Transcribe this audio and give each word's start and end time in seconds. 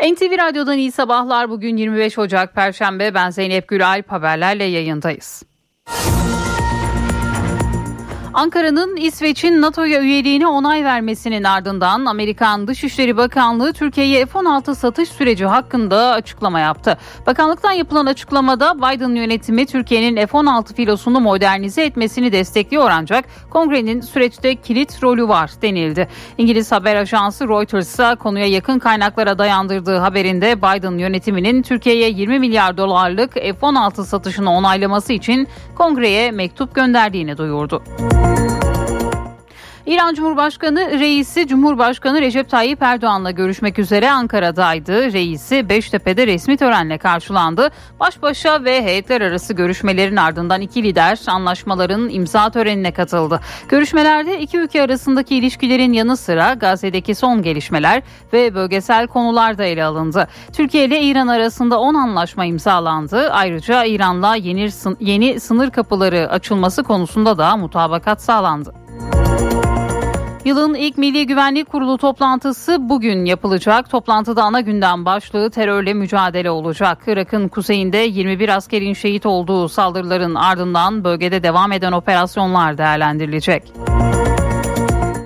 NTV 0.00 0.38
Radyo'dan 0.38 0.78
iyi 0.78 0.92
sabahlar. 0.92 1.50
Bugün 1.50 1.76
25 1.76 2.18
Ocak 2.18 2.54
Perşembe. 2.54 3.14
Ben 3.14 3.30
Zeynep 3.30 3.68
Gülalp 3.68 4.12
haberlerle 4.12 4.64
yayındayız. 4.64 5.42
Ankara'nın 8.34 8.96
İsveç'in 8.96 9.60
NATO'ya 9.60 10.00
üyeliğine 10.00 10.46
onay 10.46 10.84
vermesinin 10.84 11.44
ardından 11.44 12.04
Amerikan 12.04 12.66
Dışişleri 12.66 13.16
Bakanlığı 13.16 13.72
Türkiye'ye 13.72 14.26
F-16 14.26 14.74
satış 14.74 15.08
süreci 15.08 15.46
hakkında 15.46 16.12
açıklama 16.12 16.60
yaptı. 16.60 16.98
Bakanlıktan 17.26 17.72
yapılan 17.72 18.06
açıklamada 18.06 18.78
Biden 18.78 19.14
yönetimi 19.14 19.66
Türkiye'nin 19.66 20.26
F-16 20.26 20.74
filosunu 20.74 21.20
modernize 21.20 21.84
etmesini 21.84 22.32
destekliyor 22.32 22.90
ancak 22.90 23.24
kongrenin 23.50 24.00
süreçte 24.00 24.54
kilit 24.54 25.02
rolü 25.02 25.28
var 25.28 25.50
denildi. 25.62 26.08
İngiliz 26.38 26.72
haber 26.72 26.96
ajansı 26.96 27.48
Reuters 27.48 27.88
ise 27.88 28.16
konuya 28.18 28.46
yakın 28.46 28.78
kaynaklara 28.78 29.38
dayandırdığı 29.38 29.98
haberinde 29.98 30.58
Biden 30.58 30.98
yönetiminin 30.98 31.62
Türkiye'ye 31.62 32.10
20 32.10 32.38
milyar 32.38 32.76
dolarlık 32.76 33.34
F-16 33.34 34.04
satışını 34.04 34.52
onaylaması 34.52 35.12
için 35.12 35.48
kongreye 35.74 36.30
mektup 36.30 36.74
gönderdiğini 36.74 37.38
duyurdu. 37.38 37.82
İran 39.90 40.14
Cumhurbaşkanı 40.14 41.00
reisi 41.00 41.46
Cumhurbaşkanı 41.46 42.20
Recep 42.20 42.50
Tayyip 42.50 42.82
Erdoğan'la 42.82 43.30
görüşmek 43.30 43.78
üzere 43.78 44.10
Ankara'daydı. 44.10 45.12
Reisi 45.12 45.68
Beştepe'de 45.68 46.26
resmi 46.26 46.56
törenle 46.56 46.98
karşılandı. 46.98 47.70
Baş 48.00 48.22
başa 48.22 48.64
ve 48.64 48.82
heyetler 48.82 49.20
arası 49.20 49.54
görüşmelerin 49.54 50.16
ardından 50.16 50.60
iki 50.60 50.82
lider 50.82 51.20
anlaşmaların 51.26 52.08
imza 52.08 52.50
törenine 52.50 52.92
katıldı. 52.92 53.40
Görüşmelerde 53.68 54.40
iki 54.40 54.58
ülke 54.58 54.82
arasındaki 54.82 55.36
ilişkilerin 55.36 55.92
yanı 55.92 56.16
sıra 56.16 56.54
Gazze'deki 56.54 57.14
son 57.14 57.42
gelişmeler 57.42 58.02
ve 58.32 58.54
bölgesel 58.54 59.06
konular 59.06 59.58
da 59.58 59.64
ele 59.64 59.84
alındı. 59.84 60.28
Türkiye 60.52 60.84
ile 60.84 61.00
İran 61.00 61.28
arasında 61.28 61.80
10 61.80 61.94
anlaşma 61.94 62.44
imzalandı. 62.44 63.30
Ayrıca 63.30 63.84
İran'la 63.84 64.36
yeni, 64.36 64.68
yeni 65.00 65.40
sınır 65.40 65.70
kapıları 65.70 66.30
açılması 66.30 66.82
konusunda 66.82 67.38
da 67.38 67.56
mutabakat 67.56 68.22
sağlandı. 68.22 68.74
Yılın 70.44 70.74
ilk 70.74 70.98
Milli 70.98 71.26
Güvenlik 71.26 71.68
Kurulu 71.70 71.98
toplantısı 71.98 72.88
bugün 72.88 73.24
yapılacak. 73.24 73.90
Toplantıda 73.90 74.42
ana 74.42 74.60
gündem 74.60 75.04
başlığı 75.04 75.50
terörle 75.50 75.94
mücadele 75.94 76.50
olacak. 76.50 76.98
Irak'ın 77.06 77.48
kuzeyinde 77.48 77.96
21 77.96 78.48
askerin 78.48 78.94
şehit 78.94 79.26
olduğu 79.26 79.68
saldırıların 79.68 80.34
ardından 80.34 81.04
bölgede 81.04 81.42
devam 81.42 81.72
eden 81.72 81.92
operasyonlar 81.92 82.78
değerlendirilecek. 82.78 83.89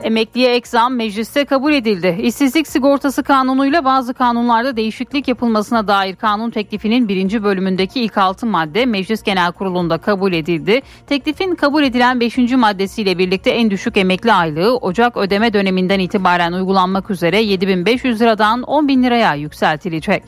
Emekliye 0.05 0.55
ek 0.55 0.69
zam 0.69 0.95
mecliste 0.95 1.45
kabul 1.45 1.73
edildi. 1.73 2.19
İşsizlik 2.23 2.69
sigortası 2.69 3.23
kanunuyla 3.23 3.85
bazı 3.85 4.15
kanunlarda 4.15 4.77
değişiklik 4.77 5.29
yapılmasına 5.29 5.89
dair 5.89 6.17
kanun 6.17 6.51
teklifinin 6.51 7.09
birinci 7.09 7.45
bölümündeki 7.45 8.01
ilk 8.01 8.19
altı 8.19 8.47
madde 8.47 8.87
Meclis 8.87 9.23
Genel 9.23 9.53
Kurulu'nda 9.53 9.99
kabul 9.99 10.33
edildi. 10.33 10.83
Teklifin 11.07 11.55
kabul 11.55 11.83
edilen 11.83 12.21
beşinci 12.21 12.57
maddesiyle 12.57 13.19
birlikte 13.19 13.51
en 13.51 13.71
düşük 13.71 13.97
emekli 13.97 14.33
aylığı 14.33 14.77
Ocak 14.77 15.17
ödeme 15.17 15.53
döneminden 15.53 15.99
itibaren 15.99 16.53
uygulanmak 16.53 17.11
üzere 17.11 17.43
7500 17.43 18.21
liradan 18.21 18.63
10 18.63 18.89
bin 18.89 19.03
liraya 19.03 19.35
yükseltilecek. 19.35 20.23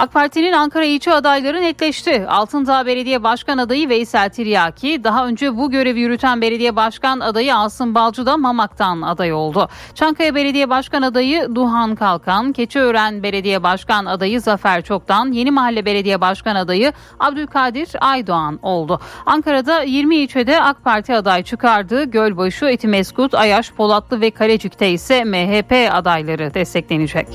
AK 0.00 0.12
Parti'nin 0.12 0.52
Ankara 0.52 0.84
ilçe 0.84 1.12
adayları 1.12 1.62
netleşti. 1.62 2.26
Altındağ 2.28 2.86
Belediye 2.86 3.22
Başkan 3.22 3.58
adayı 3.58 3.88
Veysel 3.88 4.30
Tiryaki, 4.30 5.04
daha 5.04 5.26
önce 5.26 5.56
bu 5.56 5.70
görevi 5.70 6.00
yürüten 6.00 6.40
belediye 6.40 6.76
başkan 6.76 7.20
adayı 7.20 7.56
Asım 7.56 7.94
Balcı 7.94 8.26
da 8.26 8.36
Mamak'tan 8.36 9.02
aday 9.02 9.32
oldu. 9.32 9.68
Çankaya 9.94 10.34
Belediye 10.34 10.70
Başkan 10.70 11.02
adayı 11.02 11.54
Duhan 11.54 11.94
Kalkan, 11.94 12.52
Keçiören 12.52 13.22
Belediye 13.22 13.62
Başkan 13.62 14.06
adayı 14.06 14.40
Zafer 14.40 14.82
Çoktan, 14.82 15.32
Yeni 15.32 15.50
Mahalle 15.50 15.84
Belediye 15.84 16.20
Başkan 16.20 16.56
adayı 16.56 16.92
Abdülkadir 17.20 17.88
Aydoğan 18.00 18.58
oldu. 18.62 19.00
Ankara'da 19.26 19.82
20 19.82 20.16
ilçede 20.16 20.62
AK 20.62 20.84
Parti 20.84 21.14
aday 21.14 21.42
çıkardı. 21.42 22.04
Gölbaşı, 22.04 22.66
Etimeskut, 22.66 23.34
Ayaş, 23.34 23.72
Polatlı 23.72 24.20
ve 24.20 24.30
Kalecik'te 24.30 24.90
ise 24.90 25.24
MHP 25.24 25.94
adayları 25.94 26.54
desteklenecek. 26.54 27.26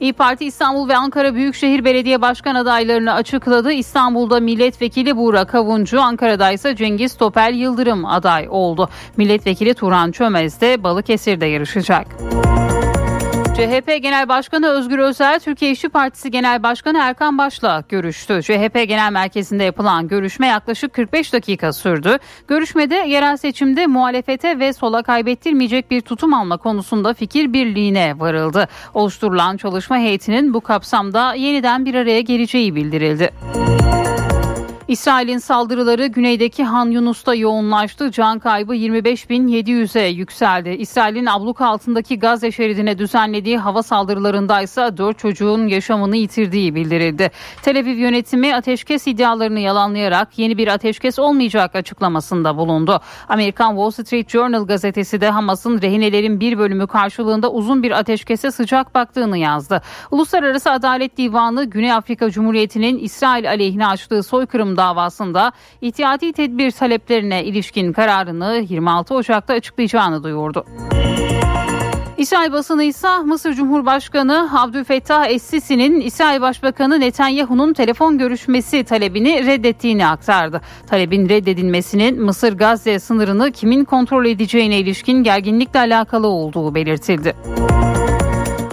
İyi 0.00 0.12
Parti 0.12 0.44
İstanbul 0.44 0.88
ve 0.88 0.96
Ankara 0.96 1.34
Büyükşehir 1.34 1.84
Belediye 1.84 2.22
Başkan 2.22 2.54
adaylarını 2.54 3.14
açıkladı. 3.14 3.72
İstanbul'da 3.72 4.40
milletvekili 4.40 5.16
Buğra 5.16 5.44
Kavuncu, 5.44 6.00
Ankara'da 6.00 6.52
ise 6.52 6.76
Cengiz 6.76 7.16
Topel 7.16 7.54
Yıldırım 7.54 8.04
aday 8.04 8.46
oldu. 8.50 8.88
Milletvekili 9.16 9.74
Turan 9.74 10.10
Çömez 10.10 10.60
de 10.60 10.82
Balıkesir'de 10.82 11.46
yarışacak. 11.46 12.06
CHP 13.58 14.02
Genel 14.02 14.28
Başkanı 14.28 14.68
Özgür 14.68 14.98
Özel, 14.98 15.40
Türkiye 15.40 15.70
İşçi 15.70 15.88
Partisi 15.88 16.30
Genel 16.30 16.62
Başkanı 16.62 16.98
Erkan 16.98 17.38
Baş'la 17.38 17.84
görüştü. 17.88 18.42
CHP 18.42 18.88
Genel 18.88 19.12
Merkezi'nde 19.12 19.64
yapılan 19.64 20.08
görüşme 20.08 20.46
yaklaşık 20.46 20.92
45 20.92 21.32
dakika 21.32 21.72
sürdü. 21.72 22.18
Görüşmede 22.48 22.94
yerel 22.94 23.36
seçimde 23.36 23.86
muhalefete 23.86 24.58
ve 24.58 24.72
sola 24.72 25.02
kaybettirmeyecek 25.02 25.90
bir 25.90 26.00
tutum 26.00 26.34
alma 26.34 26.56
konusunda 26.56 27.14
fikir 27.14 27.52
birliğine 27.52 28.14
varıldı. 28.18 28.68
Oluşturulan 28.94 29.56
çalışma 29.56 29.96
heyetinin 29.96 30.54
bu 30.54 30.60
kapsamda 30.60 31.34
yeniden 31.34 31.84
bir 31.84 31.94
araya 31.94 32.20
geleceği 32.20 32.74
bildirildi. 32.74 33.32
İsrail'in 34.88 35.38
saldırıları 35.38 36.06
güneydeki 36.06 36.64
Han 36.64 36.90
Yunus'ta 36.90 37.34
yoğunlaştı. 37.34 38.10
Can 38.10 38.38
kaybı 38.38 38.74
25.700'e 38.74 40.06
yükseldi. 40.06 40.68
İsrail'in 40.70 41.26
abluk 41.26 41.60
altındaki 41.60 42.18
Gazze 42.18 42.52
şeridine 42.52 42.98
düzenlediği 42.98 43.58
hava 43.58 43.82
saldırılarında 43.82 44.60
ise 44.62 44.96
4 44.96 45.18
çocuğun 45.18 45.66
yaşamını 45.66 46.16
yitirdiği 46.16 46.74
bildirildi. 46.74 47.30
Tel 47.62 47.78
Aviv 47.78 47.96
yönetimi 47.96 48.54
ateşkes 48.54 49.06
iddialarını 49.06 49.60
yalanlayarak 49.60 50.38
yeni 50.38 50.58
bir 50.58 50.68
ateşkes 50.68 51.18
olmayacak 51.18 51.74
açıklamasında 51.74 52.56
bulundu. 52.56 53.00
Amerikan 53.28 53.70
Wall 53.70 53.90
Street 53.90 54.30
Journal 54.30 54.66
gazetesi 54.66 55.20
de 55.20 55.30
Hamas'ın 55.30 55.82
rehinelerin 55.82 56.40
bir 56.40 56.58
bölümü 56.58 56.86
karşılığında 56.86 57.52
uzun 57.52 57.82
bir 57.82 57.90
ateşkese 57.90 58.50
sıcak 58.50 58.94
baktığını 58.94 59.38
yazdı. 59.38 59.82
Uluslararası 60.10 60.70
Adalet 60.70 61.16
Divanı 61.16 61.64
Güney 61.64 61.92
Afrika 61.92 62.30
Cumhuriyeti'nin 62.30 62.98
İsrail 62.98 63.48
aleyhine 63.48 63.86
açtığı 63.86 64.22
soykırım 64.22 64.77
davasında 64.78 65.52
ihtiyati 65.80 66.32
tedbir 66.32 66.70
taleplerine 66.70 67.44
ilişkin 67.44 67.92
kararını 67.92 68.64
26 68.68 69.14
Ocak'ta 69.14 69.54
açıklayacağını 69.54 70.22
duyurdu. 70.22 70.64
İsrail 72.18 72.52
basını 72.52 72.84
ise 72.84 73.08
Mısır 73.24 73.54
Cumhurbaşkanı 73.54 74.48
Abdülfettah 74.60 75.26
Es-Sisi'nin 75.26 76.00
İsrail 76.00 76.40
Başbakanı 76.40 77.00
Netanyahu'nun 77.00 77.72
telefon 77.72 78.18
görüşmesi 78.18 78.84
talebini 78.84 79.46
reddettiğini 79.46 80.06
aktardı. 80.06 80.60
Talebin 80.86 81.28
reddedilmesinin 81.28 82.22
Mısır 82.22 82.52
Gazze 82.58 82.98
sınırını 82.98 83.52
kimin 83.52 83.84
kontrol 83.84 84.26
edeceğine 84.26 84.78
ilişkin 84.78 85.22
gerginlikle 85.22 85.80
alakalı 85.80 86.26
olduğu 86.26 86.74
belirtildi. 86.74 87.34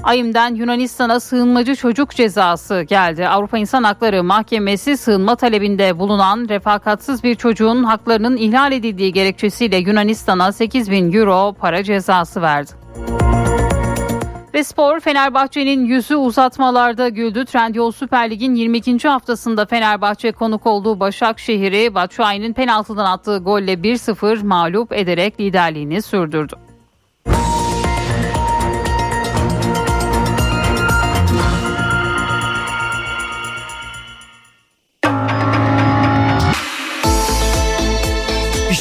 Ayım'dan 0.05 0.55
Yunanistan'a 0.55 1.19
sığınmacı 1.19 1.75
çocuk 1.75 2.11
cezası 2.11 2.81
geldi. 2.81 3.27
Avrupa 3.27 3.57
İnsan 3.57 3.83
Hakları 3.83 4.23
Mahkemesi 4.23 4.97
sığınma 4.97 5.35
talebinde 5.35 5.99
bulunan 5.99 6.49
refakatsız 6.49 7.23
bir 7.23 7.35
çocuğun 7.35 7.83
haklarının 7.83 8.37
ihlal 8.37 8.71
edildiği 8.71 9.13
gerekçesiyle 9.13 9.77
Yunanistan'a 9.77 10.51
8 10.51 10.91
bin 10.91 11.13
euro 11.13 11.53
para 11.53 11.83
cezası 11.83 12.41
verdi. 12.41 12.71
Ve 14.53 14.63
spor 14.63 14.99
Fenerbahçe'nin 14.99 15.85
yüzü 15.85 16.15
uzatmalarda 16.15 17.09
güldü. 17.09 17.45
Trendyol 17.45 17.91
Süper 17.91 18.29
Lig'in 18.29 18.55
22. 18.55 19.07
haftasında 19.07 19.65
Fenerbahçe 19.65 20.31
konuk 20.31 20.67
olduğu 20.67 20.99
Başakşehir'i 20.99 21.95
Batshuayi'nin 21.95 22.53
penaltıdan 22.53 23.05
attığı 23.05 23.37
golle 23.37 23.73
1-0 23.73 24.45
mağlup 24.45 24.93
ederek 24.93 25.39
liderliğini 25.39 26.01
sürdürdü. 26.01 26.64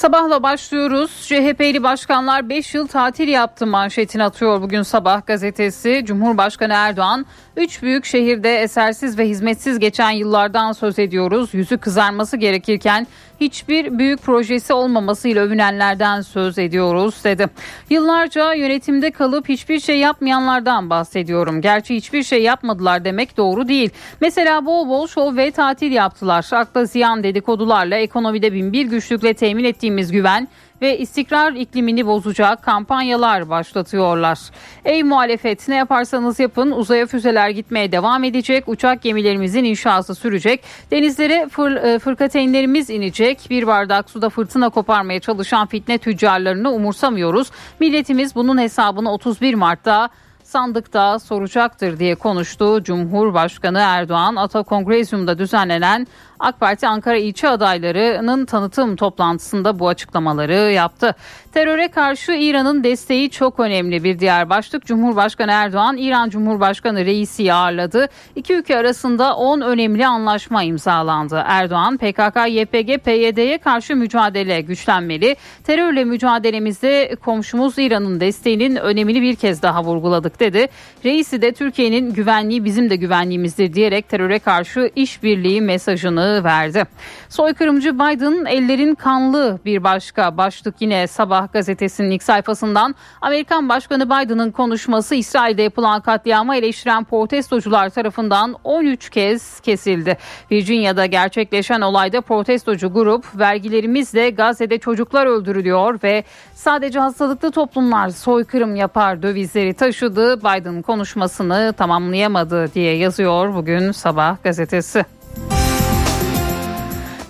Sabahla 0.00 0.42
başlıyoruz. 0.42 1.10
CHP'li 1.26 1.82
başkanlar 1.82 2.48
5 2.48 2.74
yıl 2.74 2.86
tatil 2.86 3.28
yaptı 3.28 3.66
manşetini 3.66 4.24
atıyor 4.24 4.62
bugün 4.62 4.82
sabah 4.82 5.26
gazetesi. 5.26 6.02
Cumhurbaşkanı 6.04 6.72
Erdoğan 6.72 7.26
3 7.56 7.82
büyük 7.82 8.04
şehirde 8.04 8.62
esersiz 8.62 9.18
ve 9.18 9.28
hizmetsiz 9.28 9.78
geçen 9.78 10.10
yıllardan 10.10 10.72
söz 10.72 10.98
ediyoruz. 10.98 11.54
Yüzü 11.54 11.78
kızarması 11.78 12.36
gerekirken 12.36 13.06
hiçbir 13.40 13.98
büyük 13.98 14.22
projesi 14.22 14.72
olmamasıyla 14.72 15.42
övünenlerden 15.42 16.20
söz 16.20 16.58
ediyoruz 16.58 17.24
dedi. 17.24 17.46
Yıllarca 17.90 18.54
yönetimde 18.54 19.10
kalıp 19.10 19.48
hiçbir 19.48 19.80
şey 19.80 19.98
yapmayanlardan 19.98 20.90
bahsediyorum. 20.90 21.60
Gerçi 21.60 21.96
hiçbir 21.96 22.22
şey 22.22 22.42
yapmadılar 22.42 23.04
demek 23.04 23.36
doğru 23.36 23.68
değil. 23.68 23.90
Mesela 24.20 24.66
bol 24.66 24.88
bol 24.88 25.06
şov 25.06 25.36
ve 25.36 25.50
tatil 25.50 25.92
yaptılar. 25.92 26.46
Akla 26.52 26.84
ziyan 26.84 27.22
dedikodularla 27.22 27.96
ekonomide 27.96 28.52
bin 28.52 28.72
bir 28.72 28.86
güçlükle 28.86 29.34
temin 29.34 29.64
ettiğimiz 29.90 30.12
güven 30.12 30.48
ve 30.82 30.98
istikrar 30.98 31.52
iklimini 31.52 32.06
bozacak 32.06 32.62
kampanyalar 32.62 33.48
başlatıyorlar. 33.50 34.38
Ey 34.84 35.02
muhalefet 35.02 35.68
ne 35.68 35.76
yaparsanız 35.76 36.40
yapın 36.40 36.70
uzaya 36.70 37.06
füzeler 37.06 37.50
gitmeye 37.50 37.92
devam 37.92 38.24
edecek, 38.24 38.68
uçak 38.68 39.02
gemilerimizin 39.02 39.64
inşası 39.64 40.14
sürecek, 40.14 40.62
denizlere 40.90 41.48
fır, 41.48 41.72
e, 41.72 41.98
fırkateynlerimiz 41.98 42.90
inecek, 42.90 43.46
bir 43.50 43.66
bardak 43.66 44.10
suda 44.10 44.28
fırtına 44.28 44.70
koparmaya 44.70 45.20
çalışan 45.20 45.66
fitne 45.66 45.98
tüccarlarını 45.98 46.70
umursamıyoruz. 46.72 47.50
Milletimiz 47.80 48.34
bunun 48.34 48.58
hesabını 48.58 49.12
31 49.12 49.54
Mart'ta 49.54 50.10
sandıkta 50.50 51.18
soracaktır 51.18 51.98
diye 51.98 52.14
konuştu 52.14 52.82
Cumhurbaşkanı 52.84 53.78
Erdoğan 53.78 54.36
Ata 54.36 54.62
Kongresyum'da 54.62 55.38
düzenlenen 55.38 56.06
AK 56.40 56.60
Parti 56.60 56.86
Ankara 56.86 57.16
ilçe 57.16 57.48
adaylarının 57.48 58.46
tanıtım 58.46 58.96
toplantısında 58.96 59.78
bu 59.78 59.88
açıklamaları 59.88 60.72
yaptı. 60.72 61.14
Teröre 61.52 61.88
karşı 61.88 62.32
İran'ın 62.32 62.84
desteği 62.84 63.30
çok 63.30 63.60
önemli 63.60 64.04
bir 64.04 64.18
diğer 64.18 64.50
başlık. 64.50 64.86
Cumhurbaşkanı 64.86 65.50
Erdoğan 65.50 65.96
İran 65.96 66.30
Cumhurbaşkanı 66.30 67.04
Reisi 67.04 67.52
ağırladı. 67.52 68.08
İki 68.36 68.54
ülke 68.54 68.76
arasında 68.76 69.36
10 69.36 69.60
önemli 69.60 70.06
anlaşma 70.06 70.62
imzalandı. 70.62 71.44
Erdoğan 71.46 71.96
PKK, 71.96 72.36
YPG, 72.48 73.04
PYD'ye 73.04 73.58
karşı 73.58 73.96
mücadele 73.96 74.60
güçlenmeli. 74.60 75.36
Terörle 75.64 76.04
mücadelemizde 76.04 77.16
komşumuz 77.24 77.78
İran'ın 77.78 78.20
desteğinin 78.20 78.76
önemini 78.76 79.22
bir 79.22 79.36
kez 79.36 79.62
daha 79.62 79.84
vurguladık 79.84 80.40
dedi. 80.40 80.68
Reisi 81.04 81.42
de 81.42 81.52
Türkiye'nin 81.52 82.14
güvenliği 82.14 82.64
bizim 82.64 82.90
de 82.90 82.96
güvenliğimizdir 82.96 83.72
diyerek 83.72 84.08
teröre 84.08 84.38
karşı 84.38 84.90
işbirliği 84.96 85.60
mesajını 85.60 86.29
verdi. 86.44 86.84
Soykırımcı 87.28 87.94
Biden 87.94 88.44
ellerin 88.44 88.94
kanlı 88.94 89.58
bir 89.64 89.84
başka 89.84 90.36
başlık 90.36 90.74
yine 90.80 91.06
Sabah 91.06 91.52
gazetesinin 91.52 92.10
ilk 92.10 92.22
sayfasından 92.22 92.94
Amerikan 93.20 93.68
Başkanı 93.68 94.06
Biden'ın 94.06 94.50
konuşması 94.50 95.14
İsrail'de 95.14 95.62
yapılan 95.62 96.00
katliamı 96.00 96.56
eleştiren 96.56 97.04
protestocular 97.04 97.90
tarafından 97.90 98.56
13 98.64 99.10
kez 99.10 99.60
kesildi. 99.60 100.16
Virginia'da 100.50 101.06
gerçekleşen 101.06 101.80
olayda 101.80 102.20
protestocu 102.20 102.92
grup 102.92 103.24
vergilerimizle 103.38 104.30
Gazze'de 104.30 104.78
çocuklar 104.78 105.26
öldürülüyor 105.26 105.98
ve 106.02 106.24
sadece 106.54 106.98
hastalıklı 106.98 107.50
toplumlar 107.50 108.08
soykırım 108.08 108.76
yapar 108.76 109.22
dövizleri 109.22 109.74
taşıdı. 109.74 110.40
Biden 110.40 110.82
konuşmasını 110.82 111.74
tamamlayamadı 111.76 112.74
diye 112.74 112.96
yazıyor 112.96 113.54
bugün 113.54 113.92
Sabah 113.92 114.36
gazetesi. 114.44 115.19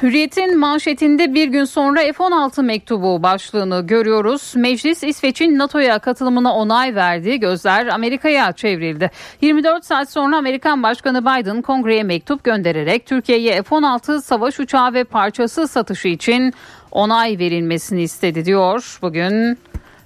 Hürriyet'in 0.03 0.59
manşetinde 0.59 1.35
bir 1.35 1.49
gün 1.49 1.65
sonra 1.65 2.01
F-16 2.01 2.63
mektubu 2.63 3.23
başlığını 3.23 3.87
görüyoruz. 3.87 4.53
Meclis 4.57 5.03
İsveç'in 5.03 5.59
NATO'ya 5.59 5.99
katılımına 5.99 6.55
onay 6.55 6.95
verdi. 6.95 7.41
Gözler 7.41 7.87
Amerika'ya 7.87 8.53
çevrildi. 8.53 9.11
24 9.41 9.85
saat 9.85 10.11
sonra 10.11 10.37
Amerikan 10.37 10.83
Başkanı 10.83 11.23
Biden 11.23 11.63
kongreye 11.63 12.03
mektup 12.03 12.45
göndererek 12.45 13.07
Türkiye'ye 13.07 13.63
F-16 13.63 14.23
savaş 14.23 14.61
uçağı 14.61 14.95
ve 14.95 15.05
parçası 15.05 15.69
satışı 15.69 16.09
için 16.09 16.55
onay 16.91 17.39
verilmesini 17.39 18.03
istedi 18.03 18.45
diyor. 18.45 18.99
Bugün 19.03 19.59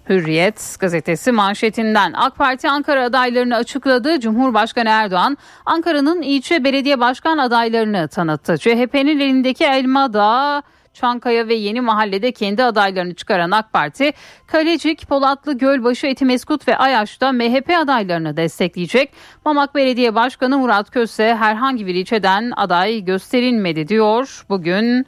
Hürriyet 0.09 0.77
gazetesi 0.81 1.33
manşetinden 1.33 2.12
AK 2.12 2.37
Parti 2.37 2.69
Ankara 2.69 3.05
adaylarını 3.05 3.56
açıkladı. 3.56 4.21
Cumhurbaşkanı 4.21 4.89
Erdoğan 4.89 5.37
Ankara'nın 5.67 6.23
ilçe 6.23 6.65
belediye 6.65 7.01
başkan 7.01 7.39
adaylarını 7.39 8.09
tanıttı. 8.09 8.59
CHP'nin 8.59 9.21
elindeki 9.21 9.65
elma 9.65 10.12
da 10.12 10.62
Çankaya 10.95 11.49
ve 11.49 11.55
Yeni 11.55 11.81
Mahalle'de 11.81 12.33
kendi 12.33 12.65
adaylarını 12.65 13.15
çıkaran 13.15 13.51
AK 13.51 13.73
Parti, 13.73 14.12
Kalecik, 14.47 15.09
Polatlı, 15.09 15.59
Gölbaşı, 15.59 16.07
Etimeskut 16.07 16.69
ve 16.69 16.77
Ayaş'ta 16.77 17.33
MHP 17.33 17.71
adaylarını 17.79 18.37
destekleyecek. 18.37 19.12
Mamak 19.45 19.75
Belediye 19.75 20.15
Başkanı 20.15 20.59
Murat 20.59 20.91
Köse 20.91 21.35
herhangi 21.35 21.87
bir 21.87 21.95
ilçeden 21.95 22.53
aday 22.57 23.05
gösterilmedi 23.05 23.89
diyor. 23.89 24.45
Bugün 24.49 25.07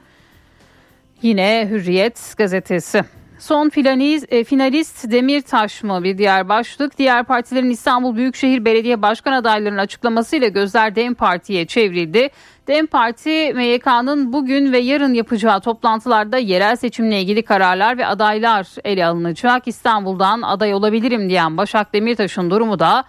yine 1.23 1.69
Hürriyet 1.71 2.35
gazetesi. 2.39 3.05
Son 3.39 3.69
finalist, 3.69 4.33
e, 4.33 4.45
finalist 4.45 5.11
Demirtaş 5.11 5.83
mı 5.83 6.05
bir 6.05 6.19
diğer 6.19 6.49
başlık. 6.49 6.99
Diğer 6.99 7.25
partilerin 7.25 7.71
İstanbul 7.71 8.17
Büyükşehir 8.17 8.65
Belediye 8.65 9.03
Başkan 9.03 9.33
adaylarının 9.33 9.79
açıklamasıyla 9.79 10.49
gözler 10.49 10.97
DEM 10.97 11.15
Parti'ye 11.15 11.67
çevrildi. 11.67 12.29
DEM 12.69 12.87
Parti 12.87 13.53
MYK'nın 13.55 14.33
bugün 14.33 14.73
ve 14.73 14.79
yarın 14.79 15.15
yapacağı 15.15 15.61
toplantılarda 15.61 16.39
yerel 16.39 16.77
seçimle 16.77 17.21
ilgili 17.21 17.43
kararlar 17.43 17.99
ve 17.99 18.07
adaylar 18.07 18.67
ele 18.85 19.07
alınacak. 19.07 19.69
İstanbul'dan 19.69 20.43
aday 20.43 20.75
olabilirim 20.75 21.29
diyen 21.29 21.57
Başak 21.57 21.95
Demirtaş'ın 21.95 22.51
durumu 22.51 22.79
da 22.79 23.05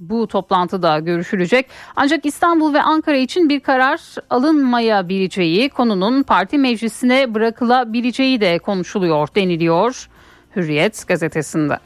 bu 0.00 0.26
toplantıda 0.26 0.98
görüşülecek. 0.98 1.66
Ancak 1.96 2.26
İstanbul 2.26 2.74
ve 2.74 2.82
Ankara 2.82 3.16
için 3.16 3.48
bir 3.48 3.60
karar 3.60 4.00
alınmayabileceği, 4.30 5.68
konunun 5.68 6.22
parti 6.22 6.58
meclisine 6.58 7.34
bırakılabileceği 7.34 8.40
de 8.40 8.58
konuşuluyor 8.58 9.28
deniliyor 9.34 10.08
Hürriyet 10.56 11.08
gazetesinde. 11.08 11.78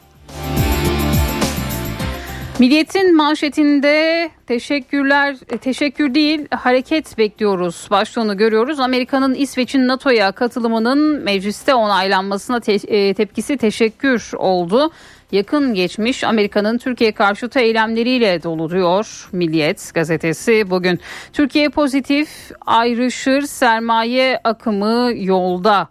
Milliyetin 2.59 3.15
manşetinde 3.15 4.29
teşekkürler, 4.47 5.35
e, 5.49 5.57
teşekkür 5.57 6.13
değil 6.13 6.47
hareket 6.51 7.17
bekliyoruz 7.17 7.87
başlığını 7.91 8.37
görüyoruz. 8.37 8.79
Amerika'nın 8.79 9.33
İsveç'in 9.33 9.87
NATO'ya 9.87 10.31
katılımının 10.31 11.23
mecliste 11.23 11.75
onaylanmasına 11.75 12.59
te- 12.59 12.73
e, 12.73 13.13
tepkisi 13.13 13.57
teşekkür 13.57 14.31
oldu 14.37 14.91
yakın 15.35 15.73
geçmiş 15.73 16.23
Amerika'nın 16.23 16.77
Türkiye 16.77 17.11
karşıtı 17.11 17.59
eylemleriyle 17.59 18.43
dolu 18.43 18.69
diyor 18.69 19.29
Milliyet 19.31 19.91
gazetesi 19.93 20.69
bugün. 20.69 20.99
Türkiye 21.33 21.69
pozitif 21.69 22.29
ayrışır 22.65 23.41
sermaye 23.41 24.39
akımı 24.43 25.11
yolda 25.15 25.87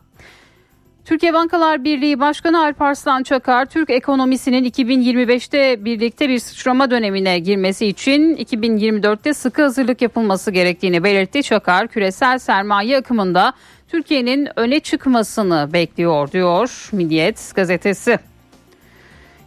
Türkiye 1.04 1.34
Bankalar 1.34 1.84
Birliği 1.84 2.20
Başkanı 2.20 2.64
Alparslan 2.64 3.22
Çakar, 3.22 3.66
Türk 3.66 3.90
ekonomisinin 3.90 4.64
2025'te 4.64 5.84
birlikte 5.84 6.28
bir 6.28 6.38
sıçrama 6.38 6.90
dönemine 6.90 7.38
girmesi 7.38 7.86
için 7.86 8.36
2024'te 8.36 9.34
sıkı 9.34 9.62
hazırlık 9.62 10.02
yapılması 10.02 10.50
gerektiğini 10.50 11.04
belirtti. 11.04 11.42
Çakar, 11.42 11.88
küresel 11.88 12.38
sermaye 12.38 12.98
akımında 12.98 13.52
Türkiye'nin 13.88 14.48
öne 14.56 14.80
çıkmasını 14.80 15.68
bekliyor 15.72 16.32
diyor 16.32 16.88
Milliyet 16.92 17.52
gazetesi. 17.54 18.18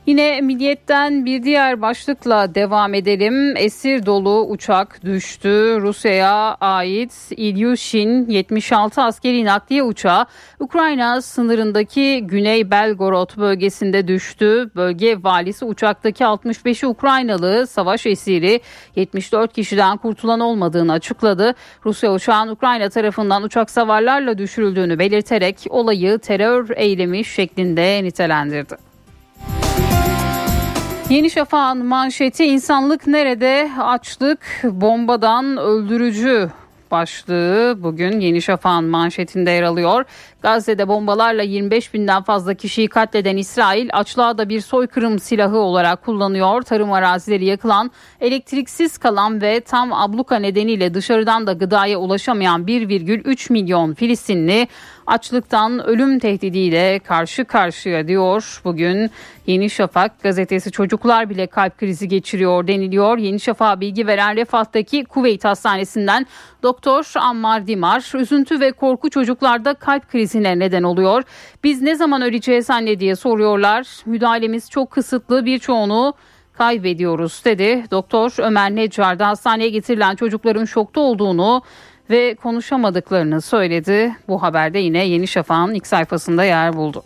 Yine 0.08 0.42
Milliyet'ten 0.42 1.26
bir 1.26 1.44
diğer 1.44 1.82
başlıkla 1.82 2.56
devam 2.56 2.94
edelim. 2.94 3.58
Esir 3.58 4.06
dolu 4.06 4.46
uçak 4.48 5.04
düştü. 5.06 5.78
Rusya'ya 5.82 6.58
ait 6.62 7.14
Ilyushin 7.32 8.30
76 8.30 9.02
askeri 9.02 9.46
nakliye 9.46 9.84
uçağı 9.84 10.26
Ukrayna 10.60 11.22
sınırındaki 11.22 12.24
Güney 12.28 12.72
Belgorod 12.72 13.38
bölgesinde 13.38 14.08
düştü. 14.08 14.72
Bölge 14.76 15.24
valisi 15.24 15.66
uçaktaki 15.66 16.24
65'i 16.24 16.88
Ukraynalı 16.88 17.68
savaş 17.68 18.06
esiri 18.06 18.62
74 18.96 19.54
kişiden 19.54 19.98
kurtulan 19.98 20.40
olmadığını 20.40 20.92
açıkladı. 20.92 21.56
Rusya 21.86 22.14
uçağın 22.14 22.48
Ukrayna 22.48 22.90
tarafından 22.90 23.44
uçak 23.44 23.70
savarlarla 23.70 24.38
düşürüldüğünü 24.38 25.00
belirterek 25.00 25.58
olayı 25.70 26.20
terör 26.20 26.70
eylemi 26.76 27.26
şeklinde 27.26 28.04
nitelendirdi. 28.04 28.87
Yeni 31.10 31.30
Şafak'ın 31.30 31.86
manşeti 31.86 32.46
insanlık 32.46 33.08
nerede 33.08 33.72
açlık 33.82 34.40
bombadan 34.64 35.58
öldürücü 35.58 36.50
başlığı 36.92 37.78
bugün 37.84 38.20
Yeni 38.20 38.42
Şafak'ın 38.42 38.86
manşetinde 38.86 39.52
yer 39.52 39.64
alıyor. 39.64 40.06
Gazze'de 40.41 40.88
bombalarla 40.88 41.44
25 41.44 41.94
binden 41.94 42.24
fazla 42.24 42.53
kişiyi 42.53 42.88
katleden 42.88 43.38
İsrail 43.38 43.89
açlığa 43.94 44.38
da 44.38 44.50
bir 44.50 44.62
soykırım 44.62 45.20
silahı 45.20 45.58
olarak 45.58 46.06
kullanıyor. 46.06 46.62
Tarım 46.62 46.91
arazileri 46.91 47.46
yakılan, 47.46 47.91
elektriksiz 48.22 48.98
kalan 48.98 49.41
ve 49.41 49.60
tam 49.60 49.94
abluka 49.94 50.36
nedeniyle 50.36 50.94
dışarıdan 50.94 51.48
da 51.48 51.53
gıdaya 51.53 51.98
ulaşamayan 51.98 52.65
1,3 52.65 53.53
milyon 53.53 53.94
Filistinli 53.94 54.67
açlıktan 55.08 55.88
ölüm 55.88 56.20
tehdidiyle 56.20 57.00
karşı 57.00 57.46
karşıya 57.46 58.08
diyor. 58.08 58.62
Bugün 58.63 59.12
Yeni 59.48 59.70
Şafak 59.70 60.24
gazetesi 60.24 60.72
çocuklar 60.72 61.29
bile 61.29 61.48
kalp 61.48 61.77
krizi 61.77 62.08
geçiriyor 62.08 62.67
deniliyor. 62.67 63.17
Yeni 63.17 63.39
Şafak 63.39 63.79
bilgi 63.79 64.08
veren 64.08 64.36
Refat'taki 64.36 65.03
Kuveyt 65.03 65.46
Hastanesi'nden 65.46 66.27
Doktor 66.63 67.12
Ammar 67.15 67.67
Dimar 67.67 68.20
üzüntü 68.20 68.60
ve 68.60 68.72
korku 68.72 69.10
çocuklarda 69.10 69.74
kalp 69.74 70.12
krizine 70.27 70.60
neden 70.60 70.84
oluyor. 70.84 71.24
Biz 71.63 71.81
ne 71.81 71.96
zaman 71.96 72.22
öleceğiz 72.22 72.69
anne 72.69 73.00
diye 73.00 73.15
soruyorlar. 73.15 73.88
Müdahalemiz 74.05 74.69
çok 74.69 74.91
kısıtlı 74.91 75.46
birçoğunu 75.46 76.13
kaybediyoruz 76.53 77.41
dedi. 77.46 77.84
Doktor 77.91 78.34
Ömer 78.38 78.75
Necar 78.75 79.19
da 79.19 79.27
hastaneye 79.27 79.69
getirilen 79.69 80.15
çocukların 80.15 80.65
şokta 80.65 81.01
olduğunu 81.01 81.62
ve 82.10 82.36
konuşamadıklarını 82.36 83.41
söyledi. 83.41 84.15
Bu 84.27 84.41
haberde 84.43 84.79
yine 84.79 85.05
Yeni 85.05 85.27
Şafak'ın 85.27 85.74
ilk 85.74 85.88
sayfasında 85.88 86.43
yer 86.43 86.74
buldu. 86.74 87.03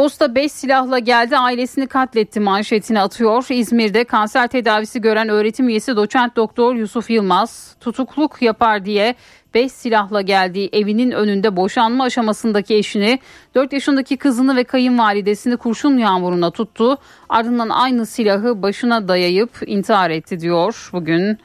Posta 0.00 0.34
5 0.34 0.52
silahla 0.52 0.98
geldi 0.98 1.36
ailesini 1.36 1.86
katletti 1.86 2.40
manşetini 2.40 3.00
atıyor. 3.00 3.46
İzmir'de 3.50 4.04
kanser 4.04 4.48
tedavisi 4.48 5.00
gören 5.00 5.28
öğretim 5.28 5.68
üyesi 5.68 5.96
doçent 5.96 6.36
doktor 6.36 6.74
Yusuf 6.74 7.10
Yılmaz 7.10 7.76
tutukluk 7.80 8.42
yapar 8.42 8.84
diye 8.84 9.14
5 9.54 9.72
silahla 9.72 10.20
geldiği 10.20 10.68
evinin 10.72 11.10
önünde 11.10 11.56
boşanma 11.56 12.04
aşamasındaki 12.04 12.74
eşini 12.74 13.18
4 13.54 13.72
yaşındaki 13.72 14.16
kızını 14.16 14.56
ve 14.56 14.64
kayınvalidesini 14.64 15.56
kurşun 15.56 15.98
yağmuruna 15.98 16.50
tuttu. 16.50 16.98
Ardından 17.28 17.68
aynı 17.68 18.06
silahı 18.06 18.62
başına 18.62 19.08
dayayıp 19.08 19.50
intihar 19.66 20.10
etti 20.10 20.40
diyor. 20.40 20.90
Bugün 20.92 21.38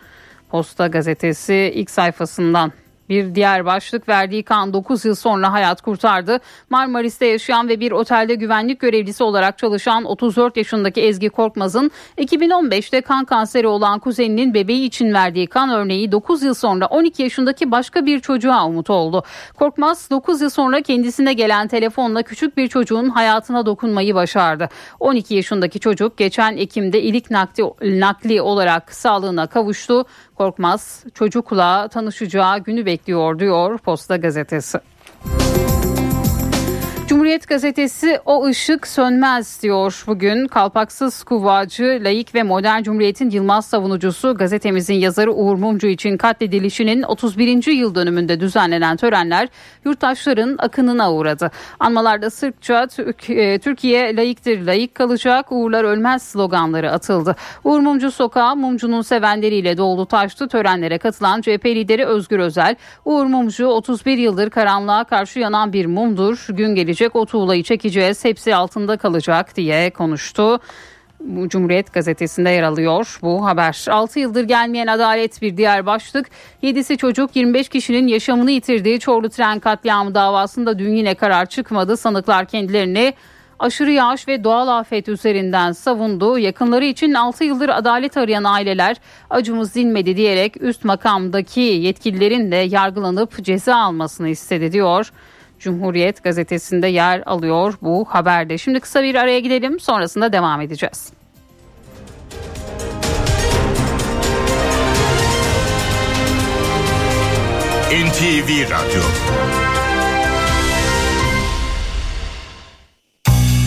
Posta 0.50 0.88
gazetesi 0.88 1.72
ilk 1.76 1.90
sayfasından 1.90 2.72
bir 3.10 3.36
diğer 3.36 3.66
başlık 3.66 4.10
verdiği 4.10 4.44
kan 4.44 4.74
9 4.74 5.06
yıl 5.06 5.16
sonra 5.16 5.52
hayat 5.52 5.82
kurtardı. 5.82 6.40
Marmaris'te 6.70 7.26
yaşayan 7.26 7.70
ve 7.70 7.80
bir 7.80 7.92
otelde 7.92 8.36
güvenlik 8.36 8.80
görevlisi 8.80 9.24
olarak 9.24 9.58
çalışan 9.58 10.04
34 10.04 10.58
yaşındaki 10.58 11.02
Ezgi 11.02 11.30
Korkmaz'ın 11.30 11.92
2015'te 12.18 13.02
kan 13.02 13.26
kanseri 13.26 13.68
olan 13.68 14.00
kuzeninin 14.00 14.54
bebeği 14.54 14.86
için 14.86 15.14
verdiği 15.14 15.48
kan 15.48 15.70
örneği 15.70 16.12
9 16.12 16.44
yıl 16.44 16.54
sonra 16.54 16.86
12 16.86 17.24
yaşındaki 17.24 17.72
başka 17.72 18.06
bir 18.06 18.20
çocuğa 18.20 18.68
umut 18.68 18.90
oldu. 18.90 19.24
Korkmaz 19.56 20.10
9 20.10 20.42
yıl 20.42 20.50
sonra 20.50 20.82
kendisine 20.82 21.34
gelen 21.34 21.68
telefonla 21.68 22.24
küçük 22.24 22.58
bir 22.58 22.68
çocuğun 22.68 23.10
hayatına 23.10 23.66
dokunmayı 23.66 24.16
başardı. 24.16 24.70
12 25.00 25.36
yaşındaki 25.36 25.80
çocuk 25.80 26.18
geçen 26.18 26.58
Ekim'de 26.58 27.02
ilik 27.02 27.32
nakli, 27.32 27.64
nakli 28.00 28.42
olarak 28.42 28.94
sağlığına 28.94 29.48
kavuştu. 29.48 30.06
Korkmaz 30.36 31.04
çocukla 31.14 31.88
tanışacağı 31.88 32.60
günü 32.60 32.86
bekliyor 32.96 33.40
diyor 33.40 33.78
Posta 33.78 34.18
Gazetesi. 34.18 34.80
Cumhuriyet 37.16 37.48
gazetesi 37.48 38.20
o 38.26 38.46
ışık 38.46 38.88
sönmez 38.88 39.62
diyor 39.64 40.04
bugün. 40.08 40.48
Kalpaksız 40.48 41.24
kuvvacı, 41.24 42.00
layık 42.04 42.36
ve 42.36 42.44
modern 42.44 42.84
Cumhuriyet'in 42.84 43.30
Yılmaz 43.30 43.66
savunucusu 43.66 44.36
gazetemizin 44.38 44.94
yazarı 44.94 45.34
Uğur 45.34 45.56
Mumcu 45.56 45.88
için 45.88 46.18
katledilişinin 46.18 47.04
31. 47.04 47.72
yıl 47.72 47.96
dönümünde 47.96 48.40
düzenlenen 48.40 48.98
törenler 48.98 49.48
yurttaşların 49.86 50.56
akınına 50.60 51.14
uğradı. 51.14 51.52
Anmalarda 51.80 52.30
Sırpça 52.30 52.88
e, 53.28 53.60
Türkiye 53.60 54.16
layıktır 54.16 54.62
layık 54.62 54.96
kalacak 54.96 55.52
Uğurlar 55.52 55.84
ölmez 55.84 56.24
sloganları 56.24 56.92
atıldı. 56.92 57.36
Uğur 57.64 57.80
Mumcu 57.80 58.12
sokağı 58.12 58.56
Mumcu'nun 58.56 59.02
sevenleriyle 59.02 59.78
doldu 59.78 60.06
taştı. 60.06 60.48
Törenlere 60.48 60.98
katılan 60.98 61.42
CHP 61.42 61.66
lideri 61.66 62.06
Özgür 62.06 62.40
Özel, 62.40 62.76
Uğur 63.06 63.26
Mumcu 63.26 63.68
31 63.68 64.18
yıldır 64.18 64.50
karanlığa 64.50 65.04
karşı 65.04 65.40
yanan 65.40 65.74
bir 65.74 65.86
mumdur. 65.86 66.48
Gün 66.50 66.76
gelecek 66.76 67.05
gelecek 67.06 67.16
o 67.16 67.26
tuğlayı 67.26 67.64
çekeceğiz 67.64 68.26
hepsi 68.26 68.56
altında 68.56 68.98
kalacak 68.98 69.56
diye 69.56 69.90
konuştu. 69.90 70.60
Cumhuriyet 71.48 71.94
gazetesinde 71.94 72.50
yer 72.50 72.64
alıyor 72.64 73.20
bu 73.22 73.46
haber. 73.46 73.86
6 73.90 74.20
yıldır 74.20 74.44
gelmeyen 74.44 74.88
adalet 74.88 75.42
bir 75.42 75.58
diğer 75.58 75.86
başlık. 75.86 76.28
7'si 76.64 76.98
çocuk 76.98 77.36
25 77.36 77.70
kişinin 77.70 78.08
yaşamını 78.08 78.52
yitirdiği 78.52 79.00
Çorlu 79.00 79.30
tren 79.30 79.60
katliamı 79.60 80.16
davasında 80.16 80.80
dün 80.80 80.96
yine 80.96 81.16
karar 81.16 81.46
çıkmadı. 81.46 81.98
Sanıklar 81.98 82.46
kendilerini 82.46 83.14
aşırı 83.60 83.92
yağış 83.92 84.28
ve 84.28 84.44
doğal 84.44 84.68
afet 84.68 85.10
üzerinden 85.10 85.72
savundu. 85.72 86.38
Yakınları 86.38 86.86
için 86.86 87.14
6 87.14 87.44
yıldır 87.44 87.70
adalet 87.70 88.18
arayan 88.18 88.44
aileler 88.44 88.98
acımız 89.30 89.76
dinmedi 89.76 90.18
diyerek 90.18 90.62
üst 90.62 90.86
makamdaki 90.86 91.62
yetkililerin 91.62 92.52
de 92.52 92.56
yargılanıp 92.56 93.44
ceza 93.44 93.76
almasını 93.76 94.30
istedi 94.30 94.72
diyor. 94.72 95.12
Cumhuriyet 95.66 96.24
gazetesinde 96.24 96.88
yer 96.88 97.24
alıyor 97.26 97.74
bu 97.82 98.06
haberde. 98.10 98.58
Şimdi 98.58 98.80
kısa 98.80 99.04
bir 99.04 99.16
araya 99.16 99.40
gidelim 99.40 99.80
sonrasında 99.80 100.34
devam 100.34 100.62
edeceğiz. 100.62 101.12
NTV 107.92 108.50
Radyo 108.64 109.02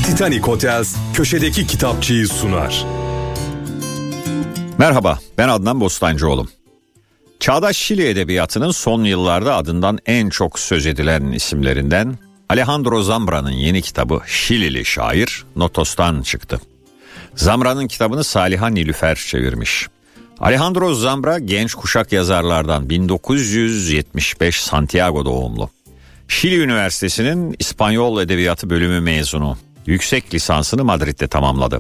Titanic 0.07 0.41
Hotels 0.41 0.97
köşedeki 1.15 1.67
kitapçıyı 1.67 2.29
sunar. 2.29 2.87
Merhaba 4.79 5.19
ben 5.39 5.49
Adnan 5.49 5.81
Bostancıoğlu. 5.81 6.47
Çağdaş 7.41 7.77
Şili 7.77 8.09
edebiyatının 8.09 8.71
son 8.71 9.05
yıllarda 9.05 9.57
adından 9.57 9.99
en 10.07 10.29
çok 10.29 10.59
söz 10.59 10.87
edilen 10.87 11.33
isimlerinden 11.33 12.19
Alejandro 12.49 13.03
Zambra'nın 13.03 13.51
yeni 13.51 13.83
kitabı 13.83 14.21
Şilili 14.27 14.85
şair 14.85 15.45
Notos'tan 15.57 16.23
çıktı. 16.23 16.61
Zambra'nın 17.35 17.87
kitabını 17.87 18.25
Saliha 18.25 18.69
Nilüfer 18.69 19.15
çevirmiş. 19.17 19.87
Alejandro 20.41 20.95
Zambra 20.95 21.39
genç 21.39 21.75
kuşak 21.75 22.13
yazarlardan 22.13 22.91
1975 22.91 24.63
Santiago 24.63 25.25
doğumlu. 25.25 25.71
Şili 26.29 26.61
Üniversitesi'nin 26.63 27.57
İspanyol 27.59 28.23
Edebiyatı 28.23 28.71
bölümü 28.71 29.01
mezunu. 29.01 29.57
Yüksek 29.87 30.35
lisansını 30.35 30.85
Madrid'de 30.85 31.29
tamamladı. 31.29 31.79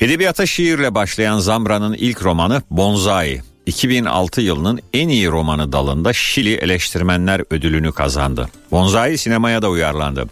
Edebiyata 0.00 0.46
şiirle 0.46 0.94
başlayan 0.94 1.38
Zambra'nın 1.38 1.94
ilk 1.94 2.22
romanı 2.24 2.62
Bonsai 2.70 3.42
2006 3.66 4.40
yılının 4.40 4.80
en 4.94 5.08
iyi 5.08 5.28
romanı 5.28 5.72
dalında 5.72 6.12
Şili 6.12 6.54
Eleştirmenler 6.54 7.42
Ödülünü 7.50 7.92
kazandı. 7.92 8.48
Bonzai 8.70 9.18
sinemaya 9.18 9.62
da 9.62 9.70
uyarlandı. 9.70 10.26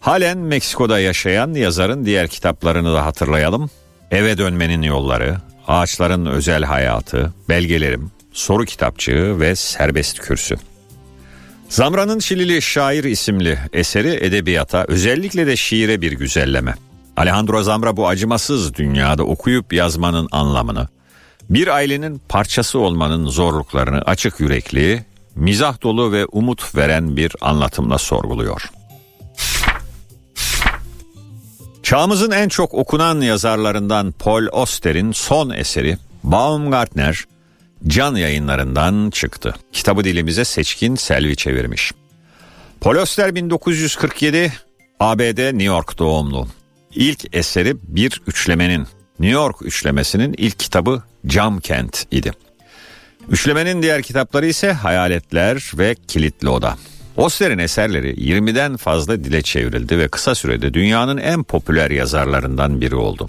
Halen 0.00 0.38
Meksiko'da 0.38 1.00
yaşayan 1.00 1.54
yazarın 1.54 2.04
diğer 2.06 2.28
kitaplarını 2.28 2.94
da 2.94 3.06
hatırlayalım. 3.06 3.70
Eve 4.10 4.38
dönmenin 4.38 4.82
yolları, 4.82 5.36
ağaçların 5.68 6.26
özel 6.26 6.64
hayatı, 6.64 7.32
belgelerim, 7.48 8.10
soru 8.32 8.64
kitapçığı 8.64 9.40
ve 9.40 9.56
serbest 9.56 10.18
kürsü. 10.18 10.56
Zamra'nın 11.68 12.18
Şilili 12.18 12.62
Şair 12.62 13.04
isimli 13.04 13.58
eseri 13.72 14.08
edebiyata 14.08 14.84
özellikle 14.88 15.46
de 15.46 15.56
şiire 15.56 16.00
bir 16.00 16.12
güzelleme. 16.12 16.74
Alejandro 17.16 17.62
Zamra 17.62 17.96
bu 17.96 18.08
acımasız 18.08 18.74
dünyada 18.74 19.22
okuyup 19.22 19.72
yazmanın 19.72 20.28
anlamını, 20.32 20.88
bir 21.54 21.68
ailenin 21.68 22.22
parçası 22.28 22.78
olmanın 22.78 23.26
zorluklarını 23.28 24.02
açık 24.02 24.40
yürekli, 24.40 25.04
mizah 25.34 25.82
dolu 25.82 26.12
ve 26.12 26.26
umut 26.26 26.76
veren 26.76 27.16
bir 27.16 27.32
anlatımla 27.40 27.98
sorguluyor. 27.98 28.70
Çağımızın 31.82 32.30
en 32.30 32.48
çok 32.48 32.74
okunan 32.74 33.20
yazarlarından 33.20 34.12
Paul 34.12 34.46
Auster'in 34.52 35.12
son 35.12 35.50
eseri 35.50 35.98
Baumgartner 36.22 37.24
Can 37.86 38.14
yayınlarından 38.14 39.10
çıktı. 39.10 39.54
Kitabı 39.72 40.04
dilimize 40.04 40.44
Seçkin 40.44 40.94
Selvi 40.94 41.36
çevirmiş. 41.36 41.92
Paul 42.80 42.96
Auster 42.96 43.34
1947 43.34 44.52
ABD 45.00 45.38
New 45.38 45.64
York 45.64 45.98
doğumlu. 45.98 46.48
İlk 46.94 47.36
eseri 47.36 47.76
bir 47.82 48.22
üçlemenin 48.26 48.86
New 49.18 49.34
York 49.34 49.56
üçlemesinin 49.62 50.34
ilk 50.38 50.58
kitabı 50.58 51.02
Cam 51.26 51.60
Kent 51.60 52.06
idi. 52.10 52.32
Üçlemenin 53.28 53.82
diğer 53.82 54.02
kitapları 54.02 54.46
ise 54.46 54.72
Hayaletler 54.72 55.72
ve 55.78 55.94
Kilitli 56.08 56.48
Oda. 56.48 56.76
Oster'in 57.16 57.58
eserleri 57.58 58.14
20'den 58.14 58.76
fazla 58.76 59.24
dile 59.24 59.42
çevrildi 59.42 59.98
ve 59.98 60.08
kısa 60.08 60.34
sürede 60.34 60.74
dünyanın 60.74 61.16
en 61.16 61.42
popüler 61.42 61.90
yazarlarından 61.90 62.80
biri 62.80 62.94
oldu. 62.94 63.28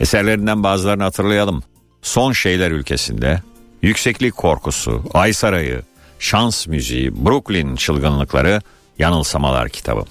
Eserlerinden 0.00 0.62
bazılarını 0.62 1.02
hatırlayalım. 1.02 1.62
Son 2.02 2.32
Şeyler 2.32 2.70
Ülkesinde, 2.70 3.42
Yükseklik 3.82 4.36
Korkusu, 4.36 5.02
Ay 5.14 5.32
Sarayı, 5.32 5.82
Şans 6.18 6.66
Müziği, 6.66 7.26
Brooklyn 7.26 7.76
Çılgınlıkları, 7.76 8.62
Yanılsamalar 8.98 9.68
kitabı. 9.68 10.04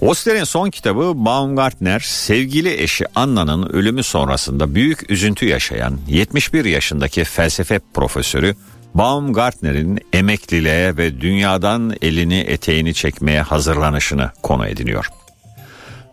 Oster'in 0.00 0.44
son 0.44 0.70
kitabı 0.70 1.12
Baumgartner 1.14 2.00
sevgili 2.00 2.82
eşi 2.82 3.04
Anna'nın 3.14 3.68
ölümü 3.68 4.02
sonrasında 4.02 4.74
büyük 4.74 5.10
üzüntü 5.10 5.46
yaşayan 5.46 5.98
71 6.08 6.64
yaşındaki 6.64 7.24
felsefe 7.24 7.80
profesörü 7.94 8.54
Baumgartner'in 8.94 9.98
emekliliğe 10.12 10.96
ve 10.96 11.20
dünyadan 11.20 11.96
elini 12.02 12.38
eteğini 12.38 12.94
çekmeye 12.94 13.42
hazırlanışını 13.42 14.30
konu 14.42 14.66
ediniyor. 14.66 15.06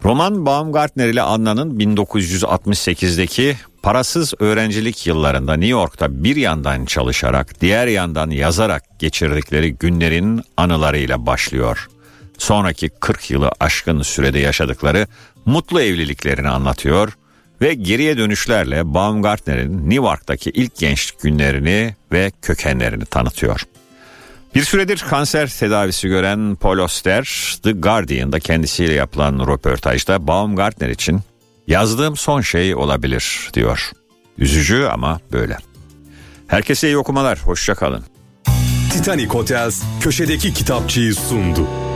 Roman 0.04 0.46
Baumgartner 0.46 1.08
ile 1.08 1.22
Anna'nın 1.22 1.80
1968'deki 1.80 3.56
parasız 3.84 4.34
öğrencilik 4.40 5.08
yıllarında 5.08 5.54
New 5.54 5.72
York'ta 5.72 6.24
bir 6.24 6.36
yandan 6.36 6.86
çalışarak 6.86 7.62
diğer 7.62 7.88
yandan 7.88 8.30
yazarak 8.30 9.00
geçirdikleri 9.00 9.74
günlerin 9.74 10.42
anılarıyla 10.58 11.26
başlıyor. 11.26 11.88
Sonraki 12.38 12.90
40 12.90 13.32
yılı 13.32 13.52
aşkın 13.60 14.02
sürede 14.02 14.40
yaşadıkları 14.40 15.08
mutlu 15.46 15.82
evliliklerini 15.82 16.50
anlatıyor 16.50 17.18
ve 17.62 17.74
geriye 17.74 18.18
dönüşlerle 18.18 18.94
Baumgartner'in 18.94 19.90
New 19.90 20.06
York'taki 20.06 20.50
ilk 20.50 20.78
gençlik 20.78 21.22
günlerini 21.22 21.96
ve 22.12 22.32
kökenlerini 22.42 23.06
tanıtıyor. 23.06 23.62
Bir 24.56 24.64
süredir 24.64 25.06
kanser 25.10 25.50
tedavisi 25.50 26.08
gören 26.08 26.56
Paul 26.56 26.78
Oster, 26.78 27.56
The 27.64 27.72
Guardian'da 27.72 28.40
kendisiyle 28.40 28.94
yapılan 28.94 29.48
röportajda 29.48 30.28
Baumgartner 30.28 30.90
için 30.90 31.20
yazdığım 31.68 32.18
son 32.18 32.42
şey 32.42 32.76
olabilir 32.76 33.50
diyor. 33.54 33.92
Üzücü 34.38 34.84
ama 34.84 35.20
böyle. 35.32 35.58
Herkese 36.48 36.88
iyi 36.88 36.98
okumalar, 36.98 37.40
hoşçakalın. 37.40 38.04
Titanic 38.92 39.28
Hotels 39.28 39.84
köşedeki 40.02 40.54
kitapçıyı 40.54 41.16
sundu. 41.16 41.87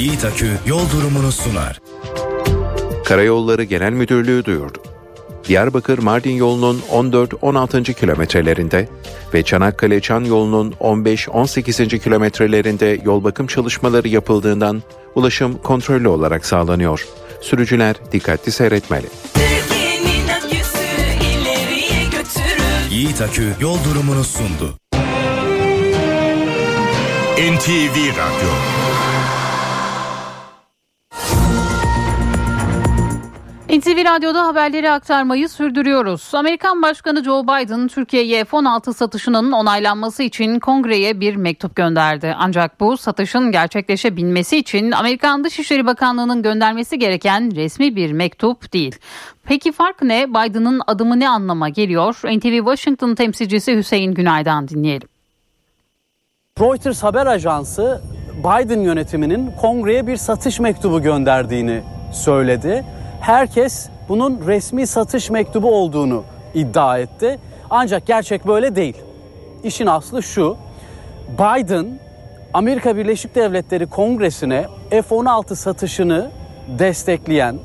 Yiğit 0.00 0.24
Akü 0.24 0.50
yol 0.66 0.90
durumunu 0.90 1.32
sunar. 1.32 1.80
Karayolları 3.04 3.62
Genel 3.64 3.92
Müdürlüğü 3.92 4.44
duyurdu. 4.44 4.78
Diyarbakır-Mardin 5.48 6.32
yolunun 6.32 6.82
14-16. 6.92 7.94
kilometrelerinde 7.94 8.88
ve 9.34 9.42
Çanakkale-Çan 9.42 10.24
yolunun 10.24 10.72
15-18. 10.72 11.98
kilometrelerinde 11.98 13.00
yol 13.04 13.24
bakım 13.24 13.46
çalışmaları 13.46 14.08
yapıldığından 14.08 14.82
ulaşım 15.14 15.58
kontrollü 15.58 16.08
olarak 16.08 16.46
sağlanıyor. 16.46 17.06
Sürücüler 17.40 17.96
dikkatli 18.12 18.52
seyretmeli. 18.52 19.06
Yiğit 22.90 23.20
Akü 23.20 23.54
yol 23.60 23.76
durumunu 23.84 24.24
sundu. 24.24 24.74
NTV 27.38 27.96
Radyo 27.96 28.50
NTV 33.70 34.04
Radyo'da 34.04 34.46
haberleri 34.46 34.90
aktarmayı 34.90 35.48
sürdürüyoruz. 35.48 36.30
Amerikan 36.34 36.82
Başkanı 36.82 37.24
Joe 37.24 37.42
Biden 37.42 37.88
Türkiye'ye 37.88 38.44
F-16 38.44 38.94
satışının 38.94 39.52
onaylanması 39.52 40.22
için 40.22 40.58
kongreye 40.58 41.20
bir 41.20 41.36
mektup 41.36 41.76
gönderdi. 41.76 42.34
Ancak 42.38 42.80
bu 42.80 42.96
satışın 42.96 43.52
gerçekleşebilmesi 43.52 44.56
için 44.56 44.90
Amerikan 44.90 45.44
Dışişleri 45.44 45.86
Bakanlığı'nın 45.86 46.42
göndermesi 46.42 46.98
gereken 46.98 47.56
resmi 47.56 47.96
bir 47.96 48.12
mektup 48.12 48.72
değil. 48.72 48.96
Peki 49.44 49.72
fark 49.72 50.02
ne? 50.02 50.30
Biden'ın 50.30 50.80
adımı 50.86 51.20
ne 51.20 51.28
anlama 51.28 51.68
geliyor? 51.68 52.14
NTV 52.14 52.56
Washington 52.56 53.14
temsilcisi 53.14 53.76
Hüseyin 53.76 54.14
Günay'dan 54.14 54.68
dinleyelim. 54.68 55.08
Reuters 56.60 57.02
haber 57.02 57.26
ajansı 57.26 58.02
Biden 58.38 58.80
yönetiminin 58.80 59.50
kongreye 59.60 60.06
bir 60.06 60.16
satış 60.16 60.60
mektubu 60.60 61.02
gönderdiğini 61.02 61.82
söyledi. 62.12 62.84
Herkes 63.20 63.88
bunun 64.08 64.40
resmi 64.46 64.86
satış 64.86 65.30
mektubu 65.30 65.74
olduğunu 65.74 66.24
iddia 66.54 66.98
etti. 66.98 67.38
Ancak 67.70 68.06
gerçek 68.06 68.46
böyle 68.46 68.76
değil. 68.76 68.96
İşin 69.64 69.86
aslı 69.86 70.22
şu. 70.22 70.56
Biden 71.32 71.98
Amerika 72.54 72.96
Birleşik 72.96 73.34
Devletleri 73.34 73.86
Kongresi'ne 73.86 74.66
F-16 74.90 75.54
satışını 75.54 76.30
destekleyen, 76.78 77.58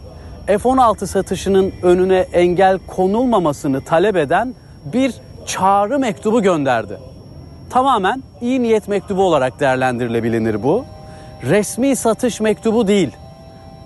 F-16 0.48 1.08
satışının 1.08 1.74
önüne 1.84 2.18
engel 2.18 2.80
konulmamasını 2.88 3.82
talep 3.82 4.16
eden 4.16 4.56
bir 4.86 5.14
çağrı 5.46 6.00
mektubu 6.00 6.42
gönderdi 6.42 7.00
tamamen 7.76 8.24
iyi 8.42 8.62
niyet 8.64 8.88
mektubu 8.88 9.24
olarak 9.24 9.60
değerlendirilebilir 9.60 10.64
bu. 10.64 10.86
Resmi 11.44 11.96
satış 11.96 12.42
mektubu 12.42 12.88
değil. 12.88 13.12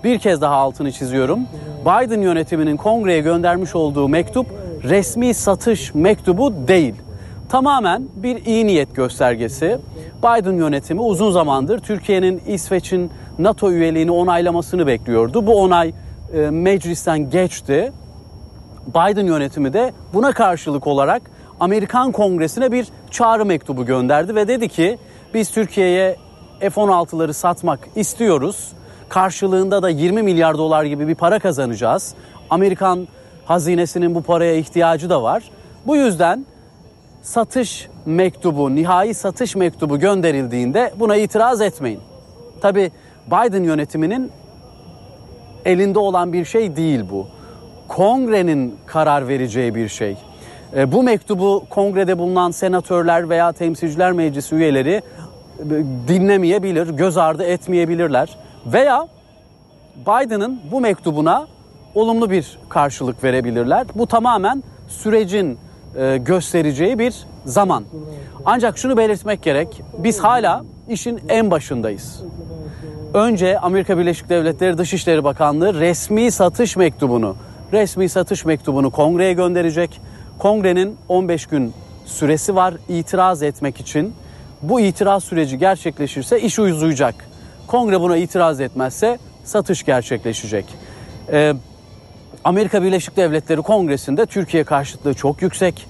Bir 0.04 0.18
kez 0.18 0.40
daha 0.40 0.54
altını 0.54 0.92
çiziyorum. 0.92 1.40
Biden 1.80 2.20
yönetiminin 2.20 2.76
kongreye 2.76 3.20
göndermiş 3.20 3.74
olduğu 3.74 4.08
mektup 4.08 4.46
resmi 4.84 5.34
satış 5.34 5.94
mektubu 5.94 6.68
değil. 6.68 6.94
Tamamen 7.48 8.08
bir 8.16 8.44
iyi 8.44 8.66
niyet 8.66 8.94
göstergesi. 8.94 9.78
Biden 10.18 10.52
yönetimi 10.52 11.00
uzun 11.00 11.30
zamandır 11.30 11.78
Türkiye'nin 11.78 12.42
İsveç'in 12.46 13.10
NATO 13.38 13.70
üyeliğini 13.70 14.10
onaylamasını 14.10 14.86
bekliyordu. 14.86 15.46
Bu 15.46 15.62
onay 15.62 15.92
e, 16.34 16.50
meclisten 16.50 17.30
geçti. 17.30 17.92
Biden 18.88 19.26
yönetimi 19.26 19.72
de 19.72 19.92
buna 20.14 20.32
karşılık 20.32 20.86
olarak 20.86 21.22
Amerikan 21.60 22.12
Kongresi'ne 22.12 22.72
bir 22.72 22.86
çağrı 23.10 23.46
mektubu 23.46 23.86
gönderdi 23.86 24.34
ve 24.34 24.48
dedi 24.48 24.68
ki 24.68 24.98
biz 25.34 25.50
Türkiye'ye 25.50 26.16
F-16'ları 26.60 27.32
satmak 27.32 27.80
istiyoruz. 27.96 28.72
Karşılığında 29.10 29.82
da 29.82 29.88
20 29.88 30.22
milyar 30.22 30.58
dolar 30.58 30.84
gibi 30.84 31.08
bir 31.08 31.14
para 31.14 31.38
kazanacağız. 31.38 32.14
Amerikan 32.50 33.08
hazinesinin 33.44 34.14
bu 34.14 34.22
paraya 34.22 34.54
ihtiyacı 34.54 35.10
da 35.10 35.22
var. 35.22 35.42
Bu 35.86 35.96
yüzden 35.96 36.46
satış 37.22 37.88
mektubu, 38.06 38.74
nihai 38.74 39.14
satış 39.14 39.56
mektubu 39.56 39.98
gönderildiğinde 39.98 40.92
buna 40.96 41.16
itiraz 41.16 41.60
etmeyin. 41.60 42.00
Tabi 42.60 42.90
Biden 43.26 43.62
yönetiminin 43.62 44.32
elinde 45.64 45.98
olan 45.98 46.32
bir 46.32 46.44
şey 46.44 46.76
değil 46.76 47.00
bu. 47.10 47.26
Kongrenin 47.88 48.76
karar 48.86 49.28
vereceği 49.28 49.74
bir 49.74 49.88
şey. 49.88 50.16
E, 50.76 50.92
bu 50.92 51.02
mektubu 51.02 51.64
kongrede 51.70 52.18
bulunan 52.18 52.50
senatörler 52.50 53.28
veya 53.30 53.52
temsilciler 53.52 54.12
meclisi 54.12 54.54
üyeleri 54.54 54.90
e, 54.90 55.02
dinlemeyebilir, 56.08 56.88
göz 56.88 57.16
ardı 57.16 57.44
etmeyebilirler. 57.44 58.36
Veya 58.66 59.08
Biden'ın 59.96 60.60
bu 60.70 60.80
mektubuna 60.80 61.46
olumlu 61.94 62.30
bir 62.30 62.58
karşılık 62.68 63.24
verebilirler. 63.24 63.86
Bu 63.94 64.06
tamamen 64.06 64.62
sürecin 64.88 65.58
e, 65.96 66.16
göstereceği 66.16 66.98
bir 66.98 67.14
zaman. 67.44 67.84
Ancak 68.44 68.78
şunu 68.78 68.96
belirtmek 68.96 69.42
gerek. 69.42 69.82
Biz 69.98 70.18
hala 70.18 70.64
işin 70.88 71.20
en 71.28 71.50
başındayız. 71.50 72.22
Önce 73.14 73.58
Amerika 73.58 73.98
Birleşik 73.98 74.28
Devletleri 74.28 74.78
Dışişleri 74.78 75.24
Bakanlığı 75.24 75.80
resmi 75.80 76.30
satış 76.30 76.76
mektubunu, 76.76 77.36
resmi 77.72 78.08
satış 78.08 78.44
mektubunu 78.44 78.90
kongreye 78.90 79.32
gönderecek. 79.32 80.00
Kongrenin 80.38 80.96
15 81.08 81.46
gün 81.46 81.72
süresi 82.06 82.54
var 82.54 82.74
itiraz 82.88 83.42
etmek 83.42 83.80
için. 83.80 84.14
Bu 84.62 84.80
itiraz 84.80 85.24
süreci 85.24 85.58
gerçekleşirse 85.58 86.40
iş 86.40 86.58
uzayacak. 86.58 87.29
Kongre 87.70 88.00
buna 88.00 88.16
itiraz 88.16 88.60
etmezse 88.60 89.18
satış 89.44 89.84
gerçekleşecek. 89.84 90.64
Ee, 91.32 91.54
Amerika 92.44 92.82
Birleşik 92.82 93.16
Devletleri 93.16 93.62
Kongresi'nde 93.62 94.26
Türkiye 94.26 94.64
karşıtlığı 94.64 95.14
çok 95.14 95.42
yüksek. 95.42 95.86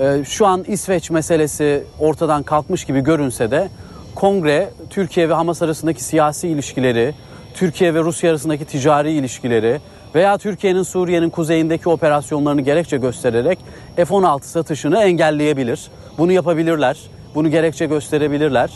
Ee, 0.00 0.24
şu 0.24 0.46
an 0.46 0.64
İsveç 0.68 1.10
meselesi 1.10 1.84
ortadan 1.98 2.42
kalkmış 2.42 2.84
gibi 2.84 3.00
görünse 3.00 3.50
de 3.50 3.68
Kongre 4.14 4.70
Türkiye 4.90 5.28
ve 5.28 5.34
Hamas 5.34 5.62
arasındaki 5.62 6.04
siyasi 6.04 6.48
ilişkileri, 6.48 7.14
Türkiye 7.54 7.94
ve 7.94 8.00
Rusya 8.00 8.30
arasındaki 8.30 8.64
ticari 8.64 9.12
ilişkileri 9.12 9.80
veya 10.14 10.38
Türkiye'nin 10.38 10.82
Suriye'nin 10.82 11.30
kuzeyindeki 11.30 11.88
operasyonlarını 11.88 12.60
gerekçe 12.60 12.96
göstererek 12.96 13.58
F-16 13.96 14.42
satışını 14.42 14.98
engelleyebilir. 14.98 15.90
Bunu 16.18 16.32
yapabilirler. 16.32 16.98
Bunu 17.34 17.50
gerekçe 17.50 17.86
gösterebilirler. 17.86 18.70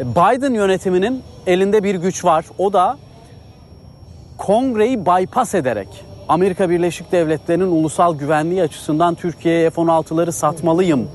Biden 0.00 0.54
yönetiminin 0.54 1.22
elinde 1.46 1.82
bir 1.82 1.94
güç 1.94 2.24
var. 2.24 2.44
O 2.58 2.72
da 2.72 2.98
kongreyi 4.38 5.06
bypass 5.06 5.54
ederek 5.54 5.88
Amerika 6.28 6.70
Birleşik 6.70 7.12
Devletleri'nin 7.12 7.66
ulusal 7.66 8.18
güvenliği 8.18 8.62
açısından 8.62 9.14
Türkiye'ye 9.14 9.70
F-16'ları 9.70 10.32
satmalıyım 10.32 11.08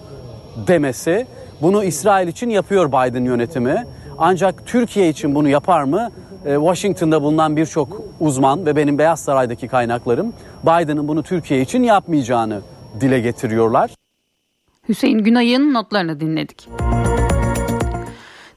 demesi. 0.67 1.27
Bunu 1.61 1.83
İsrail 1.83 2.27
için 2.27 2.49
yapıyor 2.49 2.87
Biden 2.87 3.23
yönetimi. 3.23 3.85
Ancak 4.17 4.65
Türkiye 4.65 5.09
için 5.09 5.35
bunu 5.35 5.49
yapar 5.49 5.83
mı? 5.83 6.09
Ee, 6.45 6.55
Washington'da 6.55 7.21
bulunan 7.21 7.57
birçok 7.57 8.01
uzman 8.19 8.65
ve 8.65 8.75
benim 8.75 8.97
Beyaz 8.97 9.19
Saray'daki 9.19 9.67
kaynaklarım 9.67 10.33
Biden'ın 10.63 11.07
bunu 11.07 11.23
Türkiye 11.23 11.61
için 11.61 11.83
yapmayacağını 11.83 12.61
dile 13.01 13.19
getiriyorlar. 13.19 13.91
Hüseyin 14.89 15.19
Günay'ın 15.19 15.73
notlarını 15.73 16.19
dinledik. 16.19 16.69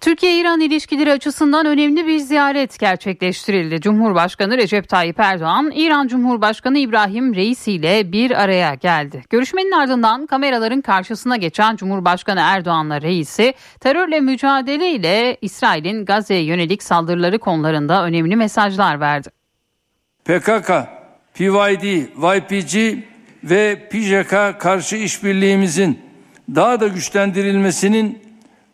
Türkiye-İran 0.01 0.61
ilişkileri 0.61 1.13
açısından 1.13 1.67
önemli 1.67 2.07
bir 2.07 2.19
ziyaret 2.19 2.79
gerçekleştirildi. 2.79 3.81
Cumhurbaşkanı 3.81 4.57
Recep 4.57 4.89
Tayyip 4.89 5.21
Erdoğan, 5.21 5.73
İran 5.75 6.09
Cumhurbaşkanı 6.09 6.79
İbrahim 6.79 7.35
Reisi 7.35 7.73
ile 7.73 8.13
bir 8.13 8.31
araya 8.43 8.75
geldi. 8.75 9.23
Görüşmenin 9.31 9.71
ardından 9.71 10.27
kameraların 10.27 10.81
karşısına 10.81 11.37
geçen 11.37 11.77
Cumhurbaşkanı 11.77 12.41
Erdoğan'la 12.41 13.03
Reisi, 13.03 13.55
terörle 13.81 14.21
mücadele 14.21 14.91
ile 14.91 15.37
İsrail'in 15.41 16.05
Gazze'ye 16.05 16.43
yönelik 16.43 16.83
saldırıları 16.83 17.39
konularında 17.39 18.05
önemli 18.05 18.37
mesajlar 18.37 19.01
verdi. 19.01 19.29
PKK, 20.25 20.71
PYD, 21.35 21.85
YPG 22.17 23.05
ve 23.45 23.89
PJK 23.91 24.61
karşı 24.61 24.97
işbirliğimizin 24.97 25.99
daha 26.55 26.81
da 26.81 26.89
güçlendirilmesinin 26.89 28.23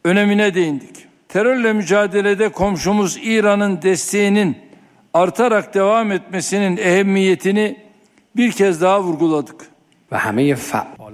önemine 0.04 0.54
değindik. 0.54 1.05
Terörle 1.36 1.72
mücadelede 1.72 2.48
komşumuz 2.48 3.18
İran'ın 3.22 3.82
desteğinin 3.82 4.56
artarak 5.14 5.74
devam 5.74 6.12
etmesinin 6.12 6.76
ehemmiyetini 6.76 7.76
bir 8.36 8.52
kez 8.52 8.80
daha 8.80 9.02
vurguladık. 9.02 9.66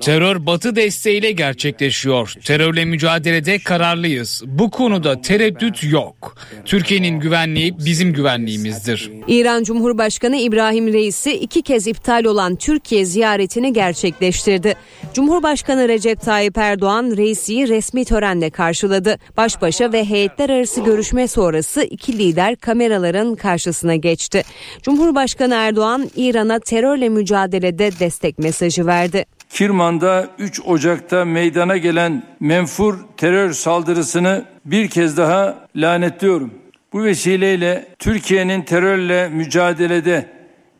Terör 0.00 0.46
batı 0.46 0.76
desteğiyle 0.76 1.32
gerçekleşiyor. 1.32 2.34
Terörle 2.44 2.84
mücadelede 2.84 3.58
kararlıyız. 3.58 4.42
Bu 4.46 4.70
konuda 4.70 5.20
tereddüt 5.20 5.84
yok. 5.84 6.36
Türkiye'nin 6.64 7.20
güvenliği 7.20 7.78
bizim 7.78 8.12
güvenliğimizdir. 8.12 9.10
İran 9.26 9.62
Cumhurbaşkanı 9.62 10.36
İbrahim 10.36 10.92
Reisi 10.92 11.32
iki 11.32 11.62
kez 11.62 11.86
iptal 11.86 12.24
olan 12.24 12.56
Türkiye 12.56 13.04
ziyaretini 13.04 13.72
gerçekleştirdi. 13.72 14.74
Cumhurbaşkanı 15.14 15.88
Recep 15.88 16.20
Tayyip 16.20 16.58
Erdoğan 16.58 17.16
Reisi'yi 17.16 17.68
resmi 17.68 18.04
törenle 18.04 18.50
karşıladı. 18.50 19.18
Baş 19.36 19.62
başa 19.62 19.92
ve 19.92 20.04
heyetler 20.04 20.50
arası 20.50 20.80
görüşme 20.84 21.28
sonrası 21.28 21.82
iki 21.82 22.18
lider 22.18 22.56
kameraların 22.56 23.34
karşısına 23.34 23.96
geçti. 23.96 24.42
Cumhurbaşkanı 24.82 25.54
Erdoğan 25.54 26.10
İran'a 26.16 26.58
terörle 26.58 27.08
mücadelede 27.08 27.90
destek 28.00 28.38
mesajı 28.38 28.81
verdi. 28.86 29.24
Kirman'da 29.50 30.28
3 30.38 30.60
Ocak'ta 30.66 31.24
meydana 31.24 31.76
gelen 31.76 32.22
menfur 32.40 32.98
terör 33.16 33.52
saldırısını 33.52 34.44
bir 34.64 34.88
kez 34.88 35.16
daha 35.16 35.68
lanetliyorum. 35.76 36.50
Bu 36.92 37.04
vesileyle 37.04 37.86
Türkiye'nin 37.98 38.62
terörle 38.62 39.28
mücadelede 39.28 40.26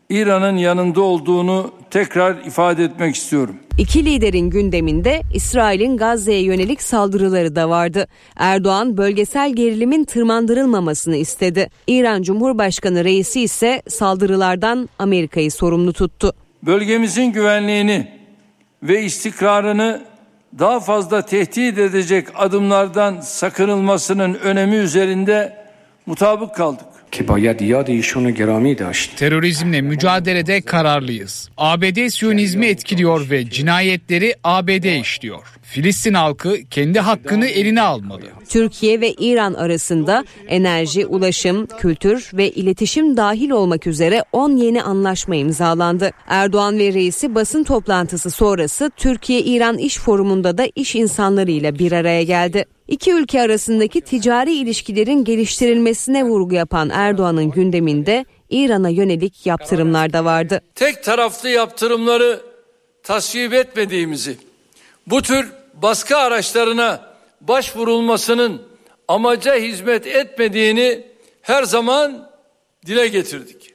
İran'ın 0.09 0.57
yanında 0.57 1.01
olduğunu 1.01 1.71
tekrar 1.91 2.45
ifade 2.45 2.83
etmek 2.83 3.15
istiyorum. 3.15 3.55
İki 3.77 4.05
liderin 4.05 4.49
gündeminde 4.49 5.21
İsrail'in 5.33 5.97
Gazze'ye 5.97 6.43
yönelik 6.43 6.81
saldırıları 6.81 7.55
da 7.55 7.69
vardı. 7.69 8.07
Erdoğan 8.37 8.97
bölgesel 8.97 9.55
gerilimin 9.55 10.03
tırmandırılmamasını 10.03 11.15
istedi. 11.15 11.69
İran 11.87 12.21
Cumhurbaşkanı 12.21 13.03
reisi 13.03 13.41
ise 13.41 13.81
saldırılardan 13.87 14.89
Amerika'yı 14.99 15.51
sorumlu 15.51 15.93
tuttu. 15.93 16.33
Bölgemizin 16.65 17.31
güvenliğini 17.31 18.07
ve 18.83 19.03
istikrarını 19.03 20.01
daha 20.59 20.79
fazla 20.79 21.25
tehdit 21.25 21.77
edecek 21.77 22.27
adımlardan 22.35 23.21
sakınılmasının 23.21 24.33
önemi 24.33 24.75
üzerinde 24.75 25.57
mutabık 26.05 26.55
kaldık. 26.55 26.85
Terörizmle 29.17 29.81
mücadelede 29.81 30.61
kararlıyız. 30.61 31.49
ABD 31.57 32.07
Siyonizmi 32.09 32.65
etkiliyor 32.65 33.29
ve 33.29 33.49
cinayetleri 33.49 34.35
ABD 34.43 35.01
işliyor. 35.01 35.47
Filistin 35.73 36.13
halkı 36.13 36.57
kendi 36.69 36.99
hakkını 36.99 37.47
eline 37.47 37.81
almalı. 37.81 38.21
Türkiye 38.49 39.01
ve 39.01 39.13
İran 39.13 39.53
arasında 39.53 40.25
enerji, 40.47 41.05
ulaşım, 41.05 41.65
kültür 41.65 42.31
ve 42.33 42.51
iletişim 42.51 43.17
dahil 43.17 43.49
olmak 43.49 43.87
üzere 43.87 44.23
10 44.31 44.57
yeni 44.57 44.83
anlaşma 44.83 45.35
imzalandı. 45.35 46.11
Erdoğan 46.27 46.79
ve 46.79 46.93
reisi 46.93 47.35
basın 47.35 47.63
toplantısı 47.63 48.31
sonrası 48.31 48.91
Türkiye-İran 48.97 49.77
İş 49.77 49.97
Forumu'nda 49.97 50.57
da 50.57 50.67
iş 50.75 50.95
insanlarıyla 50.95 51.79
bir 51.79 51.91
araya 51.91 52.23
geldi. 52.23 52.65
İki 52.87 53.11
ülke 53.11 53.41
arasındaki 53.41 54.01
ticari 54.01 54.53
ilişkilerin 54.53 55.23
geliştirilmesine 55.23 56.23
vurgu 56.23 56.55
yapan 56.55 56.89
Erdoğan'ın 56.89 57.51
gündeminde 57.51 58.25
İran'a 58.49 58.89
yönelik 58.89 59.45
yaptırımlar 59.45 60.13
da 60.13 60.25
vardı. 60.25 60.61
Tek 60.75 61.03
taraflı 61.03 61.49
yaptırımları 61.49 62.41
tasvip 63.03 63.53
etmediğimizi, 63.53 64.37
bu 65.07 65.21
tür 65.21 65.62
baskı 65.73 66.17
araçlarına 66.17 67.13
başvurulmasının 67.41 68.61
amaca 69.07 69.55
hizmet 69.55 70.07
etmediğini 70.07 71.07
her 71.41 71.63
zaman 71.63 72.31
dile 72.85 73.07
getirdik. 73.07 73.73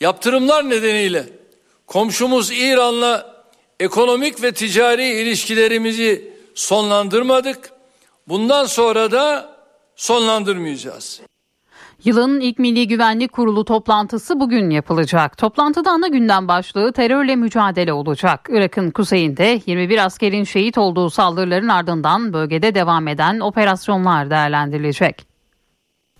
Yaptırımlar 0.00 0.70
nedeniyle 0.70 1.26
komşumuz 1.86 2.50
İran'la 2.50 3.44
ekonomik 3.80 4.42
ve 4.42 4.52
ticari 4.52 5.08
ilişkilerimizi 5.08 6.32
sonlandırmadık. 6.54 7.72
Bundan 8.28 8.66
sonra 8.66 9.10
da 9.10 9.56
sonlandırmayacağız. 9.96 11.20
Yılın 12.06 12.40
ilk 12.40 12.58
Milli 12.58 12.88
Güvenlik 12.88 13.32
Kurulu 13.32 13.64
toplantısı 13.64 14.40
bugün 14.40 14.70
yapılacak. 14.70 15.38
Toplantıda 15.38 15.90
ana 15.90 16.08
gündem 16.08 16.48
başlığı 16.48 16.92
terörle 16.92 17.36
mücadele 17.36 17.92
olacak. 17.92 18.48
Irak'ın 18.52 18.90
kuzeyinde 18.90 19.60
21 19.66 20.04
askerin 20.04 20.44
şehit 20.44 20.78
olduğu 20.78 21.10
saldırıların 21.10 21.68
ardından 21.68 22.32
bölgede 22.32 22.74
devam 22.74 23.08
eden 23.08 23.40
operasyonlar 23.40 24.30
değerlendirilecek. 24.30 25.26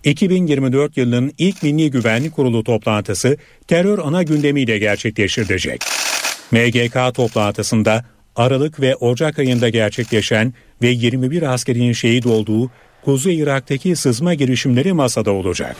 2024 0.03 0.97
yılının 0.97 1.31
ilk 1.37 1.63
Milli 1.63 1.91
Güvenlik 1.91 2.35
Kurulu 2.35 2.63
toplantısı 2.63 3.37
terör 3.67 3.99
ana 3.99 4.23
gündemiyle 4.23 4.77
gerçekleştirilecek. 4.77 5.81
MGK 6.51 7.15
toplantısında 7.15 8.05
Aralık 8.35 8.79
ve 8.79 8.95
Ocak 8.95 9.39
ayında 9.39 9.69
gerçekleşen 9.69 10.53
ve 10.81 10.87
21 10.87 11.53
askerin 11.53 11.91
şehit 11.91 12.25
olduğu 12.25 12.71
Kuzey 13.07 13.39
Irak'taki 13.39 13.95
sızma 13.95 14.33
girişimleri 14.33 14.93
masada 14.93 15.31
olacak. 15.31 15.75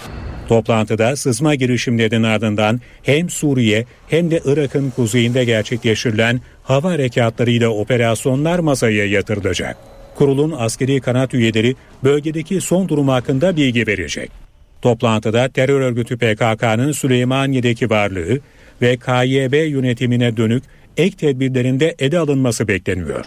Toplantıda 0.47 1.15
sızma 1.15 1.55
girişimlerinin 1.55 2.23
ardından 2.23 2.81
hem 3.03 3.29
Suriye 3.29 3.85
hem 4.09 4.31
de 4.31 4.41
Irak'ın 4.45 4.89
kuzeyinde 4.89 5.45
gerçekleştirilen 5.45 6.41
hava 6.63 6.91
harekatlarıyla 6.91 7.69
operasyonlar 7.69 8.59
masaya 8.59 9.05
yatırılacak. 9.05 9.77
Kurulun 10.15 10.55
askeri 10.57 11.01
kanat 11.01 11.33
üyeleri 11.33 11.75
bölgedeki 12.03 12.61
son 12.61 12.89
durum 12.89 13.07
hakkında 13.07 13.57
bilgi 13.57 13.87
verecek. 13.87 14.31
Toplantıda 14.81 15.49
terör 15.49 15.81
örgütü 15.81 16.17
PKK'nın 16.17 16.91
Süleymaniye'deki 16.91 17.89
varlığı 17.89 18.39
ve 18.81 18.97
KYB 18.97 19.69
yönetimine 19.69 20.37
dönük 20.37 20.63
ek 20.97 21.17
tedbirlerinde 21.17 21.95
ele 21.99 22.19
alınması 22.19 22.67
bekleniyor. 22.67 23.25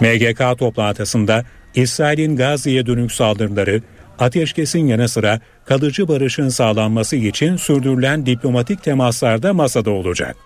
MGK 0.00 0.58
toplantısında 0.58 1.44
İsrail'in 1.74 2.36
Gazze'ye 2.36 2.86
dönük 2.86 3.12
saldırıları, 3.12 3.82
ateşkesin 4.18 4.86
yanı 4.86 5.08
sıra 5.08 5.40
kalıcı 5.64 6.08
barışın 6.08 6.48
sağlanması 6.48 7.16
için 7.16 7.56
sürdürülen 7.56 8.26
diplomatik 8.26 8.82
temaslar 8.82 9.42
da 9.42 9.54
masada 9.54 9.90
olacak. 9.90 10.36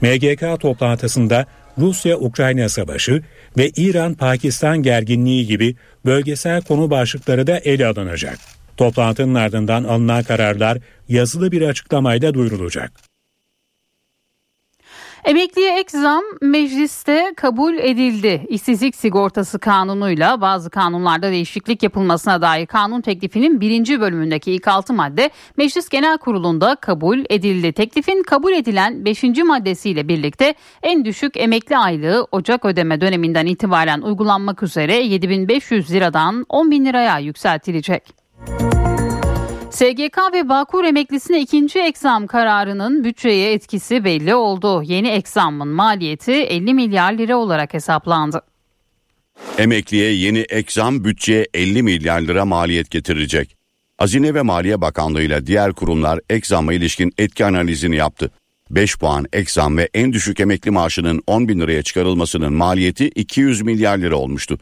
MGK 0.00 0.60
toplantısında 0.60 1.46
Rusya-Ukrayna 1.78 2.68
savaşı 2.68 3.22
ve 3.58 3.68
İran-Pakistan 3.68 4.82
gerginliği 4.82 5.46
gibi 5.46 5.76
bölgesel 6.04 6.62
konu 6.62 6.90
başlıkları 6.90 7.46
da 7.46 7.58
ele 7.58 7.86
alınacak. 7.86 8.38
Toplantının 8.76 9.34
ardından 9.34 9.84
alınan 9.84 10.22
kararlar 10.22 10.78
yazılı 11.08 11.52
bir 11.52 11.62
açıklamayla 11.62 12.34
duyurulacak. 12.34 12.92
Emekliye 15.26 15.78
ek 15.78 15.98
zam 15.98 16.22
mecliste 16.42 17.32
kabul 17.36 17.74
edildi. 17.78 18.46
İşsizlik 18.48 18.96
sigortası 18.96 19.58
kanunuyla 19.58 20.40
bazı 20.40 20.70
kanunlarda 20.70 21.30
değişiklik 21.30 21.82
yapılmasına 21.82 22.42
dair 22.42 22.66
kanun 22.66 23.00
teklifinin 23.00 23.60
birinci 23.60 24.00
bölümündeki 24.00 24.52
ilk 24.52 24.68
altı 24.68 24.92
madde 24.92 25.30
Meclis 25.56 25.88
Genel 25.88 26.18
Kurulu'nda 26.18 26.76
kabul 26.76 27.18
edildi. 27.30 27.72
Teklifin 27.72 28.22
kabul 28.22 28.52
edilen 28.52 29.04
beşinci 29.04 29.44
maddesiyle 29.44 30.08
birlikte 30.08 30.54
en 30.82 31.04
düşük 31.04 31.36
emekli 31.36 31.76
aylığı 31.76 32.26
Ocak 32.32 32.64
ödeme 32.64 33.00
döneminden 33.00 33.46
itibaren 33.46 34.00
uygulanmak 34.00 34.62
üzere 34.62 34.96
7500 34.96 35.92
liradan 35.92 36.46
10 36.48 36.70
bin 36.70 36.84
liraya 36.84 37.18
yükseltilecek. 37.18 38.25
SGK 39.76 40.18
ve 40.32 40.48
Bağkur 40.48 40.84
emeklisine 40.84 41.40
ikinci 41.40 41.78
eksam 41.78 42.26
kararının 42.26 43.04
bütçeye 43.04 43.52
etkisi 43.52 44.04
belli 44.04 44.34
oldu. 44.34 44.82
Yeni 44.82 45.08
eksamın 45.08 45.68
maliyeti 45.68 46.32
50 46.32 46.74
milyar 46.74 47.12
lira 47.12 47.36
olarak 47.36 47.74
hesaplandı. 47.74 48.42
Emekliye 49.58 50.12
yeni 50.12 50.38
ekzam 50.38 51.04
bütçeye 51.04 51.46
50 51.54 51.82
milyar 51.82 52.20
lira 52.20 52.44
maliyet 52.44 52.90
getirecek. 52.90 53.56
Hazine 53.98 54.34
ve 54.34 54.42
Maliye 54.42 54.80
Bakanlığı 54.80 55.22
ile 55.22 55.46
diğer 55.46 55.72
kurumlar 55.72 56.20
ekzama 56.30 56.72
ilişkin 56.72 57.12
etki 57.18 57.44
analizini 57.44 57.96
yaptı. 57.96 58.30
5 58.70 58.98
puan 58.98 59.26
ek 59.32 59.52
zam 59.52 59.76
ve 59.76 59.88
en 59.94 60.12
düşük 60.12 60.40
emekli 60.40 60.70
maaşının 60.70 61.22
10 61.26 61.48
bin 61.48 61.60
liraya 61.60 61.82
çıkarılmasının 61.82 62.52
maliyeti 62.52 63.08
200 63.08 63.62
milyar 63.62 63.98
lira 63.98 64.16
olmuştu. 64.16 64.58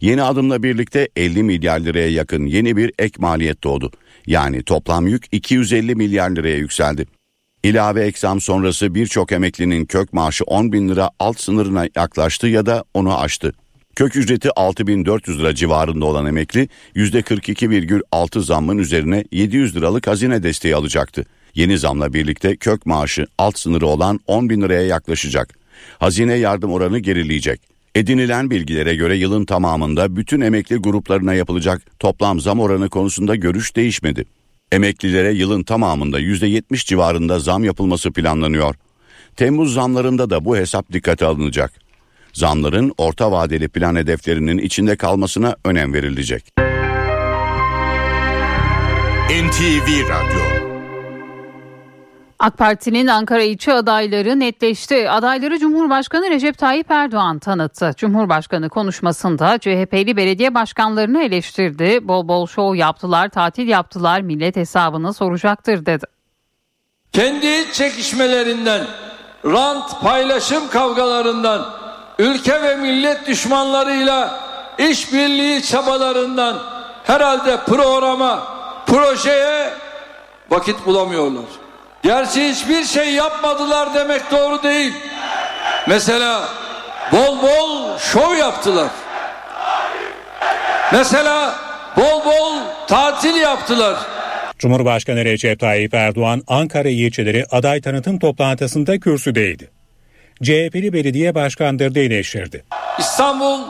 Yeni 0.00 0.22
adımla 0.22 0.62
birlikte 0.62 1.08
50 1.16 1.42
milyar 1.42 1.80
liraya 1.80 2.08
yakın 2.08 2.46
yeni 2.46 2.76
bir 2.76 2.92
ek 2.98 3.14
maliyet 3.18 3.64
doğdu. 3.64 3.90
Yani 4.26 4.62
toplam 4.62 5.06
yük 5.06 5.24
250 5.32 5.94
milyar 5.94 6.30
liraya 6.30 6.56
yükseldi. 6.56 7.06
İlave 7.62 8.06
ek 8.06 8.18
zam 8.18 8.40
sonrası 8.40 8.94
birçok 8.94 9.32
emeklinin 9.32 9.84
kök 9.84 10.12
maaşı 10.12 10.44
10 10.44 10.72
bin 10.72 10.88
lira 10.88 11.10
alt 11.18 11.40
sınırına 11.40 11.86
yaklaştı 11.96 12.46
ya 12.46 12.66
da 12.66 12.84
onu 12.94 13.18
aştı. 13.20 13.52
Kök 13.96 14.16
ücreti 14.16 14.50
6400 14.56 15.38
lira 15.38 15.54
civarında 15.54 16.04
olan 16.04 16.26
emekli 16.26 16.68
%42,6 16.96 18.40
zammın 18.40 18.78
üzerine 18.78 19.24
700 19.32 19.76
liralık 19.76 20.06
hazine 20.06 20.42
desteği 20.42 20.76
alacaktı. 20.76 21.24
Yeni 21.54 21.78
zamla 21.78 22.14
birlikte 22.14 22.56
kök 22.56 22.86
maaşı 22.86 23.26
alt 23.38 23.58
sınırı 23.58 23.86
olan 23.86 24.20
10 24.26 24.50
bin 24.50 24.62
liraya 24.62 24.82
yaklaşacak. 24.82 25.58
Hazine 25.98 26.34
yardım 26.34 26.72
oranı 26.72 26.98
gerileyecek. 26.98 27.73
Edinilen 27.94 28.50
bilgilere 28.50 28.94
göre 28.94 29.16
yılın 29.16 29.44
tamamında 29.44 30.16
bütün 30.16 30.40
emekli 30.40 30.76
gruplarına 30.76 31.34
yapılacak 31.34 31.82
toplam 31.98 32.40
zam 32.40 32.60
oranı 32.60 32.88
konusunda 32.88 33.34
görüş 33.34 33.76
değişmedi. 33.76 34.24
Emeklilere 34.72 35.32
yılın 35.32 35.62
tamamında 35.62 36.20
%70 36.20 36.86
civarında 36.86 37.38
zam 37.38 37.64
yapılması 37.64 38.12
planlanıyor. 38.12 38.74
Temmuz 39.36 39.74
zamlarında 39.74 40.30
da 40.30 40.44
bu 40.44 40.56
hesap 40.56 40.92
dikkate 40.92 41.26
alınacak. 41.26 41.72
Zamların 42.32 42.92
orta 42.98 43.32
vadeli 43.32 43.68
plan 43.68 43.96
hedeflerinin 43.96 44.58
içinde 44.58 44.96
kalmasına 44.96 45.56
önem 45.64 45.94
verilecek. 45.94 46.44
NTV 49.30 50.08
Radyo 50.08 50.53
AK 52.44 52.58
Parti'nin 52.58 53.06
Ankara 53.06 53.42
ilçe 53.42 53.72
adayları 53.72 54.40
netleşti. 54.40 55.10
Adayları 55.10 55.58
Cumhurbaşkanı 55.58 56.30
Recep 56.30 56.58
Tayyip 56.58 56.90
Erdoğan 56.90 57.38
tanıttı. 57.38 57.92
Cumhurbaşkanı 57.96 58.68
konuşmasında 58.68 59.58
CHP'li 59.58 60.16
belediye 60.16 60.54
başkanlarını 60.54 61.22
eleştirdi. 61.22 62.08
Bol 62.08 62.28
bol 62.28 62.46
şov 62.46 62.74
yaptılar, 62.74 63.28
tatil 63.28 63.68
yaptılar, 63.68 64.20
millet 64.20 64.56
hesabını 64.56 65.14
soracaktır 65.14 65.86
dedi. 65.86 66.04
Kendi 67.12 67.72
çekişmelerinden, 67.72 68.86
rant 69.44 70.00
paylaşım 70.02 70.68
kavgalarından, 70.68 71.66
ülke 72.18 72.62
ve 72.62 72.76
millet 72.76 73.26
düşmanlarıyla 73.26 74.40
işbirliği 74.78 75.62
çabalarından 75.62 76.58
herhalde 77.04 77.56
programa, 77.66 78.42
projeye 78.86 79.70
vakit 80.50 80.86
bulamıyorlar. 80.86 81.63
Gerçi 82.04 82.48
hiçbir 82.48 82.84
şey 82.84 83.12
yapmadılar 83.12 83.94
demek 83.94 84.30
doğru 84.30 84.62
değil. 84.62 84.92
Mesela 85.88 86.48
bol 87.12 87.42
bol 87.42 87.98
şov 87.98 88.34
yaptılar. 88.34 88.88
Mesela 90.92 91.54
bol 91.96 92.24
bol 92.24 92.58
tatil 92.86 93.36
yaptılar. 93.36 93.96
Cumhurbaşkanı 94.58 95.24
Recep 95.24 95.60
Tayyip 95.60 95.94
Erdoğan 95.94 96.42
Ankara 96.48 96.88
ilçeleri 96.88 97.46
aday 97.50 97.80
tanıtım 97.80 98.18
toplantısında 98.18 98.98
kürsüdeydi. 98.98 99.70
CHP'li 100.42 100.92
belediye 100.92 101.34
başkanları 101.34 101.94
da 101.94 102.00
eleştirdi. 102.00 102.64
İstanbul 102.98 103.60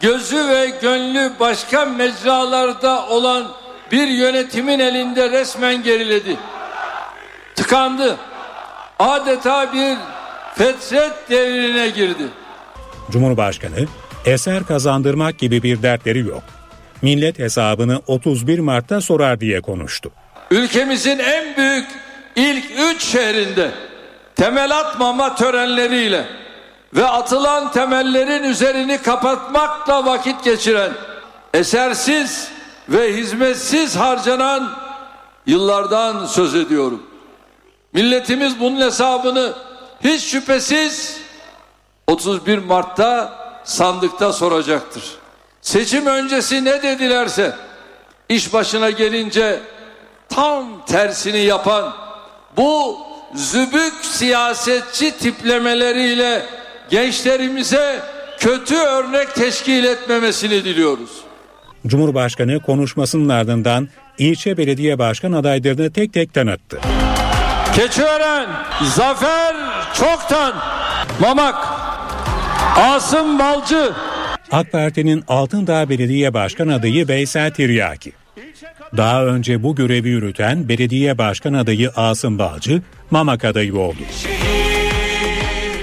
gözü 0.00 0.48
ve 0.48 0.70
gönlü 0.82 1.32
başka 1.40 1.84
mecralarda 1.84 3.06
olan 3.08 3.48
bir 3.92 4.08
yönetimin 4.08 4.78
elinde 4.78 5.30
resmen 5.30 5.82
geriledi. 5.82 6.36
Tıkandı. 7.58 8.16
Adeta 8.98 9.72
bir 9.72 9.96
fetret 10.54 11.30
devrine 11.30 11.88
girdi. 11.88 12.22
Cumhurbaşkanı 13.10 13.86
eser 14.24 14.66
kazandırmak 14.66 15.38
gibi 15.38 15.62
bir 15.62 15.82
dertleri 15.82 16.18
yok. 16.18 16.42
Millet 17.02 17.38
hesabını 17.38 18.02
31 18.06 18.58
Mart'ta 18.58 19.00
sorar 19.00 19.40
diye 19.40 19.60
konuştu. 19.60 20.10
Ülkemizin 20.50 21.18
en 21.18 21.56
büyük 21.56 21.86
ilk 22.36 22.64
üç 22.78 23.04
şehrinde 23.04 23.70
temel 24.36 24.78
atmama 24.78 25.34
törenleriyle 25.34 26.24
ve 26.94 27.06
atılan 27.06 27.72
temellerin 27.72 28.44
üzerini 28.44 29.02
kapatmakla 29.02 30.06
vakit 30.06 30.44
geçiren 30.44 30.92
esersiz 31.54 32.48
ve 32.88 33.16
hizmetsiz 33.16 33.96
harcanan 33.96 34.70
yıllardan 35.46 36.26
söz 36.26 36.54
ediyorum. 36.54 37.07
Milletimiz 37.92 38.60
bunun 38.60 38.80
hesabını 38.80 39.52
hiç 40.04 40.22
şüphesiz 40.22 41.20
31 42.06 42.58
Mart'ta 42.58 43.38
sandıkta 43.64 44.32
soracaktır. 44.32 45.04
Seçim 45.60 46.06
öncesi 46.06 46.64
ne 46.64 46.82
dedilerse 46.82 47.54
iş 48.28 48.52
başına 48.52 48.90
gelince 48.90 49.60
tam 50.28 50.84
tersini 50.86 51.38
yapan 51.38 51.94
bu 52.56 52.98
zübük 53.34 53.94
siyasetçi 54.02 55.18
tiplemeleriyle 55.18 56.42
gençlerimize 56.90 58.00
kötü 58.38 58.76
örnek 58.76 59.34
teşkil 59.34 59.84
etmemesini 59.84 60.64
diliyoruz. 60.64 61.10
Cumhurbaşkanı 61.86 62.62
konuşmasının 62.62 63.28
ardından 63.28 63.88
ilçe 64.18 64.56
belediye 64.56 64.98
başkan 64.98 65.32
adaylarını 65.32 65.92
tek 65.92 66.12
tek 66.12 66.34
tanıttı. 66.34 66.80
Keçiören, 67.78 68.48
Zafer 68.82 69.56
Çoktan, 69.94 70.54
Mamak, 71.20 71.54
Asım 72.76 73.38
Balcı, 73.38 73.92
AK 74.52 74.72
Parti'nin 74.72 75.24
Altındağ 75.28 75.88
Belediye 75.88 76.34
Başkan 76.34 76.68
adayı 76.68 77.08
Veysel 77.08 77.50
Tiryaki. 77.50 78.12
Daha 78.96 79.24
önce 79.24 79.62
bu 79.62 79.74
görevi 79.74 80.08
yürüten 80.08 80.68
belediye 80.68 81.18
başkan 81.18 81.52
adayı 81.52 81.90
Asım 81.96 82.38
Balcı, 82.38 82.82
Mamak 83.10 83.44
adayı 83.44 83.76
oldu. 83.76 84.02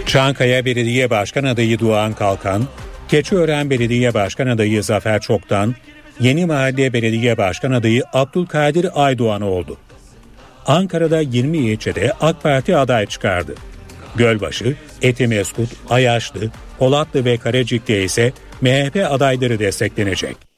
Çankaya 0.06 0.66
Belediye 0.66 1.10
Başkan 1.10 1.44
adayı 1.44 1.80
Doğan 1.80 2.14
Kalkan, 2.14 2.64
Keçiören 3.08 3.70
Belediye 3.70 4.14
Başkan 4.14 4.48
adayı 4.48 4.84
Zafer 4.84 5.22
Çoktan, 5.22 5.76
Yeni 6.20 6.46
Mahalle 6.46 6.94
Belediye 6.94 7.38
Başkan 7.38 7.72
adayı 7.72 8.04
Abdülkadir 8.14 9.06
Aydoğan 9.06 9.42
oldu. 9.42 9.78
Ankara'da 10.66 11.22
20 11.22 11.58
ilçede 11.58 12.14
AK 12.22 12.44
Parti 12.44 12.78
aday 12.78 13.06
çıkardı. 13.06 13.56
Gölbaşı, 14.16 14.76
Etimeskut, 15.02 15.70
Ayaşlı, 15.90 16.52
Polatlı 16.80 17.26
ve 17.26 17.38
Karecik'te 17.38 18.04
ise 18.04 18.34
MHP 18.62 19.08
adayları 19.10 19.60
desteklenecek. 19.60 20.55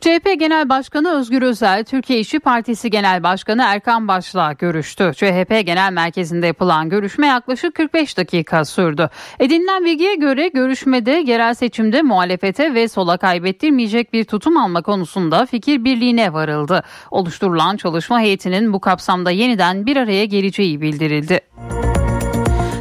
CHP 0.00 0.38
Genel 0.38 0.68
Başkanı 0.68 1.10
Özgür 1.18 1.42
Özel, 1.42 1.84
Türkiye 1.84 2.20
İşçi 2.20 2.38
Partisi 2.38 2.90
Genel 2.90 3.22
Başkanı 3.22 3.62
Erkan 3.66 4.08
Baş'la 4.08 4.52
görüştü. 4.52 5.12
CHP 5.14 5.66
Genel 5.66 5.92
Merkezi'nde 5.92 6.46
yapılan 6.46 6.88
görüşme 6.88 7.26
yaklaşık 7.26 7.74
45 7.74 8.16
dakika 8.16 8.64
sürdü. 8.64 9.10
Edinilen 9.40 9.84
bilgiye 9.84 10.14
göre 10.14 10.48
görüşmede 10.48 11.10
yerel 11.10 11.54
seçimde 11.54 12.02
muhalefete 12.02 12.74
ve 12.74 12.88
sola 12.88 13.16
kaybettirmeyecek 13.16 14.12
bir 14.12 14.24
tutum 14.24 14.56
alma 14.56 14.82
konusunda 14.82 15.46
fikir 15.46 15.84
birliğine 15.84 16.32
varıldı. 16.32 16.82
Oluşturulan 17.10 17.76
çalışma 17.76 18.20
heyetinin 18.20 18.72
bu 18.72 18.80
kapsamda 18.80 19.30
yeniden 19.30 19.86
bir 19.86 19.96
araya 19.96 20.24
geleceği 20.24 20.80
bildirildi. 20.80 21.40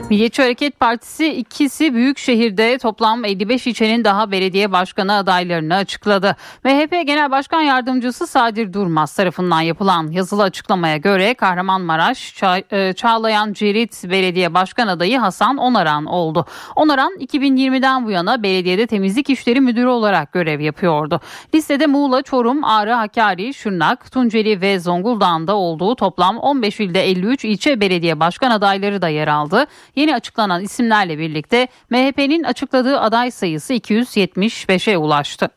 Milliyetçi 0.10 0.42
Hareket 0.42 0.80
Partisi 0.80 1.28
ikisi 1.28 1.94
büyük 1.94 2.18
şehirde 2.18 2.78
toplam 2.78 3.26
55 3.26 3.68
ilçenin 3.68 4.04
daha 4.04 4.32
belediye 4.32 4.72
başkanı 4.72 5.14
adaylarını 5.14 5.76
açıkladı. 5.76 6.36
MHP 6.64 6.92
Genel 7.06 7.32
Başkan 7.32 7.62
Yardımcısı 7.62 8.28
Sadir 8.28 8.74
Durmaz 8.74 9.16
tarafından 9.16 9.62
yapılan 9.62 10.12
yazılı 10.12 10.44
açıklamaya 10.44 10.98
göre 10.98 11.34
Kahramanmaraş 11.34 12.34
Ça- 12.34 12.90
e, 12.90 12.94
Çağlayan 12.94 13.54
Cerit 13.54 14.04
Belediye 14.10 14.54
Başkan 14.54 14.88
adayı 14.88 15.18
Hasan 15.18 15.58
Onaran 15.58 16.06
oldu. 16.06 16.46
Onaran 16.76 17.14
2020'den 17.20 18.06
bu 18.06 18.12
yana 18.12 18.44
belediyede 18.44 18.88
temizlik 18.88 19.30
işleri 19.30 19.62
müdürü 19.62 19.88
olarak 19.88 20.32
görev 20.32 20.60
yapıyordu. 20.60 21.20
Listede 21.56 21.88
Muğla, 21.88 22.22
Çorum, 22.22 22.64
Ağrı, 22.64 22.94
Hakkari, 22.94 23.54
Şırnak, 23.54 24.12
Tunceli 24.12 24.62
ve 24.62 24.80
Zonguldak'ın 24.80 25.48
da 25.48 25.56
olduğu 25.56 25.96
toplam 25.96 26.38
15 26.38 26.80
ilde 26.80 27.02
53 27.10 27.46
ilçe 27.46 27.82
belediye 27.82 28.20
başkan 28.20 28.52
adayları 28.52 29.02
da 29.02 29.08
yer 29.10 29.28
aldı. 29.28 29.66
Yeni 29.96 30.16
açıklanan 30.16 30.64
isimlerle 30.64 31.20
birlikte 31.20 31.68
MHP'nin 31.90 32.44
açıkladığı 32.44 33.00
aday 33.00 33.32
sayısı 33.32 33.74
275'e 33.74 34.98
ulaştı. 34.98 35.50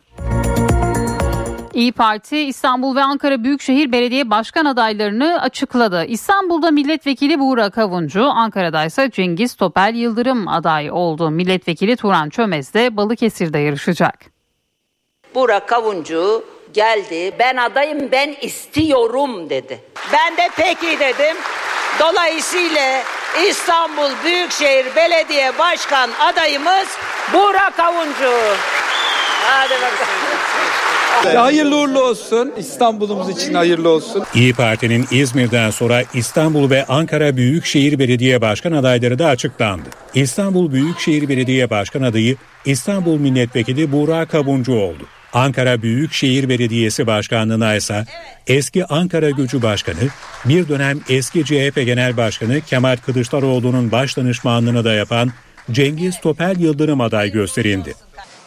İyi 1.74 1.92
Parti 1.92 2.38
İstanbul 2.38 2.96
ve 2.96 3.02
Ankara 3.02 3.44
Büyükşehir 3.44 3.92
Belediye 3.92 4.30
Başkan 4.30 4.64
adaylarını 4.64 5.42
açıkladı. 5.42 6.04
İstanbul'da 6.04 6.70
milletvekili 6.70 7.38
Buğra 7.38 7.70
Kavuncu, 7.70 8.24
Ankara'da 8.24 8.84
ise 8.84 9.10
Cengiz 9.10 9.54
Topel 9.54 9.94
Yıldırım 9.94 10.48
aday 10.48 10.90
oldu. 10.90 11.30
Milletvekili 11.30 11.96
Turan 11.96 12.28
Çömez 12.28 12.74
de 12.74 12.96
Balıkesir'de 12.96 13.58
yarışacak. 13.58 14.18
Burak 15.34 15.68
Kavuncu 15.68 16.44
geldi. 16.74 17.32
Ben 17.38 17.56
adayım 17.56 18.08
ben 18.12 18.34
istiyorum 18.42 19.50
dedi. 19.50 19.80
Ben 20.12 20.36
de 20.36 20.48
peki 20.56 21.00
dedim. 21.00 21.36
Dolayısıyla 22.00 23.02
İstanbul 23.48 24.10
Büyükşehir 24.24 24.86
Belediye 24.96 25.58
Başkan 25.58 26.10
adayımız 26.20 26.88
Burak 27.32 27.80
Avuncu. 27.80 28.32
Hadi 29.46 29.74
bakalım. 29.74 31.36
Hayırlı 31.36 31.76
uğurlu 31.76 32.00
olsun. 32.02 32.52
İstanbul'umuz 32.58 33.30
için 33.30 33.54
hayırlı 33.54 33.88
olsun. 33.88 34.24
İyi 34.34 34.54
Parti'nin 34.54 35.06
İzmir'den 35.10 35.70
sonra 35.70 36.02
İstanbul 36.14 36.70
ve 36.70 36.84
Ankara 36.88 37.36
Büyükşehir 37.36 37.98
Belediye 37.98 38.40
Başkan 38.40 38.72
adayları 38.72 39.18
da 39.18 39.26
açıklandı. 39.26 39.88
İstanbul 40.14 40.72
Büyükşehir 40.72 41.28
Belediye 41.28 41.70
Başkan 41.70 42.02
adayı 42.02 42.36
İstanbul 42.64 43.18
Milletvekili 43.18 43.92
Burak 43.92 44.30
Kabuncu 44.30 44.72
oldu. 44.72 45.06
Ankara 45.32 45.82
Büyükşehir 45.82 46.48
Belediyesi 46.48 47.06
Başkanlığı'na 47.06 47.74
ise 47.74 48.04
eski 48.46 48.84
Ankara 48.86 49.30
Gücü 49.30 49.62
Başkanı, 49.62 50.08
bir 50.44 50.68
dönem 50.68 51.00
eski 51.08 51.44
CHP 51.44 51.74
Genel 51.74 52.16
Başkanı 52.16 52.60
Kemal 52.60 52.96
Kılıçdaroğlu'nun 52.96 53.92
baş 53.92 54.16
danışmanlığını 54.16 54.84
da 54.84 54.92
yapan 54.92 55.32
Cengiz 55.70 56.20
Topel 56.20 56.60
Yıldırım 56.60 57.00
aday 57.00 57.30
gösterildi. 57.30 57.94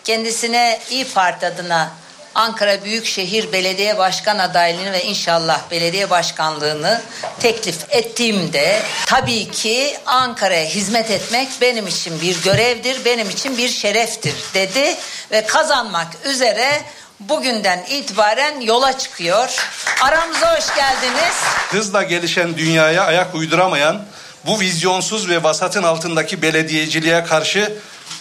Kendisine 0.04 0.80
İyi 0.91 1.06
Parti 1.15 1.46
adına 1.46 1.91
Ankara 2.36 2.84
Büyükşehir 2.84 3.52
Belediye 3.52 3.98
Başkan 3.98 4.38
adaylığını 4.39 4.91
ve 4.91 5.04
inşallah 5.04 5.60
belediye 5.72 6.10
başkanlığını 6.10 7.02
teklif 7.39 7.76
ettiğimde 7.89 8.82
tabii 9.06 9.52
ki 9.52 9.98
Ankara'ya 10.06 10.65
hizmet 10.65 11.12
etmek 11.12 11.48
benim 11.62 11.88
için 11.88 12.22
bir 12.22 12.44
görevdir, 12.44 13.06
benim 13.06 13.30
için 13.30 13.58
bir 13.58 13.70
şereftir 13.70 14.36
dedi 14.54 14.96
ve 15.32 15.46
kazanmak 15.46 16.08
üzere 16.26 16.82
bugünden 17.20 17.86
itibaren 17.89 18.62
yola 18.62 18.98
çıkıyor. 18.98 19.56
Aramıza 20.02 20.58
hoş 20.58 20.76
geldiniz. 20.76 21.36
Hızla 21.70 22.04
gelişen 22.04 22.58
dünyaya 22.58 23.04
ayak 23.04 23.36
uyduramayan 23.36 24.06
bu 24.46 24.60
vizyonsuz 24.60 25.30
ve 25.30 25.44
vasatın 25.44 25.84
altındaki 25.84 26.41
belediyeciliğe 26.41 27.24
karşı 27.24 27.74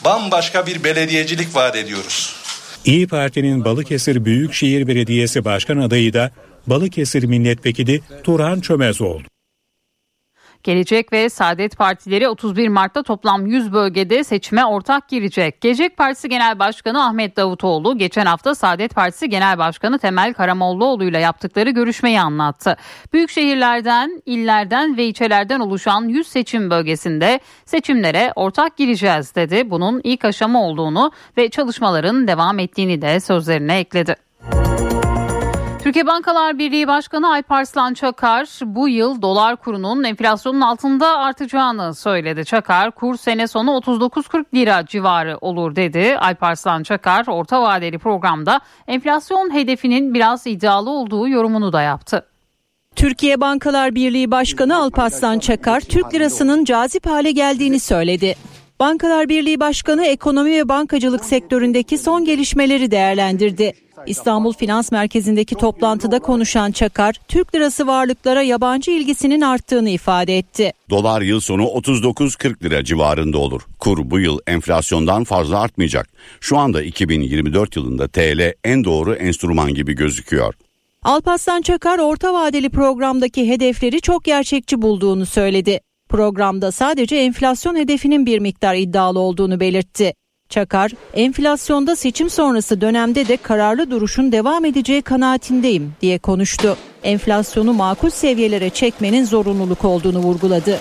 bambaşka 0.04 0.66
bir 0.66 0.84
belediyecilik 0.84 1.56
vaat 1.56 1.76
ediyoruz. 1.76 2.39
İyi 2.84 3.06
Parti'nin 3.06 3.64
Balıkesir 3.64 4.24
Büyükşehir 4.24 4.86
Belediyesi 4.86 5.44
Başkan 5.44 5.78
adayı 5.78 6.12
da 6.12 6.30
Balıkesir 6.66 7.24
Milletvekili 7.24 8.00
Turhan 8.24 8.60
Çömez 8.60 9.00
oldu. 9.00 9.24
Gelecek 10.64 11.12
ve 11.12 11.28
Saadet 11.28 11.76
Partileri 11.76 12.28
31 12.28 12.68
Mart'ta 12.68 13.02
toplam 13.02 13.46
100 13.46 13.72
bölgede 13.72 14.24
seçime 14.24 14.64
ortak 14.64 15.08
girecek. 15.08 15.60
Gelecek 15.60 15.96
Partisi 15.96 16.28
Genel 16.28 16.58
Başkanı 16.58 17.04
Ahmet 17.04 17.36
Davutoğlu 17.36 17.98
geçen 17.98 18.26
hafta 18.26 18.54
Saadet 18.54 18.94
Partisi 18.94 19.28
Genel 19.28 19.58
Başkanı 19.58 19.98
Temel 19.98 20.34
Karamollaoğlu 20.34 21.04
ile 21.04 21.18
yaptıkları 21.18 21.70
görüşmeyi 21.70 22.20
anlattı. 22.20 22.76
Büyük 23.12 23.30
şehirlerden, 23.30 24.22
illerden 24.26 24.96
ve 24.96 25.04
ilçelerden 25.04 25.60
oluşan 25.60 26.08
100 26.08 26.26
seçim 26.26 26.70
bölgesinde 26.70 27.40
seçimlere 27.64 28.32
ortak 28.36 28.76
gireceğiz 28.76 29.34
dedi. 29.34 29.70
Bunun 29.70 30.00
ilk 30.04 30.24
aşama 30.24 30.62
olduğunu 30.62 31.12
ve 31.36 31.48
çalışmaların 31.48 32.28
devam 32.28 32.58
ettiğini 32.58 33.02
de 33.02 33.20
sözlerine 33.20 33.78
ekledi. 33.78 34.29
Türkiye 35.82 36.06
Bankalar 36.06 36.58
Birliği 36.58 36.88
Başkanı 36.88 37.32
Alparslan 37.32 37.94
Çakar 37.94 38.48
bu 38.64 38.88
yıl 38.88 39.22
dolar 39.22 39.56
kurunun 39.56 40.04
enflasyonun 40.04 40.60
altında 40.60 41.18
artacağını 41.18 41.94
söyledi. 41.94 42.44
Çakar 42.44 42.90
kur 42.90 43.16
sene 43.16 43.46
sonu 43.46 43.70
39-40 43.70 44.44
lira 44.54 44.86
civarı 44.86 45.38
olur 45.40 45.76
dedi. 45.76 46.16
Alparslan 46.18 46.82
Çakar 46.82 47.26
orta 47.28 47.62
vadeli 47.62 47.98
programda 47.98 48.60
enflasyon 48.86 49.54
hedefinin 49.54 50.14
biraz 50.14 50.46
iddialı 50.46 50.90
olduğu 50.90 51.28
yorumunu 51.28 51.72
da 51.72 51.82
yaptı. 51.82 52.26
Türkiye 52.96 53.40
Bankalar 53.40 53.94
Birliği 53.94 54.30
Başkanı 54.30 54.76
Alparslan 54.76 55.38
Çakar 55.38 55.80
Türk 55.80 56.14
lirasının 56.14 56.64
cazip 56.64 57.06
hale 57.06 57.30
geldiğini 57.30 57.80
söyledi. 57.80 58.36
Bankalar 58.80 59.28
Birliği 59.28 59.60
Başkanı 59.60 60.06
ekonomi 60.06 60.52
ve 60.52 60.68
bankacılık 60.68 61.24
sektöründeki 61.24 61.98
son 61.98 62.24
gelişmeleri 62.24 62.90
değerlendirdi. 62.90 63.72
İstanbul 64.06 64.52
Finans 64.52 64.92
Merkezi'ndeki 64.92 65.54
toplantıda 65.54 66.18
konuşan 66.18 66.72
Çakar, 66.72 67.16
Türk 67.28 67.54
lirası 67.54 67.86
varlıklara 67.86 68.42
yabancı 68.42 68.90
ilgisinin 68.90 69.40
arttığını 69.40 69.90
ifade 69.90 70.38
etti. 70.38 70.72
Dolar 70.90 71.22
yıl 71.22 71.40
sonu 71.40 71.62
39-40 71.62 72.64
lira 72.64 72.84
civarında 72.84 73.38
olur. 73.38 73.62
Kur 73.78 74.10
bu 74.10 74.20
yıl 74.20 74.38
enflasyondan 74.46 75.24
fazla 75.24 75.60
artmayacak. 75.60 76.08
Şu 76.40 76.58
anda 76.58 76.82
2024 76.82 77.76
yılında 77.76 78.08
TL 78.08 78.52
en 78.64 78.84
doğru 78.84 79.14
enstrüman 79.14 79.74
gibi 79.74 79.92
gözüküyor. 79.92 80.54
Alparslan 81.02 81.62
Çakar 81.62 81.98
orta 81.98 82.34
vadeli 82.34 82.70
programdaki 82.70 83.48
hedefleri 83.48 84.00
çok 84.00 84.24
gerçekçi 84.24 84.82
bulduğunu 84.82 85.26
söyledi. 85.26 85.80
Programda 86.10 86.72
sadece 86.72 87.16
enflasyon 87.16 87.76
hedefinin 87.76 88.26
bir 88.26 88.38
miktar 88.38 88.74
iddialı 88.74 89.18
olduğunu 89.18 89.60
belirtti. 89.60 90.14
Çakar, 90.48 90.92
enflasyonda 91.14 91.96
seçim 91.96 92.30
sonrası 92.30 92.80
dönemde 92.80 93.28
de 93.28 93.36
kararlı 93.36 93.90
duruşun 93.90 94.32
devam 94.32 94.64
edeceği 94.64 95.02
kanaatindeyim 95.02 95.92
diye 96.00 96.18
konuştu. 96.18 96.76
Enflasyonu 97.02 97.72
makul 97.72 98.10
seviyelere 98.10 98.70
çekmenin 98.70 99.24
zorunluluk 99.24 99.84
olduğunu 99.84 100.18
vurguladı. 100.18 100.78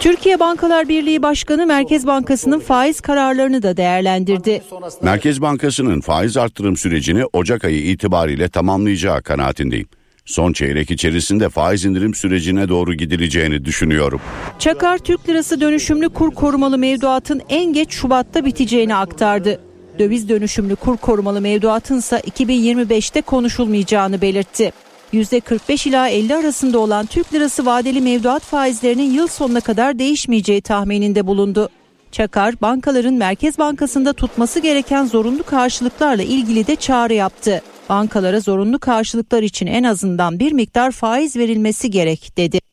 Türkiye 0.00 0.40
Bankalar 0.40 0.88
Birliği 0.88 1.22
Başkanı 1.22 1.66
Merkez 1.66 2.06
Bankası'nın 2.06 2.60
faiz 2.60 3.00
kararlarını 3.00 3.62
da 3.62 3.76
değerlendirdi. 3.76 4.62
Merkez 5.02 5.42
Bankası'nın 5.42 6.00
faiz 6.00 6.36
arttırım 6.36 6.76
sürecini 6.76 7.24
Ocak 7.32 7.64
ayı 7.64 7.82
itibariyle 7.82 8.48
tamamlayacağı 8.48 9.22
kanaatindeyim. 9.22 9.88
Son 10.28 10.52
çeyrek 10.52 10.90
içerisinde 10.90 11.48
faiz 11.48 11.84
indirim 11.84 12.14
sürecine 12.14 12.68
doğru 12.68 12.94
gidileceğini 12.94 13.64
düşünüyorum. 13.64 14.20
Çakar 14.58 14.98
Türk 14.98 15.28
Lirası 15.28 15.60
dönüşümlü 15.60 16.08
kur 16.08 16.34
korumalı 16.34 16.78
mevduatın 16.78 17.42
en 17.48 17.72
geç 17.72 17.92
Şubat'ta 17.92 18.44
biteceğini 18.44 18.94
aktardı. 18.94 19.60
Döviz 19.98 20.28
dönüşümlü 20.28 20.76
kur 20.76 20.96
korumalı 20.96 21.40
mevduatın 21.40 21.98
ise 21.98 22.16
2025'te 22.16 23.20
konuşulmayacağını 23.20 24.20
belirtti. 24.20 24.72
%45 25.12 25.88
ila 25.88 26.08
50 26.08 26.34
arasında 26.34 26.78
olan 26.78 27.06
Türk 27.06 27.34
Lirası 27.34 27.66
vadeli 27.66 28.00
mevduat 28.00 28.42
faizlerinin 28.42 29.10
yıl 29.10 29.26
sonuna 29.26 29.60
kadar 29.60 29.98
değişmeyeceği 29.98 30.60
tahmininde 30.60 31.26
bulundu. 31.26 31.68
Çakar, 32.12 32.54
bankaların 32.62 33.14
Merkez 33.14 33.58
Bankası'nda 33.58 34.12
tutması 34.12 34.60
gereken 34.60 35.04
zorunlu 35.04 35.42
karşılıklarla 35.42 36.22
ilgili 36.22 36.66
de 36.66 36.76
çağrı 36.76 37.14
yaptı. 37.14 37.62
Bankalara 37.88 38.40
zorunlu 38.40 38.78
karşılıklar 38.78 39.42
için 39.42 39.66
en 39.66 39.84
azından 39.84 40.38
bir 40.38 40.52
miktar 40.52 40.90
faiz 40.90 41.36
verilmesi 41.36 41.90
gerek 41.90 42.36
dedi. 42.36 42.67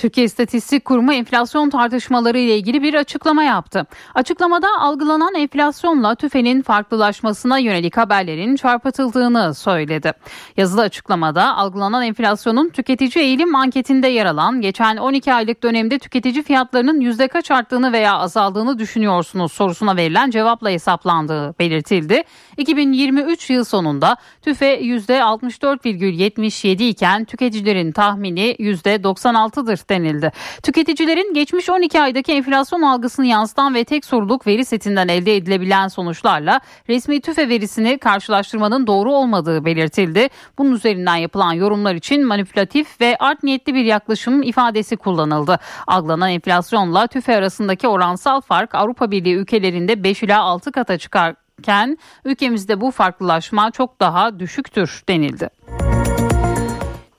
Türkiye 0.00 0.26
İstatistik 0.26 0.84
Kurumu 0.84 1.12
enflasyon 1.12 1.70
tartışmaları 1.70 2.38
ile 2.38 2.56
ilgili 2.56 2.82
bir 2.82 2.94
açıklama 2.94 3.44
yaptı. 3.44 3.86
Açıklamada 4.14 4.66
algılanan 4.80 5.34
enflasyonla 5.34 6.14
tüfenin 6.14 6.62
farklılaşmasına 6.62 7.58
yönelik 7.58 7.96
haberlerin 7.96 8.56
çarpıtıldığını 8.56 9.54
söyledi. 9.54 10.12
Yazılı 10.56 10.80
açıklamada 10.80 11.56
algılanan 11.56 12.02
enflasyonun 12.02 12.68
tüketici 12.68 13.24
eğilim 13.24 13.54
anketinde 13.54 14.08
yer 14.08 14.26
alan 14.26 14.60
geçen 14.60 14.96
12 14.96 15.34
aylık 15.34 15.62
dönemde 15.62 15.98
tüketici 15.98 16.42
fiyatlarının 16.42 17.00
yüzde 17.00 17.28
kaç 17.28 17.50
arttığını 17.50 17.92
veya 17.92 18.18
azaldığını 18.18 18.78
düşünüyorsunuz 18.78 19.52
sorusuna 19.52 19.96
verilen 19.96 20.30
cevapla 20.30 20.70
hesaplandığı 20.70 21.58
belirtildi. 21.58 22.22
2023 22.56 23.50
yıl 23.50 23.64
sonunda 23.64 24.16
tüfe 24.42 24.66
yüzde 24.66 25.18
64,77 25.18 26.82
iken 26.82 27.24
tüketicilerin 27.24 27.92
tahmini 27.92 28.56
yüzde 28.58 28.96
96'dır 28.96 29.76
denildi. 29.90 30.32
Tüketicilerin 30.62 31.34
geçmiş 31.34 31.70
12 31.70 32.00
aydaki 32.00 32.32
enflasyon 32.32 32.82
algısını 32.82 33.26
yansıtan 33.26 33.74
ve 33.74 33.84
tek 33.84 34.04
soruluk 34.04 34.46
veri 34.46 34.64
setinden 34.64 35.08
elde 35.08 35.36
edilebilen 35.36 35.88
sonuçlarla 35.88 36.60
resmi 36.88 37.20
tüfe 37.20 37.48
verisini 37.48 37.98
karşılaştırmanın 37.98 38.86
doğru 38.86 39.12
olmadığı 39.12 39.64
belirtildi. 39.64 40.28
Bunun 40.58 40.72
üzerinden 40.72 41.16
yapılan 41.16 41.52
yorumlar 41.52 41.94
için 41.94 42.26
manipülatif 42.26 43.00
ve 43.00 43.16
art 43.20 43.42
niyetli 43.42 43.74
bir 43.74 43.84
yaklaşım 43.84 44.42
ifadesi 44.42 44.96
kullanıldı. 44.96 45.58
Algılanan 45.86 46.30
enflasyonla 46.30 47.06
tüfe 47.06 47.36
arasındaki 47.36 47.88
oransal 47.88 48.40
fark 48.40 48.74
Avrupa 48.74 49.10
Birliği 49.10 49.34
ülkelerinde 49.34 50.04
5 50.04 50.22
ila 50.22 50.42
6 50.42 50.72
kata 50.72 50.98
çıkarken 50.98 51.98
ülkemizde 52.24 52.80
bu 52.80 52.90
farklılaşma 52.90 53.70
çok 53.70 54.00
daha 54.00 54.38
düşüktür 54.38 55.02
denildi. 55.08 55.50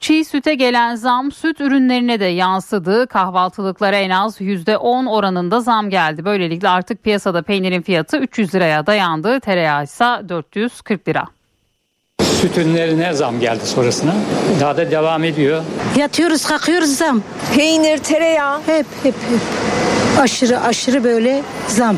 Çiğ 0.02 0.26
süte 0.26 0.54
gelen 0.56 0.96
zam 0.96 1.32
süt 1.32 1.62
ürünlerine 1.62 2.20
de 2.20 2.26
yansıdı. 2.26 3.08
Kahvaltılıklara 3.08 3.96
en 3.96 4.10
az 4.10 4.42
%10 4.42 5.10
oranında 5.10 5.60
zam 5.60 5.90
geldi. 5.90 6.26
Böylelikle 6.26 6.70
artık 6.70 7.04
piyasada 7.04 7.42
peynirin 7.42 7.82
fiyatı 7.82 8.18
300 8.18 8.56
liraya 8.56 8.88
dayandı. 8.88 9.40
Tereyağı 9.40 9.84
ise 9.84 10.06
440 10.30 11.08
lira. 11.08 11.26
Süt 12.22 12.58
ürünlerine 12.58 13.14
zam 13.14 13.40
geldi 13.40 13.66
sonrasına. 13.66 14.14
Daha 14.60 14.78
da 14.78 14.92
devam 14.92 15.24
ediyor. 15.24 15.64
Yatıyoruz 15.98 16.46
kalkıyoruz 16.46 16.98
zam. 16.98 17.22
Peynir, 17.56 17.98
tereyağı. 17.98 18.60
Hep 18.66 18.86
hep 19.04 19.16
hep. 19.16 19.40
Aşırı 20.20 20.62
aşırı 20.62 21.04
böyle 21.04 21.42
zam. 21.68 21.96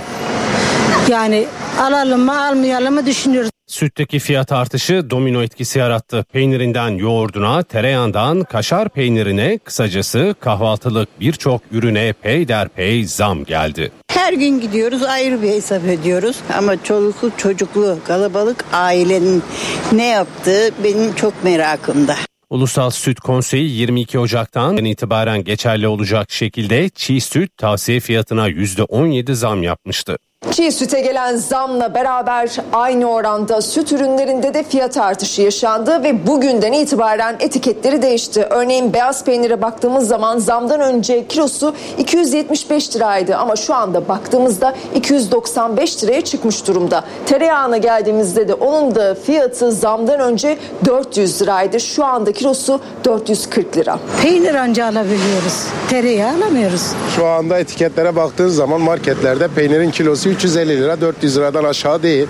Yani 1.10 1.48
Alalım 1.80 2.22
mı 2.22 2.46
almayalım 2.46 2.94
mı 2.94 3.06
düşünüyoruz. 3.06 3.50
Sütteki 3.68 4.20
fiyat 4.20 4.52
artışı 4.52 5.10
domino 5.10 5.42
etkisi 5.44 5.80
yarattı. 5.80 6.26
Peynirinden 6.34 6.90
yoğurduna, 6.90 7.64
tereyağından 7.64 8.44
kaşar 8.44 8.90
peynirine, 8.90 9.58
kısacası 9.58 10.36
kahvaltılık 10.40 11.10
birçok 11.20 11.62
ürüne 11.72 12.14
peyderpey 12.14 13.06
zam 13.06 13.44
geldi. 13.44 13.92
Her 14.12 14.34
gün 14.34 14.62
gidiyoruz 14.62 15.04
ayrı 15.04 15.42
bir 15.42 15.50
hesap 15.50 15.86
ediyoruz 15.86 16.38
ama 16.58 16.84
çoluklu 16.84 17.32
çocuklu 17.38 17.98
kalabalık 18.08 18.66
ailenin 18.74 19.44
ne 19.92 20.08
yaptığı 20.08 20.70
benim 20.84 21.16
çok 21.16 21.44
merakımda. 21.44 22.16
Ulusal 22.50 22.90
Süt 22.90 23.20
Konseyi 23.20 23.70
22 23.72 24.20
Ocak'tan 24.20 24.78
itibaren 24.78 25.44
geçerli 25.44 25.88
olacak 25.88 26.32
şekilde 26.32 26.90
çiğ 26.90 27.22
süt 27.22 27.58
tavsiye 27.58 28.00
fiyatına 28.00 28.50
%17 28.50 29.34
zam 29.34 29.64
yapmıştı. 29.64 30.18
Çiğ 30.52 30.72
süte 30.72 31.02
gelen 31.02 31.36
zamla 31.36 31.94
beraber 31.94 32.56
aynı 32.74 33.06
oranda 33.06 33.62
süt 33.62 33.92
ürünlerinde 33.92 34.54
de 34.54 34.64
fiyat 34.64 34.98
artışı 34.98 35.42
yaşandı 35.42 36.04
ve 36.04 36.28
bugünden 36.28 36.72
itibaren 36.74 37.36
etiketleri 37.40 38.02
değişti. 38.02 38.48
Örneğin 38.50 38.94
beyaz 38.94 39.24
peynire 39.24 39.62
baktığımız 39.62 40.08
zaman 40.08 40.38
zamdan 40.40 40.80
önce 40.80 41.28
kilosu 41.28 41.76
275 41.98 42.96
liraydı 42.96 43.36
ama 43.36 43.56
şu 43.56 43.74
anda 43.74 44.08
baktığımızda 44.08 44.76
295 44.96 46.04
liraya 46.04 46.22
çıkmış 46.22 46.68
durumda. 46.68 47.04
Tereyağına 47.26 47.78
geldiğimizde 47.78 48.48
de 48.48 48.54
onun 48.54 48.96
da 48.96 49.16
fiyatı 49.16 49.72
zamdan 49.72 50.20
önce 50.20 50.58
400 50.86 51.42
liraydı. 51.42 51.80
Şu 51.80 52.06
anda 52.06 52.32
kilosu 52.32 52.80
440 53.06 53.78
lira. 53.78 54.00
Peynir 54.22 54.56
anca 54.56 54.86
alabiliyoruz. 54.86 55.64
Tereyağı 55.90 56.36
alamıyoruz. 56.36 56.92
Şu 57.16 57.26
anda 57.26 57.60
etiketlere 57.60 58.16
baktığın 58.16 58.50
zaman 58.50 58.82
marketlerde 58.82 59.48
peynirin 59.48 59.92
kilosu 59.92 60.33
350 60.34 60.82
lira 60.82 61.02
400 61.02 61.38
liradan 61.38 61.64
aşağı 61.64 62.04
değil. 62.04 62.28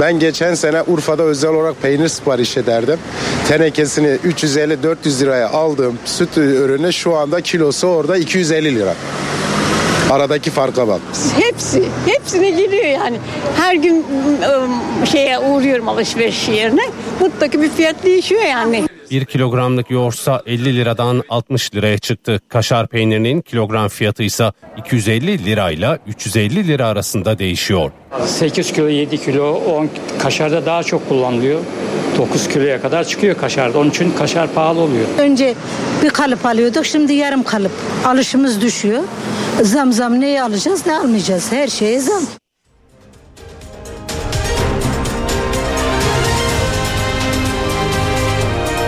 Ben 0.00 0.18
geçen 0.18 0.54
sene 0.54 0.82
Urfa'da 0.82 1.22
özel 1.22 1.50
olarak 1.50 1.82
peynir 1.82 2.08
sipariş 2.08 2.56
ederdim. 2.56 2.98
Tenekesini 3.48 4.08
350-400 4.08 5.20
liraya 5.20 5.48
aldığım 5.50 5.98
süt 6.04 6.38
ürünü 6.38 6.92
şu 6.92 7.16
anda 7.16 7.40
kilosu 7.40 7.86
orada 7.86 8.16
250 8.16 8.74
lira. 8.74 8.94
Aradaki 10.10 10.50
farka 10.50 10.88
bak. 10.88 11.00
Hepsi, 11.40 11.84
hepsine 12.06 12.50
geliyor 12.50 12.84
yani. 12.84 13.16
Her 13.56 13.74
gün 13.74 14.04
ım, 14.54 15.06
şeye 15.06 15.38
uğruyorum 15.38 15.88
alışveriş 15.88 16.48
yerine. 16.48 16.82
Mutlaka 17.20 17.62
bir 17.62 17.70
fiyat 17.70 18.04
değişiyor 18.04 18.42
yani. 18.42 18.84
1 19.10 19.24
kilogramlık 19.24 19.90
yoğurtsa 19.90 20.42
50 20.46 20.76
liradan 20.76 21.22
60 21.28 21.74
liraya 21.74 21.98
çıktı. 21.98 22.40
Kaşar 22.48 22.86
peynirinin 22.86 23.40
kilogram 23.40 23.88
fiyatı 23.88 24.22
ise 24.22 24.52
250 24.76 25.44
lirayla 25.44 25.98
350 26.06 26.68
lira 26.68 26.86
arasında 26.86 27.38
değişiyor. 27.38 27.90
8 28.26 28.72
kilo 28.72 28.88
7 28.88 29.18
kilo 29.24 29.54
10 29.54 29.90
kaşarda 30.18 30.66
daha 30.66 30.82
çok 30.82 31.08
kullanılıyor. 31.08 31.60
9 32.18 32.48
kiloya 32.48 32.82
kadar 32.82 33.04
çıkıyor 33.04 33.36
kaşarda. 33.36 33.78
Onun 33.78 33.90
için 33.90 34.10
kaşar 34.10 34.48
pahalı 34.54 34.80
oluyor. 34.80 35.06
Önce 35.18 35.54
bir 36.02 36.10
kalıp 36.10 36.46
alıyorduk 36.46 36.86
şimdi 36.86 37.12
yarım 37.12 37.42
kalıp. 37.42 37.72
Alışımız 38.04 38.60
düşüyor. 38.60 39.02
Zam 39.62 39.92
zam 39.92 40.20
neyi 40.20 40.42
alacağız 40.42 40.86
ne 40.86 40.98
almayacağız 40.98 41.52
her 41.52 41.68
şeye 41.68 42.00
zam. 42.00 42.22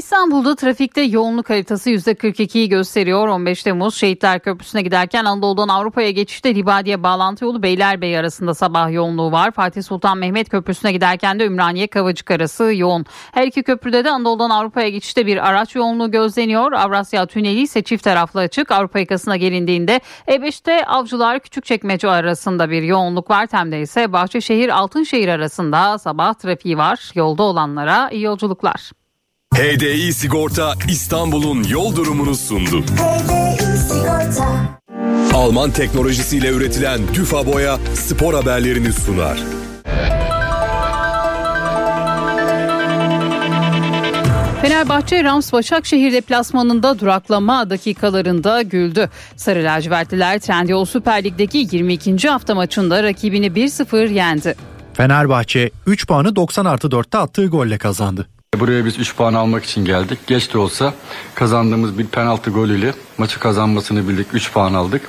İstanbul'da 0.00 0.54
trafikte 0.54 1.00
yoğunluk 1.00 1.50
haritası 1.50 1.90
%42'yi 1.90 2.68
gösteriyor. 2.68 3.28
15 3.28 3.62
Temmuz 3.62 3.94
Şehitler 3.94 4.40
Köprüsü'ne 4.40 4.82
giderken 4.82 5.24
Anadolu'dan 5.24 5.68
Avrupa'ya 5.68 6.10
geçişte 6.10 6.54
Libadiye 6.54 7.02
bağlantı 7.02 7.44
yolu 7.44 7.62
Beylerbeyi 7.62 8.18
arasında 8.18 8.54
sabah 8.54 8.92
yoğunluğu 8.92 9.32
var. 9.32 9.50
Fatih 9.50 9.82
Sultan 9.82 10.18
Mehmet 10.18 10.48
Köprüsü'ne 10.48 10.92
giderken 10.92 11.40
de 11.40 11.46
Ümraniye 11.46 11.86
Kavacık 11.86 12.30
arası 12.30 12.74
yoğun. 12.74 13.06
Her 13.32 13.46
iki 13.46 13.62
köprüde 13.62 14.04
de 14.04 14.10
Anadolu'dan 14.10 14.50
Avrupa'ya 14.50 14.88
geçişte 14.88 15.26
bir 15.26 15.48
araç 15.48 15.74
yoğunluğu 15.74 16.10
gözleniyor. 16.10 16.72
Avrasya 16.72 17.26
Tüneli 17.26 17.60
ise 17.60 17.82
çift 17.82 18.04
taraflı 18.04 18.40
açık. 18.40 18.72
Avrupa 18.72 18.98
yakasına 18.98 19.36
gelindiğinde 19.36 20.00
E5'te 20.28 20.84
Avcılar 20.84 21.40
Küçükçekmece 21.40 22.08
arasında 22.08 22.70
bir 22.70 22.82
yoğunluk 22.82 23.30
var. 23.30 23.46
Tem'de 23.46 23.80
ise 23.80 24.12
Bahçeşehir 24.12 24.68
Altınşehir 24.68 25.28
arasında 25.28 25.98
sabah 25.98 26.34
trafiği 26.34 26.78
var. 26.78 27.10
Yolda 27.14 27.42
olanlara 27.42 28.10
iyi 28.10 28.22
yolculuklar. 28.22 28.99
HDI 29.60 30.12
Sigorta 30.14 30.74
İstanbul'un 30.88 31.64
yol 31.64 31.96
durumunu 31.96 32.34
sundu. 32.34 32.84
Alman 35.34 35.70
teknolojisiyle 35.70 36.48
üretilen 36.48 37.00
Düfa 37.14 37.46
Boya 37.46 37.78
spor 37.94 38.34
haberlerini 38.34 38.92
sunar. 38.92 39.38
Fenerbahçe 44.62 45.24
Rams 45.24 45.52
Başakşehir 45.52 46.12
deplasmanında 46.12 46.98
duraklama 46.98 47.70
dakikalarında 47.70 48.62
güldü. 48.62 49.10
Sarı 49.36 49.64
lacivertliler 49.64 50.38
Trendyol 50.38 50.84
Süper 50.84 51.24
Lig'deki 51.24 51.68
22. 51.72 52.28
hafta 52.28 52.54
maçında 52.54 53.02
rakibini 53.02 53.46
1-0 53.46 54.12
yendi. 54.12 54.54
Fenerbahçe 54.94 55.70
3 55.86 56.06
puanı 56.06 56.36
90 56.36 56.64
artı 56.64 56.88
4'te 56.88 57.18
attığı 57.18 57.46
golle 57.46 57.78
kazandı. 57.78 58.26
Buraya 58.58 58.84
biz 58.84 58.98
3 58.98 59.16
puan 59.16 59.34
almak 59.34 59.64
için 59.64 59.84
geldik. 59.84 60.18
Geç 60.26 60.54
de 60.54 60.58
olsa 60.58 60.94
kazandığımız 61.34 61.98
bir 61.98 62.06
penaltı 62.06 62.50
golüyle 62.50 62.94
maçı 63.18 63.40
kazanmasını 63.40 64.08
bildik. 64.08 64.26
3 64.32 64.52
puan 64.52 64.74
aldık. 64.74 65.02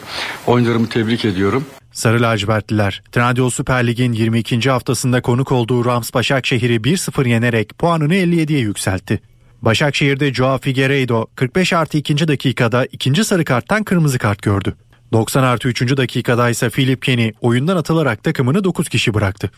Oyuncularımı 0.47 0.89
tebrik 0.89 1.25
ediyorum. 1.25 1.65
Sarı 1.91 2.21
lacivertliler 2.21 3.03
Trendyol 3.11 3.49
Süper 3.49 3.87
Lig'in 3.87 4.13
22. 4.13 4.69
haftasında 4.69 5.21
konuk 5.21 5.51
olduğu 5.51 5.85
Rams 5.85 6.13
Başakşehir'i 6.13 6.75
1-0 6.75 7.27
yenerek 7.27 7.77
puanını 7.77 8.15
57'ye 8.15 8.59
yükseltti. 8.59 9.21
Başakşehir'de 9.61 10.33
Joao 10.33 10.57
Figueiredo 10.57 11.25
45 11.35 11.73
artı 11.73 11.97
2. 11.97 12.27
dakikada 12.27 12.85
ikinci 12.85 13.25
sarı 13.25 13.45
karttan 13.45 13.83
kırmızı 13.83 14.17
kart 14.17 14.41
gördü. 14.41 14.75
90 15.13 15.43
artı 15.43 15.67
3. 15.67 15.97
dakikada 15.97 16.49
ise 16.49 16.69
Philip 16.69 17.01
Kenny 17.01 17.31
oyundan 17.41 17.77
atılarak 17.77 18.23
takımını 18.23 18.63
9 18.63 18.89
kişi 18.89 19.13
bıraktı. 19.13 19.51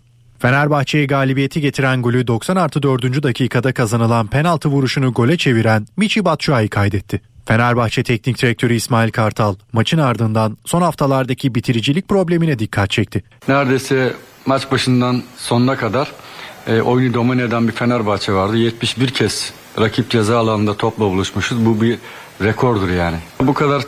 Fenerbahçe'ye 0.44 1.06
galibiyeti 1.06 1.62
getiren 1.62 2.02
golü 2.02 2.28
90 2.28 2.56
artı 2.56 2.84
4. 2.84 3.24
dakikada 3.24 3.74
kazanılan 3.74 4.28
penaltı 4.28 4.70
vuruşunu 4.70 5.14
gole 5.14 5.38
çeviren 5.38 5.88
Michi 5.98 6.26
Batshuayi 6.26 6.70
kaydetti. 6.70 7.22
Fenerbahçe 7.46 8.04
Teknik 8.04 8.42
Direktörü 8.42 8.74
İsmail 8.74 9.12
Kartal 9.12 9.56
maçın 9.74 9.98
ardından 9.98 10.58
son 10.66 10.82
haftalardaki 10.82 11.56
bitiricilik 11.56 12.08
problemine 12.08 12.60
dikkat 12.60 12.90
çekti. 12.90 13.24
Neredeyse 13.48 14.14
maç 14.46 14.72
başından 14.72 15.24
sonuna 15.38 15.78
kadar 15.78 16.12
e, 16.68 16.82
oyunu 16.82 17.14
domine 17.14 17.44
eden 17.44 17.68
bir 17.68 17.74
Fenerbahçe 17.74 18.34
vardı. 18.34 18.58
71 18.58 19.10
kez 19.10 19.54
rakip 19.80 20.10
ceza 20.10 20.38
alanında 20.38 20.78
topla 20.78 21.06
buluşmuşuz. 21.06 21.66
Bu 21.66 21.82
bir 21.82 21.98
rekordur 22.42 22.90
yani. 22.90 23.18
Bu 23.40 23.54
kadar 23.54 23.84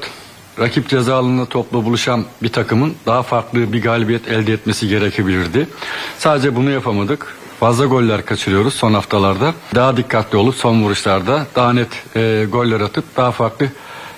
rakip 0.59 0.89
ceza 0.89 1.15
alanında 1.15 1.45
topla 1.45 1.85
buluşan 1.85 2.25
bir 2.43 2.49
takımın 2.49 2.93
daha 3.05 3.23
farklı 3.23 3.73
bir 3.73 3.81
galibiyet 3.81 4.27
elde 4.27 4.53
etmesi 4.53 4.87
gerekebilirdi. 4.87 5.67
Sadece 6.17 6.55
bunu 6.55 6.71
yapamadık. 6.71 7.35
Fazla 7.59 7.85
goller 7.85 8.25
kaçırıyoruz 8.25 8.73
son 8.73 8.93
haftalarda. 8.93 9.53
Daha 9.75 9.97
dikkatli 9.97 10.37
olup 10.37 10.55
son 10.55 10.83
vuruşlarda 10.83 11.47
daha 11.55 11.73
net 11.73 12.15
e, 12.15 12.45
goller 12.51 12.81
atıp 12.81 13.17
daha 13.17 13.31
farklı 13.31 13.67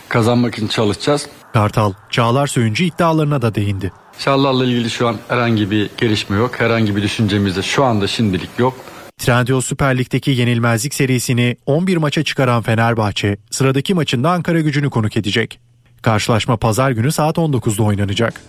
kazanmak 0.09 0.55
için 0.57 0.67
çalışacağız. 0.67 1.27
Kartal, 1.53 1.93
Çağlar 2.09 2.47
Söyüncü 2.47 2.83
iddialarına 2.83 3.41
da 3.41 3.55
değindi. 3.55 3.91
Çağlar'la 4.19 4.65
ilgili 4.65 4.89
şu 4.89 5.07
an 5.07 5.15
herhangi 5.27 5.71
bir 5.71 5.89
gelişme 5.97 6.37
yok. 6.37 6.59
Herhangi 6.59 6.95
bir 6.95 7.01
düşüncemiz 7.01 7.55
de 7.55 7.61
şu 7.61 7.83
anda 7.83 8.07
şimdilik 8.07 8.49
yok. 8.57 8.73
Trendyol 9.17 9.61
Süper 9.61 9.97
Lig'deki 9.97 10.31
yenilmezlik 10.31 10.93
serisini 10.93 11.57
11 11.65 11.97
maça 11.97 12.23
çıkaran 12.23 12.61
Fenerbahçe 12.61 13.37
sıradaki 13.51 13.93
maçında 13.93 14.31
Ankara 14.31 14.61
gücünü 14.61 14.89
konuk 14.89 15.17
edecek. 15.17 15.59
Karşılaşma 16.01 16.57
pazar 16.57 16.91
günü 16.91 17.11
saat 17.11 17.37
19'da 17.37 17.83
oynanacak. 17.83 18.41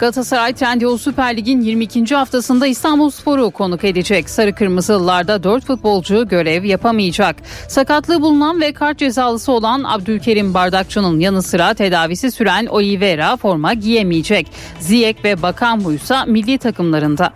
Galatasaray 0.00 0.52
Trendyol 0.52 0.98
Süper 0.98 1.36
Lig'in 1.36 1.60
22. 1.60 2.14
haftasında 2.14 2.66
İstanbulspor'u 2.66 3.50
konuk 3.50 3.84
edecek. 3.84 4.30
Sarı 4.30 4.54
Kırmızılılarda 4.54 5.42
4 5.42 5.64
futbolcu 5.64 6.28
görev 6.28 6.64
yapamayacak. 6.64 7.36
Sakatlığı 7.68 8.22
bulunan 8.22 8.60
ve 8.60 8.72
kart 8.72 8.98
cezalısı 8.98 9.52
olan 9.52 9.84
Abdülkerim 9.84 10.54
Bardakçı'nın 10.54 11.20
yanı 11.20 11.42
sıra 11.42 11.74
tedavisi 11.74 12.30
süren 12.30 12.66
Oliveira 12.66 13.36
forma 13.36 13.74
giyemeyecek. 13.74 14.46
Ziyek 14.78 15.24
ve 15.24 15.42
Bakambu 15.42 15.92
ise 15.92 16.16
milli 16.26 16.58
takımlarında. 16.58 17.32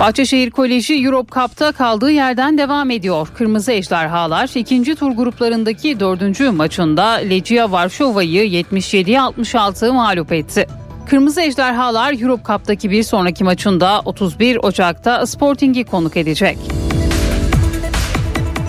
Bahçeşehir 0.00 0.50
Koleji 0.50 1.04
Europe 1.04 1.40
Cup'ta 1.40 1.72
kaldığı 1.72 2.10
yerden 2.10 2.58
devam 2.58 2.90
ediyor. 2.90 3.28
Kırmızı 3.34 3.72
Ejderhalar 3.72 4.50
ikinci 4.54 4.94
tur 4.94 5.10
gruplarındaki 5.10 6.00
dördüncü 6.00 6.50
maçında 6.50 7.04
Legia 7.10 7.72
Varşova'yı 7.72 8.44
77'ye 8.44 9.20
66 9.20 9.92
mağlup 9.92 10.32
etti. 10.32 10.66
Kırmızı 11.06 11.40
Ejderhalar 11.40 12.22
Europe 12.22 12.42
Cup'taki 12.46 12.90
bir 12.90 13.02
sonraki 13.02 13.44
maçında 13.44 14.02
31 14.04 14.56
Ocak'ta 14.56 15.26
Sporting'i 15.26 15.84
konuk 15.84 16.16
edecek. 16.16 16.58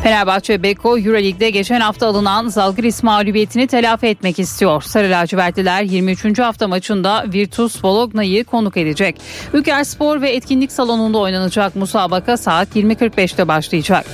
Fenerbahçe 0.04 0.64
Beko 0.64 0.98
Euroleague'de 1.00 1.50
geçen 1.50 1.80
hafta 1.80 2.08
alınan 2.08 2.48
Zalgiris 2.48 3.04
mağlubiyetini 3.04 3.68
telafi 3.68 4.08
etmek 4.08 4.40
istiyor. 4.40 4.82
Sarı 4.82 5.12
lacivertliler 5.12 5.84
23. 5.84 6.40
hafta 6.40 6.68
maçında 6.68 7.26
Virtus 7.34 7.84
Bologna'yı 7.84 8.44
konuk 8.44 8.78
edecek. 8.78 9.22
Ülker 9.54 9.84
Spor 9.84 10.22
ve 10.22 10.30
Etkinlik 10.30 10.72
Salonu'nda 10.72 11.18
oynanacak 11.18 11.76
musabaka 11.76 12.38
saat 12.38 12.76
20.45'te 12.76 13.48
başlayacak. 13.48 14.06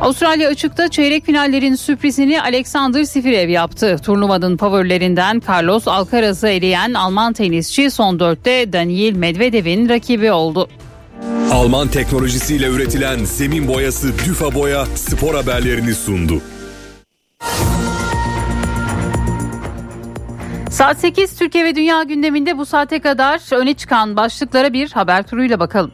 Avustralya 0.00 0.48
açıkta 0.48 0.88
çeyrek 0.88 1.26
finallerin 1.26 1.74
sürprizini 1.74 2.42
Alexander 2.42 3.04
Sifirev 3.04 3.48
yaptı. 3.48 3.96
Turnuvanın 4.04 4.56
favorilerinden 4.56 5.42
Carlos 5.48 5.88
Alcaraz'ı 5.88 6.48
eleyen 6.48 6.94
Alman 6.94 7.32
tenisçi 7.32 7.90
son 7.90 8.20
dörtte 8.20 8.72
Daniil 8.72 9.16
Medvedev'in 9.16 9.88
rakibi 9.88 10.32
oldu. 10.32 10.68
Alman 11.52 11.88
teknolojisiyle 11.88 12.66
üretilen 12.66 13.24
zemin 13.24 13.68
boyası 13.68 14.18
Düfa 14.18 14.54
Boya 14.54 14.86
spor 14.86 15.34
haberlerini 15.34 15.94
sundu. 15.94 16.42
Saat 20.70 20.98
8 20.98 21.38
Türkiye 21.38 21.64
ve 21.64 21.74
Dünya 21.74 22.02
gündeminde 22.02 22.58
bu 22.58 22.66
saate 22.66 23.00
kadar 23.00 23.56
öne 23.56 23.74
çıkan 23.74 24.16
başlıklara 24.16 24.72
bir 24.72 24.90
haber 24.90 25.26
turuyla 25.26 25.60
bakalım. 25.60 25.90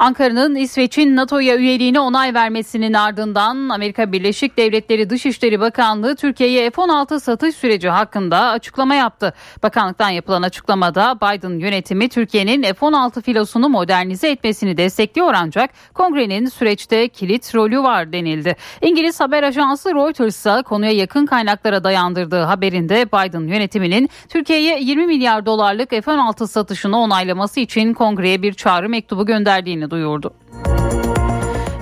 Ankara'nın 0.00 0.54
İsveç'in 0.54 1.16
NATO'ya 1.16 1.56
üyeliğine 1.56 2.00
onay 2.00 2.34
vermesinin 2.34 2.92
ardından 2.92 3.68
Amerika 3.68 4.12
Birleşik 4.12 4.56
Devletleri 4.56 5.10
Dışişleri 5.10 5.60
Bakanlığı 5.60 6.16
Türkiye'ye 6.16 6.70
F-16 6.70 7.20
satış 7.20 7.54
süreci 7.56 7.88
hakkında 7.88 8.38
açıklama 8.38 8.94
yaptı. 8.94 9.34
Bakanlıktan 9.62 10.10
yapılan 10.10 10.42
açıklamada 10.42 11.16
Biden 11.16 11.58
yönetimi 11.58 12.08
Türkiye'nin 12.08 12.62
F-16 12.62 13.22
filosunu 13.22 13.68
modernize 13.68 14.30
etmesini 14.30 14.76
destekliyor 14.76 15.34
ancak 15.36 15.70
kongrenin 15.94 16.46
süreçte 16.46 17.08
kilit 17.08 17.54
rolü 17.54 17.82
var 17.82 18.12
denildi. 18.12 18.56
İngiliz 18.82 19.20
haber 19.20 19.42
ajansı 19.42 19.94
Reuters 19.94 20.36
ise 20.36 20.62
konuya 20.64 20.92
yakın 20.92 21.26
kaynaklara 21.26 21.84
dayandırdığı 21.84 22.42
haberinde 22.42 23.06
Biden 23.06 23.46
yönetiminin 23.48 24.08
Türkiye'ye 24.28 24.80
20 24.80 25.06
milyar 25.06 25.46
dolarlık 25.46 25.90
F-16 25.90 26.46
satışını 26.46 26.98
onaylaması 26.98 27.60
için 27.60 27.94
kongreye 27.94 28.42
bir 28.42 28.52
çağrı 28.52 28.88
mektubu 28.88 29.26
gönderdiğini 29.26 29.89
duyurdu. 29.90 30.32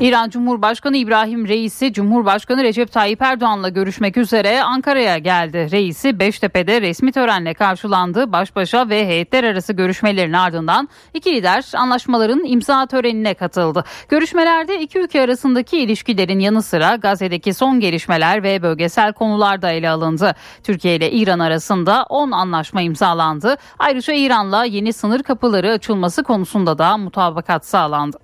İran 0.00 0.30
Cumhurbaşkanı 0.30 0.96
İbrahim 0.96 1.48
Reisi 1.48 1.92
Cumhurbaşkanı 1.92 2.62
Recep 2.62 2.92
Tayyip 2.92 3.22
Erdoğan'la 3.22 3.68
görüşmek 3.68 4.16
üzere 4.16 4.62
Ankara'ya 4.62 5.18
geldi. 5.18 5.68
Reisi 5.72 6.18
Beştepe'de 6.18 6.80
resmi 6.80 7.12
törenle 7.12 7.54
karşılandı. 7.54 8.32
Baş 8.32 8.56
başa 8.56 8.88
ve 8.88 9.06
heyetler 9.06 9.44
arası 9.44 9.72
görüşmelerin 9.72 10.32
ardından 10.32 10.88
iki 11.14 11.34
lider 11.34 11.64
anlaşmaların 11.76 12.44
imza 12.44 12.86
törenine 12.86 13.34
katıldı. 13.34 13.84
Görüşmelerde 14.08 14.80
iki 14.80 14.98
ülke 14.98 15.20
arasındaki 15.20 15.78
ilişkilerin 15.78 16.38
yanı 16.38 16.62
sıra 16.62 16.96
Gazze'deki 16.96 17.54
son 17.54 17.80
gelişmeler 17.80 18.42
ve 18.42 18.62
bölgesel 18.62 19.12
konular 19.12 19.62
da 19.62 19.70
ele 19.70 19.90
alındı. 19.90 20.34
Türkiye 20.62 20.96
ile 20.96 21.10
İran 21.10 21.38
arasında 21.38 22.06
10 22.08 22.30
anlaşma 22.30 22.82
imzalandı. 22.82 23.56
Ayrıca 23.78 24.14
İran'la 24.14 24.64
yeni 24.64 24.92
sınır 24.92 25.22
kapıları 25.22 25.70
açılması 25.70 26.22
konusunda 26.22 26.78
da 26.78 26.96
mutabakat 26.96 27.66
sağlandı. 27.66 28.18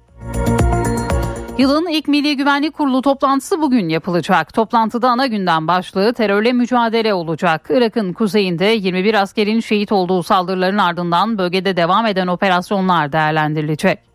Yılın 1.59 1.87
ilk 1.91 2.09
Milli 2.09 2.37
Güvenlik 2.37 2.75
Kurulu 2.75 3.03
toplantısı 3.03 3.63
bugün 3.63 3.89
yapılacak. 3.89 4.55
Toplantıda 4.55 5.11
ana 5.11 5.27
gündem 5.27 5.69
başlığı 5.69 6.13
terörle 6.13 6.53
mücadele 6.53 7.15
olacak. 7.15 7.67
Irak'ın 7.71 8.13
kuzeyinde 8.13 8.65
21 8.65 9.15
askerin 9.15 9.61
şehit 9.61 9.93
olduğu 9.93 10.23
saldırıların 10.23 10.79
ardından 10.79 11.39
bölgede 11.39 11.77
devam 11.77 12.07
eden 12.07 12.27
operasyonlar 12.27 13.13
değerlendirilecek. 13.13 14.14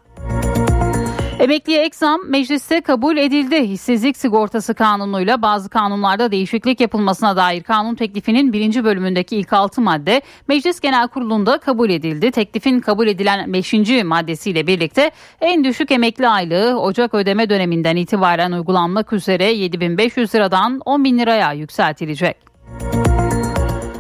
Emekliye 1.39 1.81
ek 1.81 1.95
zam 1.97 2.21
mecliste 2.29 2.81
kabul 2.81 3.17
edildi. 3.17 3.67
Hissizlik 3.67 4.17
sigortası 4.17 4.73
kanunuyla 4.73 5.41
bazı 5.41 5.69
kanunlarda 5.69 6.31
değişiklik 6.31 6.79
yapılmasına 6.79 7.35
dair 7.35 7.63
kanun 7.63 7.95
teklifinin 7.95 8.53
birinci 8.53 8.83
bölümündeki 8.83 9.37
ilk 9.37 9.53
altı 9.53 9.81
madde 9.81 10.21
Meclis 10.47 10.79
Genel 10.79 11.07
Kurulu'nda 11.07 11.57
kabul 11.57 11.89
edildi. 11.89 12.31
Teklifin 12.31 12.79
kabul 12.79 13.07
edilen 13.07 13.53
beşinci 13.53 14.03
maddesiyle 14.03 14.67
birlikte 14.67 15.11
en 15.41 15.63
düşük 15.63 15.91
emekli 15.91 16.27
aylığı 16.27 16.79
Ocak 16.79 17.13
ödeme 17.13 17.49
döneminden 17.49 17.95
itibaren 17.95 18.51
uygulanmak 18.51 19.13
üzere 19.13 19.51
7500 19.51 20.35
liradan 20.35 20.81
10 20.85 21.03
bin 21.03 21.19
liraya 21.19 21.53
yükseltilecek. 21.53 22.48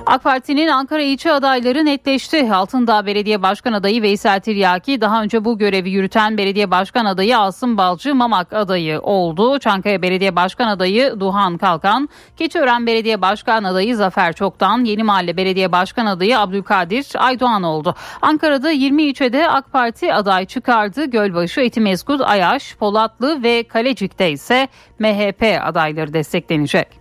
AK 0.09 0.23
Parti'nin 0.23 0.67
Ankara 0.67 1.01
ilçe 1.01 1.31
adayları 1.31 1.85
netleşti. 1.85 2.53
Altındağ 2.53 3.05
Belediye 3.05 3.41
Başkan 3.41 3.73
adayı 3.73 4.01
Veysel 4.01 4.39
Tiryaki 4.39 5.01
daha 5.01 5.23
önce 5.23 5.45
bu 5.45 5.57
görevi 5.57 5.89
yürüten 5.89 6.37
Belediye 6.37 6.71
Başkan 6.71 7.05
adayı 7.05 7.37
Asım 7.37 7.77
Balcı 7.77 8.15
Mamak 8.15 8.53
adayı 8.53 8.99
oldu. 9.01 9.59
Çankaya 9.59 10.01
Belediye 10.01 10.35
Başkan 10.35 10.67
adayı 10.67 11.19
Duhan 11.19 11.57
Kalkan, 11.57 12.09
Keçiören 12.37 12.87
Belediye 12.87 13.21
Başkan 13.21 13.63
adayı 13.63 13.95
Zafer 13.95 14.33
Çoktan, 14.33 14.83
Yeni 14.83 15.03
Mahalle 15.03 15.37
Belediye 15.37 15.71
Başkan 15.71 16.05
adayı 16.05 16.39
Abdülkadir 16.39 17.07
Aydoğan 17.17 17.63
oldu. 17.63 17.95
Ankara'da 18.21 18.71
20 18.71 19.03
ilçede 19.03 19.49
AK 19.49 19.71
Parti 19.71 20.13
aday 20.13 20.45
çıkardı. 20.45 21.05
Gölbaşı, 21.05 21.61
Etimeskut, 21.61 22.21
Ayaş, 22.21 22.75
Polatlı 22.75 23.43
ve 23.43 23.63
Kalecik'te 23.63 24.31
ise 24.31 24.67
MHP 24.99 25.59
adayları 25.63 26.13
desteklenecek. 26.13 26.98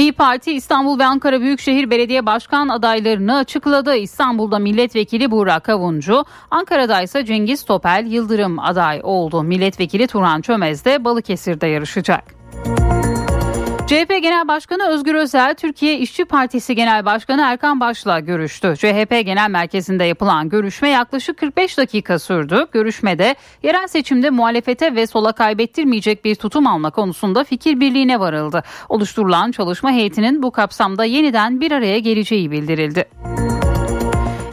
İyi 0.00 0.12
Parti 0.12 0.52
İstanbul 0.52 0.98
ve 0.98 1.04
Ankara 1.04 1.40
Büyükşehir 1.40 1.90
Belediye 1.90 2.26
Başkan 2.26 2.68
adaylarını 2.68 3.36
açıkladı. 3.36 3.96
İstanbul'da 3.96 4.58
milletvekili 4.58 5.30
Burak 5.30 5.68
Avuncu, 5.68 6.24
Ankara'da 6.50 7.02
ise 7.02 7.24
Cengiz 7.24 7.64
Topel 7.64 8.06
Yıldırım 8.08 8.58
aday 8.58 9.00
oldu. 9.02 9.42
Milletvekili 9.42 10.06
Turan 10.06 10.40
Çömez 10.40 10.84
de 10.84 11.04
Balıkesir'de 11.04 11.66
yarışacak. 11.66 12.39
CHP 13.90 14.22
Genel 14.22 14.48
Başkanı 14.48 14.88
Özgür 14.88 15.14
Özel, 15.14 15.54
Türkiye 15.54 15.98
İşçi 15.98 16.24
Partisi 16.24 16.74
Genel 16.74 17.04
Başkanı 17.04 17.42
Erkan 17.42 17.80
Baş'la 17.80 18.20
görüştü. 18.20 18.74
CHP 18.76 19.10
Genel 19.26 19.50
Merkezi'nde 19.50 20.04
yapılan 20.04 20.48
görüşme 20.48 20.88
yaklaşık 20.88 21.38
45 21.38 21.78
dakika 21.78 22.18
sürdü. 22.18 22.66
Görüşmede 22.72 23.34
yerel 23.62 23.86
seçimde 23.86 24.30
muhalefete 24.30 24.94
ve 24.94 25.06
sola 25.06 25.32
kaybettirmeyecek 25.32 26.24
bir 26.24 26.34
tutum 26.34 26.66
alma 26.66 26.90
konusunda 26.90 27.44
fikir 27.44 27.80
birliğine 27.80 28.20
varıldı. 28.20 28.62
Oluşturulan 28.88 29.50
çalışma 29.50 29.90
heyetinin 29.90 30.42
bu 30.42 30.50
kapsamda 30.50 31.04
yeniden 31.04 31.60
bir 31.60 31.72
araya 31.72 31.98
geleceği 31.98 32.50
bildirildi. 32.50 33.04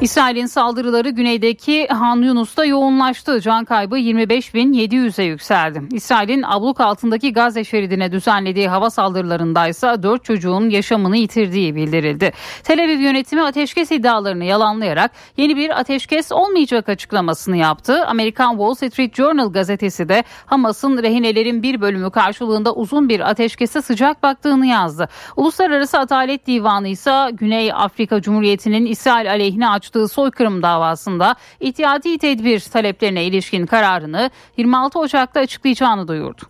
İsrail'in 0.01 0.45
saldırıları 0.45 1.09
güneydeki 1.09 1.87
Han 1.87 2.21
Yunus'ta 2.21 2.65
yoğunlaştı. 2.65 3.41
Can 3.41 3.65
kaybı 3.65 3.97
25.700'e 3.97 5.25
yükseldi. 5.25 5.81
İsrail'in 5.91 6.43
abluk 6.43 6.81
altındaki 6.81 7.33
Gazze 7.33 7.63
şeridine 7.63 8.11
düzenlediği 8.11 8.67
hava 8.67 8.89
saldırılarında 8.89 9.67
ise 9.67 10.03
4 10.03 10.23
çocuğun 10.23 10.69
yaşamını 10.69 11.17
yitirdiği 11.17 11.75
bildirildi. 11.75 12.31
Tel 12.63 12.83
Aviv 12.83 12.99
yönetimi 12.99 13.43
ateşkes 13.43 13.91
iddialarını 13.91 14.43
yalanlayarak 14.43 15.11
yeni 15.37 15.55
bir 15.55 15.79
ateşkes 15.79 16.31
olmayacak 16.31 16.89
açıklamasını 16.89 17.57
yaptı. 17.57 18.05
Amerikan 18.05 18.49
Wall 18.49 18.73
Street 18.73 19.15
Journal 19.15 19.51
gazetesi 19.51 20.09
de 20.09 20.23
Hamas'ın 20.45 21.03
rehinelerin 21.03 21.63
bir 21.63 21.81
bölümü 21.81 22.11
karşılığında 22.11 22.75
uzun 22.75 23.09
bir 23.09 23.29
ateşkese 23.29 23.81
sıcak 23.81 24.23
baktığını 24.23 24.65
yazdı. 24.65 25.09
Uluslararası 25.35 25.99
Adalet 25.99 26.47
Divanı 26.47 26.87
ise 26.87 27.29
Güney 27.33 27.73
Afrika 27.73 28.21
Cumhuriyeti'nin 28.21 28.85
İsrail 28.85 29.29
aleyhine 29.31 29.69
açtığı 29.69 29.86
açtığı 29.87 30.07
soykırım 30.07 30.63
davasında 30.63 31.35
ihtiyati 31.59 32.17
tedbir 32.17 32.59
taleplerine 32.59 33.25
ilişkin 33.25 33.65
kararını 33.65 34.29
26 34.57 34.99
Ocak'ta 34.99 35.39
açıklayacağını 35.39 36.07
duyurdu. 36.07 36.41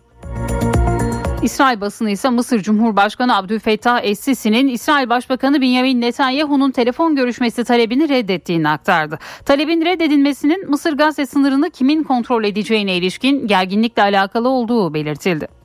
İsrail 1.42 1.80
basını 1.80 2.10
ise 2.10 2.28
Mısır 2.30 2.62
Cumhurbaşkanı 2.62 3.36
Abdülfettah 3.36 4.04
Es-Sisi'nin 4.04 4.68
İsrail 4.68 5.08
Başbakanı 5.08 5.60
Benjamin 5.60 6.00
Netanyahu'nun 6.00 6.70
telefon 6.70 7.16
görüşmesi 7.16 7.64
talebini 7.64 8.08
reddettiğini 8.08 8.68
aktardı. 8.68 9.18
Talebin 9.44 9.84
reddedilmesinin 9.84 10.70
Mısır 10.70 10.92
Gazze 10.92 11.26
sınırını 11.26 11.70
kimin 11.70 12.02
kontrol 12.02 12.44
edeceğine 12.44 12.96
ilişkin 12.96 13.46
gerginlikle 13.46 14.02
alakalı 14.02 14.48
olduğu 14.48 14.94
belirtildi. 14.94 15.57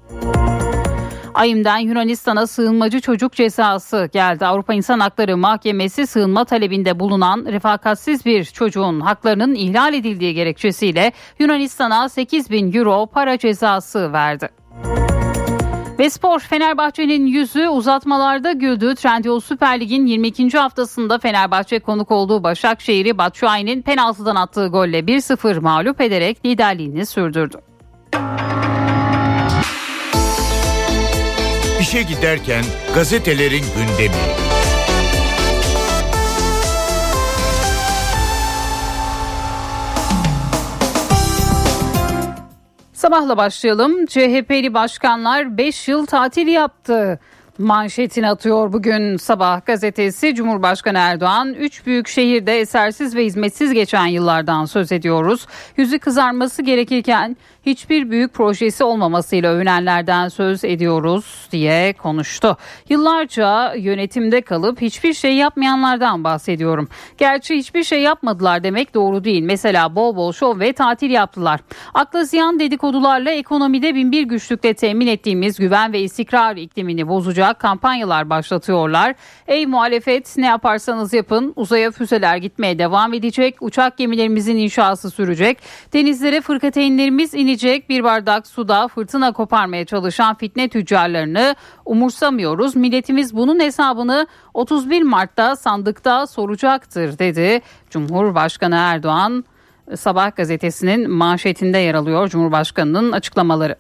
Ayım'dan 1.34 1.78
Yunanistan'a 1.78 2.48
sığınmacı 2.48 3.02
çocuk 3.02 3.34
cezası 3.34 4.10
geldi. 4.14 4.46
Avrupa 4.46 4.74
İnsan 4.74 5.00
Hakları 5.00 5.38
Mahkemesi 5.38 6.08
sığınma 6.08 6.46
talebinde 6.46 7.00
bulunan 7.00 7.46
refakatsiz 7.46 8.26
bir 8.26 8.44
çocuğun 8.44 9.00
haklarının 9.00 9.56
ihlal 9.56 9.94
edildiği 9.94 10.34
gerekçesiyle 10.34 11.12
Yunanistan'a 11.40 12.10
8 12.10 12.52
bin 12.52 12.74
euro 12.74 13.06
para 13.06 13.38
cezası 13.38 14.14
verdi. 14.14 14.50
Ve 16.00 16.10
spor 16.10 16.40
Fenerbahçe'nin 16.40 17.26
yüzü 17.26 17.68
uzatmalarda 17.68 18.52
güldü. 18.52 18.96
Trendyol 18.96 19.40
Süper 19.40 19.80
Lig'in 19.80 20.06
22. 20.06 20.58
haftasında 20.58 21.20
Fenerbahçe 21.20 21.80
konuk 21.80 22.12
olduğu 22.12 22.44
Başakşehir'i 22.44 23.18
Batshuayi'nin 23.18 23.82
penaltıdan 23.82 24.36
attığı 24.36 24.68
golle 24.68 25.00
1-0 25.00 25.60
mağlup 25.60 26.02
ederek 26.02 26.46
liderliğini 26.46 27.06
sürdürdü. 27.06 27.58
İşe 31.94 32.02
giderken 32.02 32.64
gazetelerin 32.96 33.64
gündemi. 33.76 34.16
Sabahla 42.94 43.38
başlayalım. 43.38 44.06
CHP'li 44.06 44.74
başkanlar 44.74 45.58
5 45.58 45.88
yıl 45.88 46.06
tatil 46.06 46.48
yaptı. 46.48 47.20
Manşetini 47.58 48.30
atıyor 48.30 48.74
bugün 48.74 49.18
sabah 49.18 49.66
gazetesi 49.66 50.36
Cumhurbaşkanı 50.36 50.98
Erdoğan 50.98 51.54
3 51.54 51.86
büyük 51.86 52.08
şehirde 52.08 52.60
esersiz 52.60 53.16
ve 53.16 53.26
hizmetsiz 53.26 53.74
geçen 53.74 54.06
yıllardan 54.06 54.66
söz 54.66 54.92
ediyoruz. 54.92 55.48
Yüzü 55.78 56.00
kızarması 56.00 56.62
gerekirken 56.62 57.38
hiçbir 57.66 58.12
büyük 58.12 58.34
projesi 58.34 58.84
olmamasıyla 58.84 59.52
övünenlerden 59.52 60.28
söz 60.28 60.66
ediyoruz 60.66 61.48
diye 61.52 61.94
konuştu. 61.94 62.58
Yıllarca 62.90 63.74
yönetimde 63.74 64.42
kalıp 64.42 64.82
hiçbir 64.82 65.14
şey 65.14 65.36
yapmayanlardan 65.36 66.24
bahsediyorum. 66.24 66.88
Gerçi 67.18 67.56
hiçbir 67.56 67.84
şey 67.84 68.02
yapmadılar 68.02 68.64
demek 68.64 68.94
doğru 68.94 69.24
değil. 69.24 69.44
Mesela 69.44 69.96
bol 69.96 70.16
bol 70.16 70.34
şov 70.34 70.60
ve 70.60 70.74
tatil 70.74 71.10
yaptılar. 71.10 71.60
Akla 71.94 72.24
ziyan 72.24 72.60
dedikodularla 72.60 73.32
ekonomide 73.32 73.96
binbir 73.96 74.24
güçlükle 74.24 74.74
temin 74.74 75.08
ettiğimiz 75.08 75.58
güven 75.58 75.94
ve 75.94 76.02
istikrar 76.02 76.56
iklimini 76.56 77.08
bozacak 77.08 77.43
kampanyalar 77.54 78.30
başlatıyorlar. 78.30 79.16
Ey 79.48 79.66
muhalefet 79.66 80.38
ne 80.38 80.46
yaparsanız 80.46 81.14
yapın 81.14 81.54
uzaya 81.56 81.92
füzeler 81.92 82.38
gitmeye 82.38 82.80
devam 82.80 83.14
edecek. 83.14 83.56
Uçak 83.62 83.98
gemilerimizin 83.98 84.58
inşası 84.58 85.12
sürecek. 85.12 85.58
Denizlere 85.94 86.42
fırkateynlerimiz 86.42 87.34
inecek 87.34 87.90
bir 87.90 88.04
bardak 88.04 88.48
suda 88.48 88.88
fırtına 88.88 89.32
koparmaya 89.32 89.86
çalışan 89.86 90.36
fitne 90.36 90.70
tüccarlarını 90.70 91.56
umursamıyoruz. 91.86 92.76
Milletimiz 92.76 93.36
bunun 93.36 93.60
hesabını 93.60 94.28
31 94.54 95.02
Mart'ta 95.02 95.56
sandıkta 95.56 96.28
soracaktır 96.28 97.20
dedi. 97.20 97.62
Cumhurbaşkanı 97.90 98.76
Erdoğan 98.76 99.46
Sabah 99.96 100.36
gazetesinin 100.36 101.12
manşetinde 101.12 101.78
yer 101.78 101.96
alıyor 101.96 102.30
Cumhurbaşkanının 102.30 103.12
açıklamaları. 103.12 103.76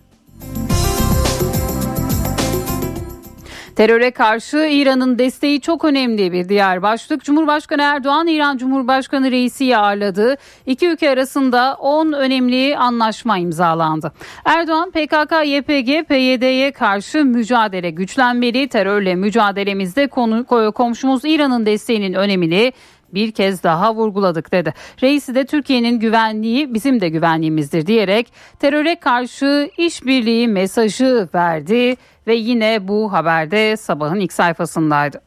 Teröre 3.76 4.11
karşı 4.11 4.57
İran'ın 4.57 5.19
desteği 5.19 5.61
çok 5.61 5.86
önemli 5.86 6.32
bir 6.32 6.49
diğer 6.49 6.82
başlık. 6.82 7.24
Cumhurbaşkanı 7.24 7.82
Erdoğan 7.82 8.28
İran 8.28 8.57
Cumhurbaşkanı 8.57 9.32
Reisi'yi 9.32 9.78
ağırladı. 9.78 10.36
İki 10.65 10.88
ülke 10.88 11.09
arasında 11.09 11.76
10 11.80 12.11
önemli 12.11 12.78
anlaşma 12.78 13.38
imzalandı. 13.38 14.11
Erdoğan 14.45 14.91
PKK, 14.91 15.32
YPG, 15.45 16.07
PYD'ye 16.07 16.71
karşı 16.71 17.26
mücadele 17.26 17.89
güçlenmeli. 17.89 18.67
Terörle 18.67 19.15
mücadelemizde 19.15 20.07
konu, 20.07 20.45
komşumuz 20.74 21.21
İran'ın 21.26 21.65
desteğinin 21.65 22.13
önemini 22.13 22.74
bir 23.13 23.32
kez 23.32 23.63
daha 23.63 23.95
vurguladık 23.95 24.51
dedi. 24.51 24.74
Reisi 25.03 25.36
de 25.36 25.45
Türkiye'nin 25.45 25.99
güvenliği 25.99 26.74
bizim 26.74 27.01
de 27.01 27.09
güvenliğimizdir 27.09 27.88
diyerek 27.88 28.34
teröre 28.59 28.95
karşı 28.95 29.69
işbirliği 29.78 30.47
mesajı 30.47 31.30
verdi 31.34 31.95
ve 32.28 32.36
yine 32.36 32.88
bu 32.88 33.13
haberde 33.13 33.78
sabahın 33.78 34.19
ilk 34.19 34.34
sayfasındaydı. 34.34 35.21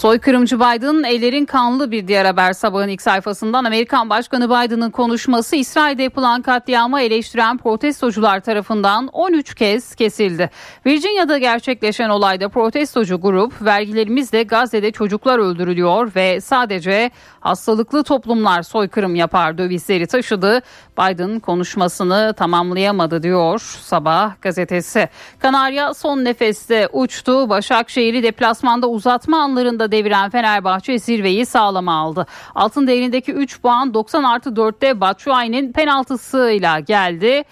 Soykırımcı 0.00 0.60
Biden 0.60 1.02
ellerin 1.02 1.44
kanlı 1.44 1.90
bir 1.90 2.08
diğer 2.08 2.24
haber 2.24 2.52
sabahın 2.52 2.88
ilk 2.88 3.02
sayfasından 3.02 3.64
Amerikan 3.64 4.10
Başkanı 4.10 4.50
Biden'ın 4.50 4.90
konuşması 4.90 5.56
İsrail'de 5.56 6.02
yapılan 6.02 6.42
katliamı 6.42 7.00
eleştiren 7.00 7.58
protestocular 7.58 8.40
tarafından 8.40 9.06
13 9.06 9.54
kez 9.54 9.94
kesildi. 9.94 10.50
Virginia'da 10.86 11.38
gerçekleşen 11.38 12.08
olayda 12.08 12.48
protestocu 12.48 13.20
grup 13.20 13.62
vergilerimizle 13.62 14.42
Gazze'de 14.42 14.90
çocuklar 14.90 15.38
öldürülüyor 15.38 16.12
ve 16.16 16.40
sadece 16.40 17.10
hastalıklı 17.40 18.02
toplumlar 18.02 18.62
soykırım 18.62 19.14
yapar 19.14 19.58
dövizleri 19.58 20.06
taşıdı. 20.06 20.62
Biden 20.98 21.40
konuşmasını 21.40 22.34
tamamlayamadı 22.36 23.22
diyor 23.22 23.60
Sabah 23.82 24.40
gazetesi. 24.42 25.08
Kanarya 25.38 25.94
son 25.94 26.24
nefeste 26.24 26.88
uçtu. 26.92 27.48
Başakşehir'i 27.48 28.22
deplasmanda 28.22 28.88
uzatma 28.88 29.38
anlarında 29.38 29.89
deviren 29.92 30.30
Fenerbahçe 30.30 30.98
zirveyi 30.98 31.46
sağlama 31.46 31.92
aldı. 31.92 32.26
Altın 32.54 32.86
değerindeki 32.86 33.32
3 33.32 33.60
puan 33.60 33.94
90 33.94 34.24
artı 34.24 34.50
4'te 34.50 35.00
Batshuayi'nin 35.00 35.72
penaltısıyla 35.72 36.80
geldi. 36.80 37.44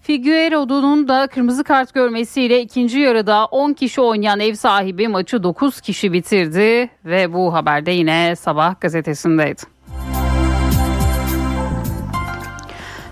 Figueiredo'nun 0.00 1.08
da 1.08 1.26
kırmızı 1.26 1.64
kart 1.64 1.94
görmesiyle 1.94 2.60
ikinci 2.62 2.98
yarıda 2.98 3.44
10 3.44 3.72
kişi 3.72 4.00
oynayan 4.00 4.40
ev 4.40 4.54
sahibi 4.54 5.08
maçı 5.08 5.42
9 5.42 5.80
kişi 5.80 6.12
bitirdi 6.12 6.90
ve 7.04 7.32
bu 7.32 7.54
haberde 7.54 7.90
yine 7.90 8.36
sabah 8.36 8.80
gazetesindeydi. 8.80 9.79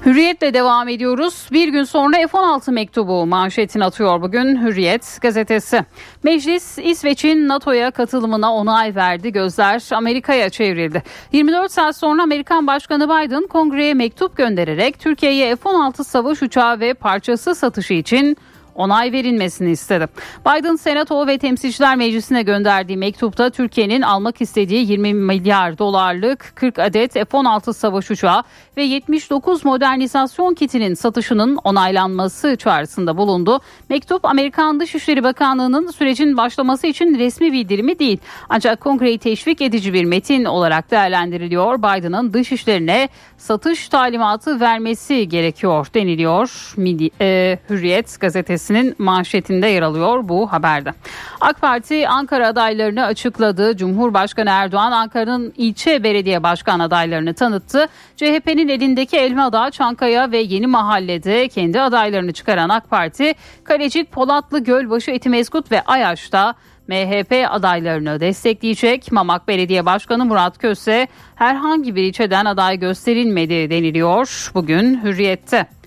Hürriyetle 0.09 0.55
devam 0.55 0.89
ediyoruz. 0.89 1.49
Bir 1.53 1.69
gün 1.69 1.85
sonra 1.85 2.17
F-16 2.17 2.73
mektubu 2.73 3.27
manşetini 3.27 3.85
atıyor 3.85 4.23
bugün 4.23 4.63
Hürriyet 4.63 5.19
gazetesi. 5.23 5.85
Meclis 6.23 6.79
İsveç'in 6.79 7.49
NATO'ya 7.49 7.91
katılımına 7.91 8.55
onay 8.55 8.95
verdi. 8.95 9.33
Gözler 9.33 9.83
Amerika'ya 9.93 10.51
çevrildi. 10.51 11.03
24 11.33 11.73
saat 11.73 11.97
sonra 11.97 12.23
Amerikan 12.23 12.67
Başkanı 12.67 13.05
Biden 13.05 13.47
kongreye 13.47 13.95
mektup 13.95 14.37
göndererek 14.37 15.01
Türkiye'ye 15.01 15.57
F-16 15.57 16.05
savaş 16.05 16.43
uçağı 16.43 16.81
ve 16.81 16.95
parçası 16.95 17.55
satışı 17.55 17.95
için 17.95 18.37
onay 18.79 19.13
verilmesini 19.13 19.71
istedi. 19.71 20.07
Biden 20.47 20.77
Senato 20.77 21.27
ve 21.27 21.39
Temsilciler 21.39 21.97
Meclisi'ne 21.97 22.43
gönderdiği 22.43 22.97
mektupta 22.97 23.51
Türkiye'nin 23.51 24.03
almak 24.03 24.41
istediği 24.41 24.91
20 24.91 25.15
milyar 25.15 25.79
dolarlık 25.79 26.53
40 26.55 26.79
adet 26.79 27.13
F-16 27.13 27.75
savaş 27.75 28.11
uçağı 28.11 28.43
ve 28.77 28.83
79 28.83 29.65
modernizasyon 29.65 30.55
kitinin 30.55 30.95
satışının 30.95 31.59
onaylanması 31.65 32.57
çağrısında 32.57 33.17
bulundu. 33.17 33.61
Mektup 33.89 34.25
Amerikan 34.25 34.81
Dışişleri 34.81 35.25
Bakanlığı'nın 35.25 35.91
sürecin 35.91 36.37
başlaması 36.37 36.87
için 36.87 37.19
resmi 37.19 37.53
bildirimi 37.53 37.99
değil. 37.99 38.19
Ancak 38.49 38.81
kongreyi 38.81 39.19
teşvik 39.19 39.61
edici 39.61 39.93
bir 39.93 40.05
metin 40.05 40.45
olarak 40.45 40.91
değerlendiriliyor. 40.91 41.79
Biden'ın 41.79 42.33
dışişlerine 42.33 43.09
satış 43.37 43.89
talimatı 43.89 44.61
vermesi 44.61 45.29
gerekiyor 45.29 45.87
deniliyor. 45.95 46.73
Midi, 46.77 47.11
e, 47.21 47.59
Hürriyet 47.71 48.21
gazetesinin 48.69 48.95
manşetinde 48.99 49.67
yer 49.67 49.83
alıyor 49.83 50.29
bu 50.29 50.53
haberde. 50.53 50.93
AK 51.41 51.61
Parti 51.61 52.09
Ankara 52.09 52.49
adaylarını 52.49 53.05
açıkladı. 53.05 53.77
Cumhurbaşkanı 53.77 54.51
Erdoğan 54.51 54.93
Ankara'nın 54.93 55.53
ilçe 55.57 56.03
belediye 56.03 56.43
başkan 56.43 56.81
adaylarını 56.81 57.35
tanıttı. 57.35 57.89
CHP'nin 58.17 58.69
elindeki 58.69 59.17
Elmadağ, 59.17 59.71
Çankaya 59.71 60.33
ve 60.33 60.39
Yeni 60.39 60.67
Mahalle'de 60.67 61.49
kendi 61.49 61.81
adaylarını 61.81 62.33
çıkaran 62.33 62.69
AK 62.69 62.91
Parti, 62.91 63.35
Kalecik, 63.65 64.13
Polatlı, 64.13 64.65
Gölbaşı, 64.65 65.11
Etimeskut 65.11 65.73
ve 65.73 65.83
Ayaş'ta 65.83 66.55
MHP 66.89 67.47
adaylarını 67.51 68.21
destekleyecek. 68.21 69.13
Mamak 69.13 69.49
Belediye 69.49 69.87
Başkanı 69.87 70.25
Murat 70.25 70.59
Köse 70.59 71.09
herhangi 71.35 71.97
bir 71.97 72.03
ilçeden 72.03 72.45
aday 72.45 72.79
gösterilmedi 72.79 73.71
deniliyor 73.71 74.51
bugün 74.55 75.05
Hürriyet'te. 75.05 75.78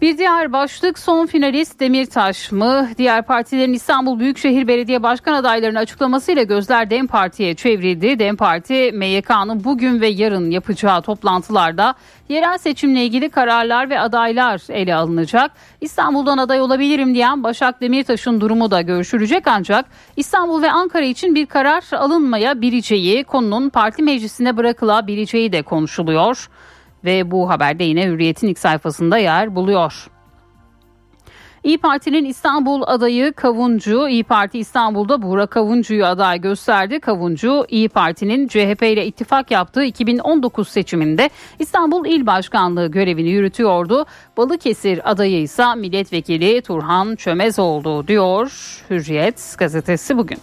Bir 0.00 0.18
diğer 0.18 0.52
başlık 0.52 0.98
son 0.98 1.26
finalist 1.26 1.80
Demirtaş 1.80 2.52
mı? 2.52 2.88
Diğer 2.98 3.22
partilerin 3.22 3.72
İstanbul 3.72 4.18
Büyükşehir 4.18 4.68
Belediye 4.68 5.02
Başkan 5.02 5.34
adaylarının 5.34 5.78
açıklamasıyla 5.78 6.42
gözler 6.42 6.90
DEM 6.90 7.06
Parti'ye 7.06 7.54
çevrildi. 7.54 8.18
DEM 8.18 8.36
Parti 8.36 8.92
MYK'nın 8.92 9.64
bugün 9.64 10.00
ve 10.00 10.08
yarın 10.08 10.50
yapacağı 10.50 11.02
toplantılarda 11.02 11.94
yerel 12.28 12.58
seçimle 12.58 13.04
ilgili 13.04 13.30
kararlar 13.30 13.90
ve 13.90 14.00
adaylar 14.00 14.62
ele 14.68 14.94
alınacak. 14.94 15.50
İstanbul'dan 15.80 16.38
aday 16.38 16.60
olabilirim 16.60 17.14
diyen 17.14 17.44
Başak 17.44 17.80
Demirtaş'ın 17.80 18.40
durumu 18.40 18.70
da 18.70 18.80
görüşülecek 18.80 19.46
ancak 19.46 19.86
İstanbul 20.16 20.62
ve 20.62 20.70
Ankara 20.70 21.04
için 21.04 21.34
bir 21.34 21.46
karar 21.46 21.84
alınmayabileceği 21.92 23.24
konunun 23.24 23.68
parti 23.68 24.02
meclisine 24.02 24.56
bırakılabileceği 24.56 25.52
de 25.52 25.62
konuşuluyor 25.62 26.48
ve 27.04 27.30
bu 27.30 27.50
haberde 27.50 27.84
yine 27.84 28.06
Hürriyet'in 28.06 28.48
ilk 28.48 28.58
sayfasında 28.58 29.18
yer 29.18 29.56
buluyor. 29.56 30.10
İyi 31.64 31.78
Parti'nin 31.78 32.24
İstanbul 32.24 32.82
adayı 32.86 33.32
Kavuncu, 33.32 34.08
İyi 34.08 34.24
Parti 34.24 34.58
İstanbul'da 34.58 35.22
Burak 35.22 35.50
Kavuncu'yu 35.50 36.06
aday 36.06 36.40
gösterdi. 36.40 37.00
Kavuncu, 37.00 37.64
İyi 37.68 37.88
Parti'nin 37.88 38.48
CHP 38.48 38.82
ile 38.82 39.06
ittifak 39.06 39.50
yaptığı 39.50 39.84
2019 39.84 40.68
seçiminde 40.68 41.30
İstanbul 41.58 42.06
İl 42.06 42.26
Başkanlığı 42.26 42.86
görevini 42.86 43.28
yürütüyordu. 43.28 44.06
Balıkesir 44.36 45.10
adayı 45.10 45.42
ise 45.42 45.74
milletvekili 45.74 46.62
Turhan 46.62 47.16
Çömez 47.16 47.58
oldu 47.58 48.08
diyor 48.08 48.52
Hürriyet 48.90 49.54
gazetesi 49.58 50.18
bugün. 50.18 50.38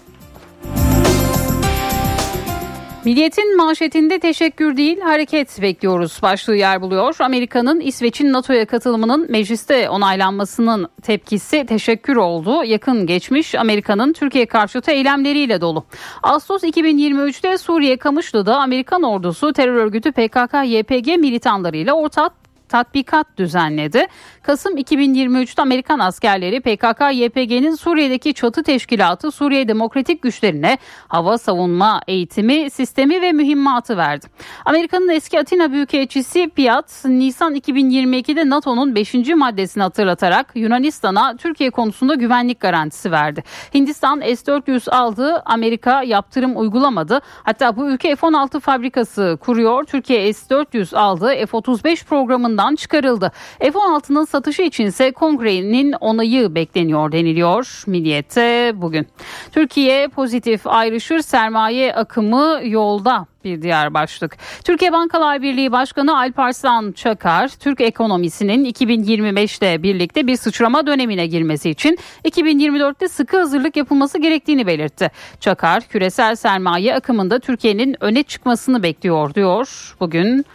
Milliyetin 3.07 3.57
manşetinde 3.57 4.19
teşekkür 4.19 4.77
değil 4.77 4.99
hareket 4.99 5.61
bekliyoruz 5.61 6.19
başlığı 6.21 6.55
yer 6.55 6.81
buluyor. 6.81 7.15
Amerika'nın 7.19 7.79
İsveç'in 7.79 8.33
NATO'ya 8.33 8.65
katılımının 8.65 9.31
mecliste 9.31 9.89
onaylanmasının 9.89 10.87
tepkisi 11.01 11.65
teşekkür 11.65 12.15
oldu. 12.15 12.63
Yakın 12.63 13.05
geçmiş 13.05 13.55
Amerika'nın 13.55 14.13
Türkiye 14.13 14.45
karşıtı 14.45 14.91
eylemleriyle 14.91 15.61
dolu. 15.61 15.85
Ağustos 16.23 16.63
2023'te 16.63 17.57
Suriye 17.57 17.97
Kamışlı'da 17.97 18.57
Amerikan 18.57 19.03
ordusu 19.03 19.53
terör 19.53 19.75
örgütü 19.75 20.09
PKK-YPG 20.09 21.17
militanlarıyla 21.17 21.93
ortak 21.93 22.46
tatbikat 22.69 23.27
düzenledi. 23.37 24.07
Kasım 24.43 24.77
2023'te 24.77 25.61
Amerikan 25.61 25.99
askerleri 25.99 26.61
PKK-YPG'nin 26.61 27.75
Suriye'deki 27.75 28.33
çatı 28.33 28.63
teşkilatı 28.63 29.31
Suriye 29.31 29.67
Demokratik 29.67 30.21
Güçlerine 30.21 30.77
hava 31.07 31.37
savunma 31.37 32.01
eğitimi 32.07 32.69
sistemi 32.69 33.21
ve 33.21 33.31
mühimmatı 33.31 33.97
verdi. 33.97 34.25
Amerika'nın 34.65 35.09
eski 35.09 35.39
Atina 35.39 35.71
Büyükelçisi 35.71 36.49
Piat, 36.49 37.05
Nisan 37.05 37.55
2022'de 37.55 38.49
NATO'nun 38.49 38.95
5. 38.95 39.13
maddesini 39.35 39.83
hatırlatarak 39.83 40.51
Yunanistan'a 40.55 41.35
Türkiye 41.37 41.69
konusunda 41.69 42.15
güvenlik 42.15 42.59
garantisi 42.59 43.11
verdi. 43.11 43.43
Hindistan 43.73 44.19
S-400 44.19 44.91
aldı, 44.91 45.41
Amerika 45.45 46.03
yaptırım 46.03 46.57
uygulamadı. 46.59 47.21
Hatta 47.43 47.75
bu 47.75 47.89
ülke 47.89 48.15
F-16 48.15 48.59
fabrikası 48.59 49.37
kuruyor. 49.41 49.83
Türkiye 49.83 50.33
S-400 50.33 50.97
aldı, 50.97 51.27
F-35 51.27 52.05
programından 52.57 52.75
çıkarıldı. 52.75 53.31
F-16'nın 53.59 54.25
satışı 54.25 54.61
içinse 54.61 55.11
kongrenin 55.11 55.93
onayı 55.93 56.55
bekleniyor 56.55 57.11
deniliyor 57.11 57.83
Milliyet'te 57.87 58.71
bugün. 58.75 59.07
Türkiye 59.51 60.07
pozitif 60.07 60.67
ayrışır 60.67 61.19
sermaye 61.19 61.93
akımı 61.93 62.59
yolda 62.63 63.25
bir 63.43 63.61
diğer 63.61 63.93
başlık. 63.93 64.37
Türkiye 64.63 64.91
Bankalar 64.91 65.41
Birliği 65.41 65.71
Başkanı 65.71 66.17
Alparslan 66.17 66.91
Çakar, 66.91 67.47
Türk 67.47 67.81
ekonomisinin 67.81 68.65
2025'te 68.65 69.83
birlikte 69.83 70.27
bir 70.27 70.35
sıçrama 70.35 70.87
dönemine 70.87 71.27
girmesi 71.27 71.69
için 71.69 71.97
2024'te 72.25 73.07
sıkı 73.07 73.37
hazırlık 73.37 73.77
yapılması 73.77 74.17
gerektiğini 74.17 74.67
belirtti. 74.67 75.11
Çakar, 75.39 75.83
küresel 75.83 76.35
sermaye 76.35 76.95
akımında 76.95 77.39
Türkiye'nin 77.39 77.95
öne 78.03 78.23
çıkmasını 78.23 78.83
bekliyor 78.83 79.33
diyor. 79.33 79.95
Bugün 79.99 80.45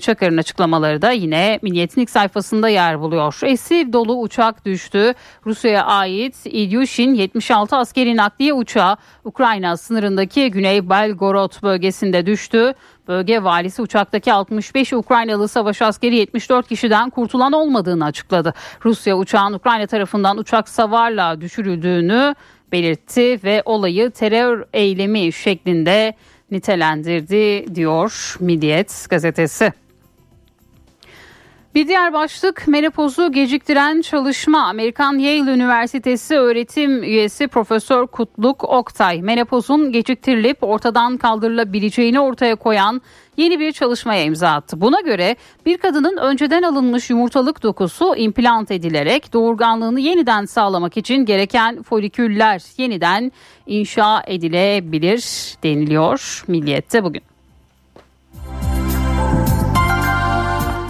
Çakar'ın 0.00 0.36
açıklamaları 0.36 1.02
da 1.02 1.10
yine 1.10 1.58
Milliyet'in 1.62 2.00
ilk 2.00 2.10
sayfasında 2.10 2.68
yer 2.68 3.00
buluyor. 3.00 3.38
Esir 3.42 3.92
dolu 3.92 4.20
uçak 4.20 4.66
düştü. 4.66 5.14
Rusya'ya 5.46 5.84
ait 5.84 6.34
İlyushin 6.44 7.14
76 7.14 7.76
askeri 7.76 8.16
nakliye 8.16 8.52
uçağı 8.52 8.96
Ukrayna 9.24 9.76
sınırındaki 9.76 10.50
Güney 10.50 10.90
Belgorod 10.90 11.62
bölgesinde 11.62 12.26
düştü. 12.26 12.74
Bölge 13.08 13.42
valisi 13.42 13.82
uçaktaki 13.82 14.32
65 14.32 14.92
Ukraynalı 14.92 15.48
savaş 15.48 15.82
askeri 15.82 16.16
74 16.16 16.68
kişiden 16.68 17.10
kurtulan 17.10 17.52
olmadığını 17.52 18.04
açıkladı. 18.04 18.54
Rusya 18.84 19.16
uçağın 19.16 19.52
Ukrayna 19.52 19.86
tarafından 19.86 20.38
uçak 20.38 20.68
savarla 20.68 21.40
düşürüldüğünü 21.40 22.34
belirtti 22.72 23.40
ve 23.44 23.62
olayı 23.64 24.10
terör 24.10 24.64
eylemi 24.72 25.32
şeklinde 25.32 26.14
nitelendirdi 26.50 27.74
diyor 27.74 28.36
Milliyet 28.40 29.06
gazetesi. 29.10 29.72
Bir 31.76 31.88
diğer 31.88 32.12
başlık 32.12 32.68
menopozu 32.68 33.32
geciktiren 33.32 34.00
çalışma. 34.00 34.62
Amerikan 34.68 35.18
Yale 35.18 35.50
Üniversitesi 35.50 36.34
öğretim 36.34 37.02
üyesi 37.02 37.48
Profesör 37.48 38.06
Kutluk 38.06 38.64
Oktay 38.64 39.22
menopozun 39.22 39.92
geciktirilip 39.92 40.58
ortadan 40.60 41.16
kaldırılabileceğini 41.16 42.20
ortaya 42.20 42.56
koyan 42.56 43.02
yeni 43.36 43.60
bir 43.60 43.72
çalışmaya 43.72 44.22
imza 44.24 44.48
attı. 44.48 44.80
Buna 44.80 45.00
göre 45.00 45.36
bir 45.66 45.76
kadının 45.78 46.16
önceden 46.16 46.62
alınmış 46.62 47.10
yumurtalık 47.10 47.62
dokusu 47.62 48.16
implant 48.16 48.70
edilerek 48.70 49.32
doğurganlığını 49.32 50.00
yeniden 50.00 50.44
sağlamak 50.44 50.96
için 50.96 51.24
gereken 51.24 51.82
foliküller 51.82 52.62
yeniden 52.76 53.32
inşa 53.66 54.22
edilebilir 54.26 55.54
deniliyor 55.62 56.44
Milliyet'te 56.48 57.04
bugün. 57.04 57.35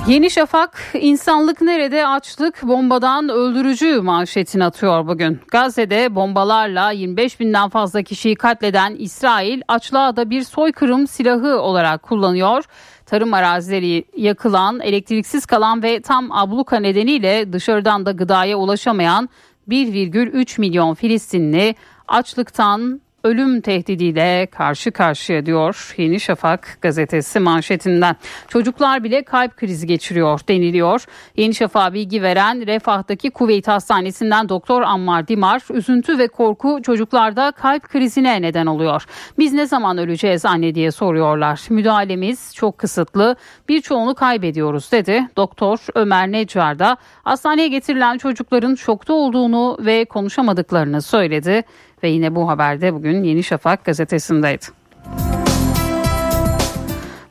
Yeni 0.08 0.30
Şafak 0.30 0.82
insanlık 0.94 1.60
nerede 1.60 2.06
açlık 2.06 2.62
bombadan 2.62 3.28
öldürücü 3.28 4.00
manşetini 4.00 4.64
atıyor 4.64 5.06
bugün. 5.06 5.40
Gazze'de 5.48 6.14
bombalarla 6.14 6.90
25 6.90 7.40
binden 7.40 7.68
fazla 7.68 8.02
kişiyi 8.02 8.34
katleden 8.34 8.96
İsrail 8.98 9.62
açlığa 9.68 10.16
da 10.16 10.30
bir 10.30 10.42
soykırım 10.42 11.06
silahı 11.06 11.60
olarak 11.60 12.02
kullanıyor. 12.02 12.64
Tarım 13.06 13.34
arazileri 13.34 14.04
yakılan, 14.16 14.80
elektriksiz 14.80 15.46
kalan 15.46 15.82
ve 15.82 16.00
tam 16.00 16.32
abluka 16.32 16.80
nedeniyle 16.80 17.52
dışarıdan 17.52 18.06
da 18.06 18.12
gıdaya 18.12 18.56
ulaşamayan 18.56 19.28
1,3 19.68 20.60
milyon 20.60 20.94
Filistinli 20.94 21.74
açlıktan 22.08 23.00
ölüm 23.26 23.60
tehdidiyle 23.60 24.46
karşı 24.46 24.90
karşıya 24.90 25.46
diyor 25.46 25.94
Yeni 25.96 26.20
Şafak 26.20 26.78
gazetesi 26.80 27.40
manşetinden. 27.40 28.16
Çocuklar 28.48 29.04
bile 29.04 29.22
kalp 29.22 29.56
krizi 29.56 29.86
geçiriyor 29.86 30.40
deniliyor. 30.48 31.04
Yeni 31.36 31.54
Şafak 31.54 31.94
bilgi 31.94 32.22
veren 32.22 32.66
Refah'taki 32.66 33.30
Kuveyt 33.30 33.68
Hastanesi'nden 33.68 34.48
Doktor 34.48 34.82
Ammar 34.82 35.28
Dimar 35.28 35.62
üzüntü 35.70 36.18
ve 36.18 36.28
korku 36.28 36.78
çocuklarda 36.82 37.52
kalp 37.52 37.88
krizine 37.88 38.42
neden 38.42 38.66
oluyor. 38.66 39.04
Biz 39.38 39.52
ne 39.52 39.66
zaman 39.66 39.98
öleceğiz 39.98 40.44
anne 40.44 40.74
diye 40.74 40.90
soruyorlar. 40.90 41.60
Müdahalemiz 41.70 42.54
çok 42.54 42.78
kısıtlı 42.78 43.36
birçoğunu 43.68 44.14
kaybediyoruz 44.14 44.92
dedi. 44.92 45.28
Doktor 45.36 45.78
Ömer 45.94 46.32
Necar 46.32 46.78
da 46.78 46.96
hastaneye 47.22 47.68
getirilen 47.68 48.18
çocukların 48.18 48.74
şokta 48.74 49.12
olduğunu 49.12 49.78
ve 49.80 50.04
konuşamadıklarını 50.04 51.02
söyledi 51.02 51.64
ve 52.02 52.08
yine 52.08 52.34
bu 52.34 52.48
haberde 52.48 52.94
bugün 52.94 53.22
Yeni 53.22 53.42
Şafak 53.42 53.84
gazetesindeydi. 53.84 54.66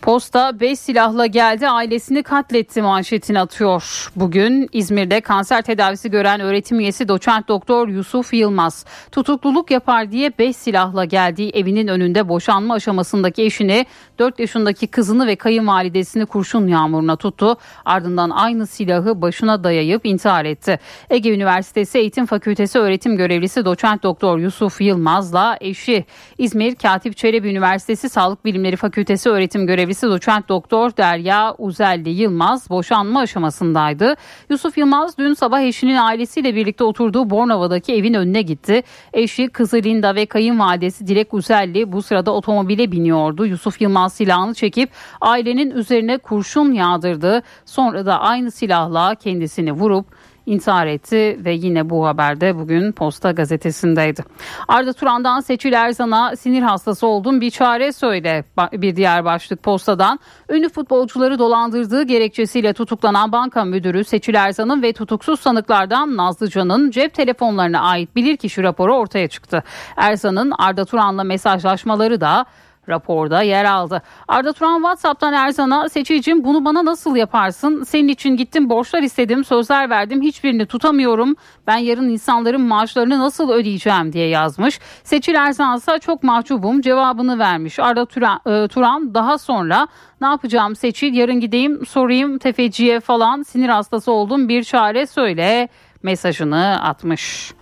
Posta 0.05 0.59
5 0.59 0.79
silahla 0.79 1.25
geldi 1.25 1.67
ailesini 1.67 2.23
katletti 2.23 2.81
manşetini 2.81 3.39
atıyor. 3.39 4.11
Bugün 4.15 4.69
İzmir'de 4.73 5.21
kanser 5.21 5.61
tedavisi 5.61 6.11
gören 6.11 6.39
öğretim 6.39 6.79
üyesi 6.79 7.07
doçent 7.07 7.47
doktor 7.47 7.87
Yusuf 7.87 8.33
Yılmaz 8.33 8.85
tutukluluk 9.11 9.71
yapar 9.71 10.11
diye 10.11 10.31
5 10.39 10.55
silahla 10.55 11.05
geldiği 11.05 11.49
evinin 11.49 11.87
önünde 11.87 12.29
boşanma 12.29 12.73
aşamasındaki 12.73 13.43
eşini 13.43 13.85
4 14.19 14.39
yaşındaki 14.39 14.87
kızını 14.87 15.27
ve 15.27 15.35
kayınvalidesini 15.35 16.25
kurşun 16.25 16.67
yağmuruna 16.67 17.15
tuttu. 17.15 17.57
Ardından 17.85 18.29
aynı 18.29 18.67
silahı 18.67 19.21
başına 19.21 19.63
dayayıp 19.63 20.05
intihar 20.05 20.45
etti. 20.45 20.79
Ege 21.09 21.33
Üniversitesi 21.33 21.97
Eğitim 21.97 22.25
Fakültesi 22.25 22.79
öğretim 22.79 23.17
görevlisi 23.17 23.65
doçent 23.65 24.03
doktor 24.03 24.39
Yusuf 24.39 24.81
Yılmaz'la 24.81 25.57
eşi 25.61 26.05
İzmir 26.37 26.75
Katip 26.75 27.17
Çelebi 27.17 27.49
Üniversitesi 27.49 28.09
Sağlık 28.09 28.45
Bilimleri 28.45 28.75
Fakültesi 28.75 29.29
öğretim 29.29 29.67
görevlisi 29.67 29.94
doçent 30.03 30.49
doktor 30.49 30.97
Derya 30.97 31.55
Uzelli 31.57 32.09
Yılmaz 32.09 32.69
boşanma 32.69 33.19
aşamasındaydı. 33.19 34.15
Yusuf 34.49 34.77
Yılmaz 34.77 35.17
dün 35.17 35.33
sabah 35.33 35.61
eşinin 35.61 35.95
ailesiyle 35.95 36.55
birlikte 36.55 36.83
oturduğu 36.83 37.29
Bornova'daki 37.29 37.93
evin 37.93 38.13
önüne 38.13 38.41
gitti. 38.41 38.83
Eşi 39.13 39.47
kızı 39.47 39.77
Linda 39.77 40.15
ve 40.15 40.25
kayınvalidesi 40.25 41.07
Dilek 41.07 41.33
Uzelli 41.33 41.91
bu 41.91 42.01
sırada 42.01 42.31
otomobile 42.31 42.91
biniyordu. 42.91 43.45
Yusuf 43.45 43.81
Yılmaz 43.81 44.13
silahını 44.13 44.53
çekip 44.53 44.89
ailenin 45.21 45.71
üzerine 45.71 46.17
kurşun 46.17 46.71
yağdırdı. 46.71 47.43
Sonra 47.65 48.05
da 48.05 48.19
aynı 48.19 48.51
silahla 48.51 49.15
kendisini 49.15 49.71
vurup 49.71 50.05
intihar 50.45 50.87
etti 50.87 51.39
ve 51.45 51.51
yine 51.51 51.89
bu 51.89 52.05
haberde 52.07 52.55
bugün 52.55 52.91
Posta 52.91 53.31
gazetesindeydi. 53.31 54.23
Arda 54.67 54.93
Turan'dan 54.93 55.39
Seçil 55.39 55.73
Erzan'a 55.73 56.35
sinir 56.35 56.61
hastası 56.61 57.07
oldum 57.07 57.41
bir 57.41 57.51
çare 57.51 57.91
söyle 57.91 58.43
bir 58.73 58.95
diğer 58.95 59.25
başlık 59.25 59.63
Posta'dan. 59.63 60.19
Ünlü 60.49 60.69
futbolcuları 60.69 61.39
dolandırdığı 61.39 62.03
gerekçesiyle 62.03 62.73
tutuklanan 62.73 63.31
banka 63.31 63.65
müdürü 63.65 64.03
Seçil 64.03 64.33
Erzan'ın 64.33 64.81
ve 64.81 64.93
tutuksuz 64.93 65.39
sanıklardan 65.39 66.17
Nazlıcan'ın 66.17 66.91
cep 66.91 67.13
telefonlarına 67.13 67.79
ait 67.79 68.15
bilirkişi 68.15 68.63
raporu 68.63 68.95
ortaya 68.95 69.27
çıktı. 69.27 69.63
Erzan'ın 69.97 70.53
Arda 70.57 70.85
Turan'la 70.85 71.23
mesajlaşmaları 71.23 72.21
da 72.21 72.45
raporda 72.89 73.41
yer 73.41 73.65
aldı. 73.65 74.01
Arda 74.27 74.53
Turan 74.53 74.75
WhatsApp'tan 74.75 75.33
Erzan'a 75.33 75.89
seçicim 75.89 76.43
bunu 76.43 76.65
bana 76.65 76.85
nasıl 76.85 77.15
yaparsın? 77.15 77.83
Senin 77.83 78.07
için 78.07 78.29
gittim 78.29 78.69
borçlar 78.69 79.03
istedim 79.03 79.43
sözler 79.43 79.89
verdim 79.89 80.21
hiçbirini 80.21 80.65
tutamıyorum. 80.65 81.35
Ben 81.67 81.77
yarın 81.77 82.09
insanların 82.09 82.61
maaşlarını 82.61 83.19
nasıl 83.19 83.49
ödeyeceğim 83.49 84.13
diye 84.13 84.27
yazmış. 84.27 84.79
Seçil 85.03 85.35
Erzan 85.35 85.77
ise 85.77 85.99
çok 85.99 86.23
mahcubum 86.23 86.81
cevabını 86.81 87.39
vermiş. 87.39 87.79
Arda 87.79 88.05
Turan, 88.05 88.39
e, 88.45 88.67
Turan 88.67 89.13
daha 89.13 89.37
sonra 89.37 89.87
ne 90.21 90.27
yapacağım 90.27 90.75
Seçil 90.75 91.13
yarın 91.13 91.39
gideyim 91.39 91.85
sorayım 91.85 92.37
tefeciye 92.37 92.99
falan 92.99 93.43
sinir 93.43 93.69
hastası 93.69 94.11
oldum 94.11 94.49
bir 94.49 94.63
çare 94.63 95.07
söyle 95.07 95.69
mesajını 96.03 96.81
atmış. 96.83 97.54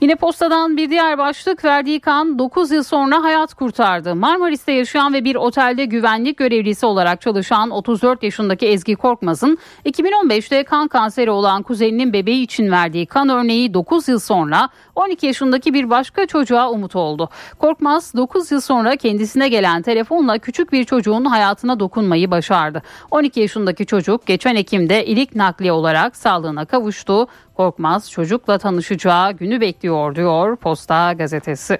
Yine 0.00 0.16
postadan 0.16 0.76
bir 0.76 0.90
diğer 0.90 1.18
başlık 1.18 1.64
verdiği 1.64 2.00
kan 2.00 2.38
9 2.38 2.70
yıl 2.70 2.82
sonra 2.82 3.22
hayat 3.22 3.54
kurtardı. 3.54 4.14
Marmaris'te 4.14 4.72
yaşayan 4.72 5.12
ve 5.12 5.24
bir 5.24 5.36
otelde 5.36 5.84
güvenlik 5.84 6.36
görevlisi 6.36 6.86
olarak 6.86 7.20
çalışan 7.20 7.70
34 7.70 8.22
yaşındaki 8.22 8.66
Ezgi 8.66 8.94
Korkmaz'ın 8.94 9.58
2015'te 9.84 10.64
kan 10.64 10.88
kanseri 10.88 11.30
olan 11.30 11.62
kuzeninin 11.62 12.12
bebeği 12.12 12.42
için 12.42 12.70
verdiği 12.70 13.06
kan 13.06 13.28
örneği 13.28 13.74
9 13.74 14.08
yıl 14.08 14.18
sonra 14.18 14.68
12 14.94 15.26
yaşındaki 15.26 15.74
bir 15.74 15.90
başka 15.90 16.26
çocuğa 16.26 16.70
umut 16.70 16.96
oldu. 16.96 17.28
Korkmaz 17.58 18.14
9 18.14 18.50
yıl 18.50 18.60
sonra 18.60 18.96
kendisine 18.96 19.48
gelen 19.48 19.82
telefonla 19.82 20.38
küçük 20.38 20.72
bir 20.72 20.84
çocuğun 20.84 21.24
hayatına 21.24 21.80
dokunmayı 21.80 22.30
başardı. 22.30 22.82
12 23.10 23.40
yaşındaki 23.40 23.86
çocuk 23.86 24.26
geçen 24.26 24.56
Ekim'de 24.56 25.06
ilik 25.06 25.34
nakliye 25.34 25.72
olarak 25.72 26.16
sağlığına 26.16 26.64
kavuştu. 26.64 27.28
Korkmaz 27.58 28.10
çocukla 28.10 28.58
tanışacağı 28.58 29.32
günü 29.32 29.60
bekliyor 29.60 30.14
diyor 30.14 30.56
Posta 30.56 31.12
gazetesi. 31.12 31.78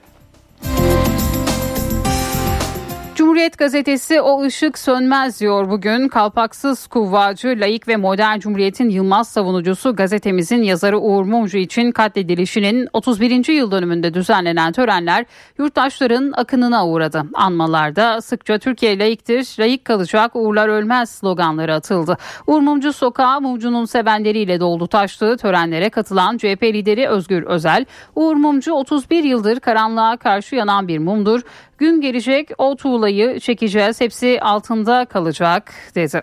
Cumhuriyet 3.38 3.58
gazetesi 3.58 4.20
o 4.20 4.42
ışık 4.42 4.78
sönmez 4.78 5.40
diyor 5.40 5.70
bugün. 5.70 6.08
Kalpaksız 6.08 6.86
kuvvacı, 6.86 7.48
layık 7.48 7.88
ve 7.88 7.96
modern 7.96 8.38
Cumhuriyet'in 8.38 8.88
Yılmaz 8.88 9.28
savunucusu 9.28 9.96
gazetemizin 9.96 10.62
yazarı 10.62 10.98
Uğur 10.98 11.24
Mumcu 11.24 11.58
için 11.58 11.92
katledilişinin 11.92 12.88
31. 12.92 13.52
yıl 13.52 13.70
dönümünde 13.70 14.14
düzenlenen 14.14 14.72
törenler 14.72 15.26
yurttaşların 15.58 16.32
akınına 16.36 16.86
uğradı. 16.86 17.22
Anmalarda 17.34 18.20
sıkça 18.20 18.58
Türkiye 18.58 18.98
layıktır, 18.98 19.56
layık 19.58 19.84
kalacak, 19.84 20.36
uğurlar 20.36 20.68
ölmez 20.68 21.10
sloganları 21.10 21.74
atıldı. 21.74 22.18
Uğur 22.46 22.60
Mumcu 22.60 22.92
sokağı 22.92 23.40
Mumcu'nun 23.40 23.84
sevenleriyle 23.84 24.60
doldu 24.60 24.86
taştı. 24.86 25.36
Törenlere 25.36 25.90
katılan 25.90 26.36
CHP 26.36 26.62
lideri 26.62 27.08
Özgür 27.08 27.42
Özel, 27.42 27.84
Uğur 28.14 28.36
Mumcu 28.36 28.72
31 28.72 29.24
yıldır 29.24 29.60
karanlığa 29.60 30.16
karşı 30.16 30.56
yanan 30.56 30.88
bir 30.88 30.98
mumdur. 30.98 31.40
Gün 31.78 32.00
gelecek 32.00 32.50
o 32.58 32.76
tuğlayı 32.76 33.40
çekeceğiz 33.40 34.00
hepsi 34.00 34.40
altında 34.40 35.04
kalacak 35.04 35.74
dedi. 35.94 36.22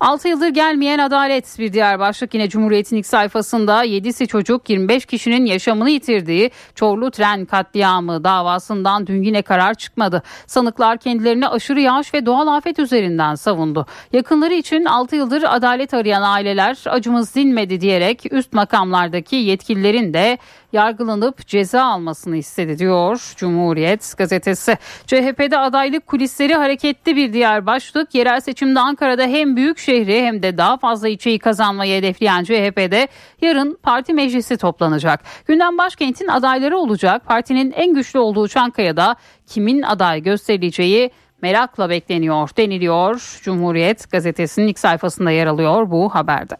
6 0.00 0.28
yıldır 0.28 0.48
gelmeyen 0.48 0.98
adalet 0.98 1.58
bir 1.58 1.72
diğer 1.72 1.98
başlık 1.98 2.34
yine 2.34 2.48
Cumhuriyet'in 2.48 2.96
ilk 2.96 3.06
sayfasında 3.06 3.84
7'si 3.84 4.26
çocuk 4.26 4.70
25 4.70 5.06
kişinin 5.06 5.44
yaşamını 5.44 5.90
yitirdiği 5.90 6.50
Çorlu 6.74 7.10
tren 7.10 7.44
katliamı 7.44 8.24
davasından 8.24 9.06
dün 9.06 9.22
yine 9.22 9.42
karar 9.42 9.74
çıkmadı. 9.74 10.22
Sanıklar 10.46 10.98
kendilerini 10.98 11.48
aşırı 11.48 11.80
yağış 11.80 12.14
ve 12.14 12.26
doğal 12.26 12.46
afet 12.46 12.78
üzerinden 12.78 13.34
savundu. 13.34 13.86
Yakınları 14.12 14.54
için 14.54 14.84
6 14.84 15.16
yıldır 15.16 15.44
adalet 15.46 15.94
arayan 15.94 16.22
aileler 16.22 16.78
acımız 16.86 17.34
dinmedi 17.34 17.80
diyerek 17.80 18.32
üst 18.32 18.52
makamlardaki 18.52 19.36
yetkililerin 19.36 20.14
de 20.14 20.38
yargılanıp 20.76 21.46
ceza 21.46 21.82
almasını 21.82 22.36
istedi 22.36 22.78
diyor 22.78 23.32
Cumhuriyet 23.36 24.14
gazetesi. 24.18 24.76
CHP'de 25.06 25.58
adaylık 25.58 26.06
kulisleri 26.06 26.54
hareketli 26.54 27.16
bir 27.16 27.32
diğer 27.32 27.66
başlık. 27.66 28.14
Yerel 28.14 28.40
seçimde 28.40 28.80
Ankara'da 28.80 29.22
hem 29.22 29.56
büyük 29.56 29.78
şehri 29.78 30.22
hem 30.22 30.42
de 30.42 30.58
daha 30.58 30.76
fazla 30.76 31.08
ilçeyi 31.08 31.38
kazanmayı 31.38 31.98
hedefleyen 31.98 32.44
CHP'de 32.44 33.08
yarın 33.42 33.78
parti 33.82 34.12
meclisi 34.12 34.56
toplanacak. 34.56 35.20
Gündem 35.46 35.78
başkentin 35.78 36.28
adayları 36.28 36.78
olacak. 36.78 37.26
Partinin 37.26 37.72
en 37.72 37.94
güçlü 37.94 38.18
olduğu 38.18 38.48
Çankaya'da 38.48 39.16
kimin 39.46 39.82
aday 39.82 40.22
gösterileceği 40.22 41.10
merakla 41.42 41.90
bekleniyor 41.90 42.50
deniliyor. 42.56 43.38
Cumhuriyet 43.42 44.10
gazetesinin 44.10 44.66
ilk 44.66 44.78
sayfasında 44.78 45.30
yer 45.30 45.46
alıyor 45.46 45.90
bu 45.90 46.14
haberde. 46.14 46.56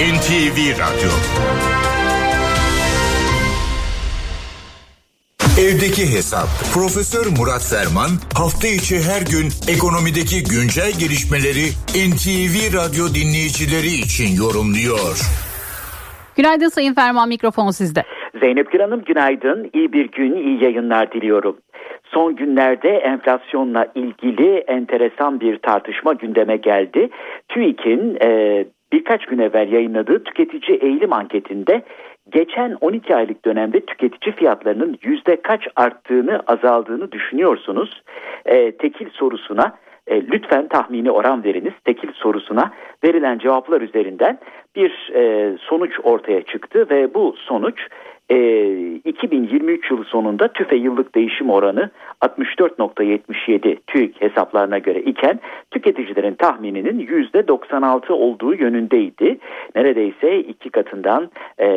NTV 0.00 0.58
Radyo 0.82 1.12
Evdeki 5.64 6.04
Hesap 6.14 6.48
Profesör 6.74 7.26
Murat 7.38 7.64
Ferman 7.72 8.12
hafta 8.40 8.68
içi 8.68 8.96
her 9.10 9.22
gün 9.34 9.48
ekonomideki 9.74 10.38
güncel 10.54 10.92
gelişmeleri 11.02 11.66
NTV 12.08 12.54
Radyo 12.78 13.04
dinleyicileri 13.18 13.92
için 14.06 14.28
yorumluyor. 14.42 15.14
Günaydın 16.36 16.68
Sayın 16.68 16.94
Ferman 16.94 17.28
mikrofon 17.28 17.70
sizde. 17.70 18.02
Zeynep 18.40 18.72
Gül 18.72 18.80
Hanım 18.80 19.02
günaydın. 19.04 19.70
İyi 19.72 19.92
bir 19.92 20.10
gün, 20.10 20.32
iyi 20.36 20.64
yayınlar 20.64 21.12
diliyorum. 21.12 21.56
Son 22.04 22.36
günlerde 22.36 22.88
enflasyonla 22.88 23.86
ilgili 23.94 24.58
enteresan 24.58 25.40
bir 25.40 25.58
tartışma 25.58 26.12
gündeme 26.12 26.56
geldi. 26.56 27.10
TÜİK'in 27.48 28.18
e, 28.24 28.64
birkaç 28.92 29.26
gün 29.26 29.38
evvel 29.38 29.72
yayınladığı 29.72 30.24
tüketici 30.24 30.78
eğilim 30.78 31.12
anketinde 31.12 31.82
geçen 32.32 32.76
12 32.80 33.16
aylık 33.16 33.44
dönemde 33.44 33.80
tüketici 33.80 34.34
fiyatlarının 34.34 34.98
yüzde 35.02 35.42
kaç 35.42 35.68
arttığını 35.76 36.40
azaldığını 36.46 37.12
düşünüyorsunuz? 37.12 38.02
E, 38.46 38.76
tekil 38.76 39.10
sorusuna 39.10 39.78
e, 40.06 40.26
lütfen 40.26 40.68
tahmini 40.68 41.10
oran 41.10 41.44
veriniz. 41.44 41.72
Tekil 41.84 42.12
sorusuna 42.12 42.72
verilen 43.04 43.38
cevaplar 43.38 43.80
üzerinden 43.80 44.38
bir 44.76 45.12
e, 45.14 45.56
sonuç 45.60 45.92
ortaya 46.02 46.42
çıktı 46.42 46.86
ve 46.90 47.14
bu 47.14 47.34
sonuç 47.38 47.80
2023 48.30 49.90
yılı 49.90 50.04
sonunda 50.04 50.48
tüfe 50.48 50.76
yıllık 50.76 51.14
değişim 51.14 51.50
oranı 51.50 51.90
64.77 52.22 53.76
TÜİK 53.86 54.22
hesaplarına 54.22 54.78
göre 54.78 55.00
iken 55.00 55.40
tüketicilerin 55.70 56.34
tahmininin 56.34 57.06
%96 57.06 58.12
olduğu 58.12 58.54
yönündeydi. 58.54 59.38
Neredeyse 59.74 60.38
iki 60.38 60.70
katından 60.70 61.30
e, 61.60 61.68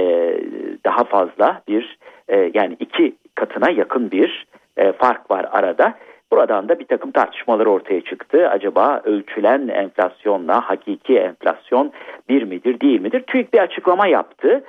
daha 0.85 1.03
fazla 1.03 1.61
bir 1.67 1.97
e, 2.27 2.51
yani 2.53 2.75
iki 2.79 3.15
katına 3.35 3.69
yakın 3.69 4.11
bir 4.11 4.45
e, 4.77 4.91
fark 4.91 5.31
var 5.31 5.45
arada. 5.51 5.93
Buradan 6.31 6.69
da 6.69 6.79
bir 6.79 6.85
takım 6.85 7.11
tartışmalar 7.11 7.65
ortaya 7.65 8.01
çıktı. 8.01 8.49
Acaba 8.49 9.01
ölçülen 9.03 9.67
enflasyonla 9.67 10.61
hakiki 10.61 11.17
enflasyon 11.17 11.91
bir 12.29 12.43
midir 12.43 12.79
değil 12.79 13.01
midir? 13.01 13.23
TÜİK 13.27 13.53
bir 13.53 13.59
açıklama 13.59 14.07
yaptı 14.07 14.63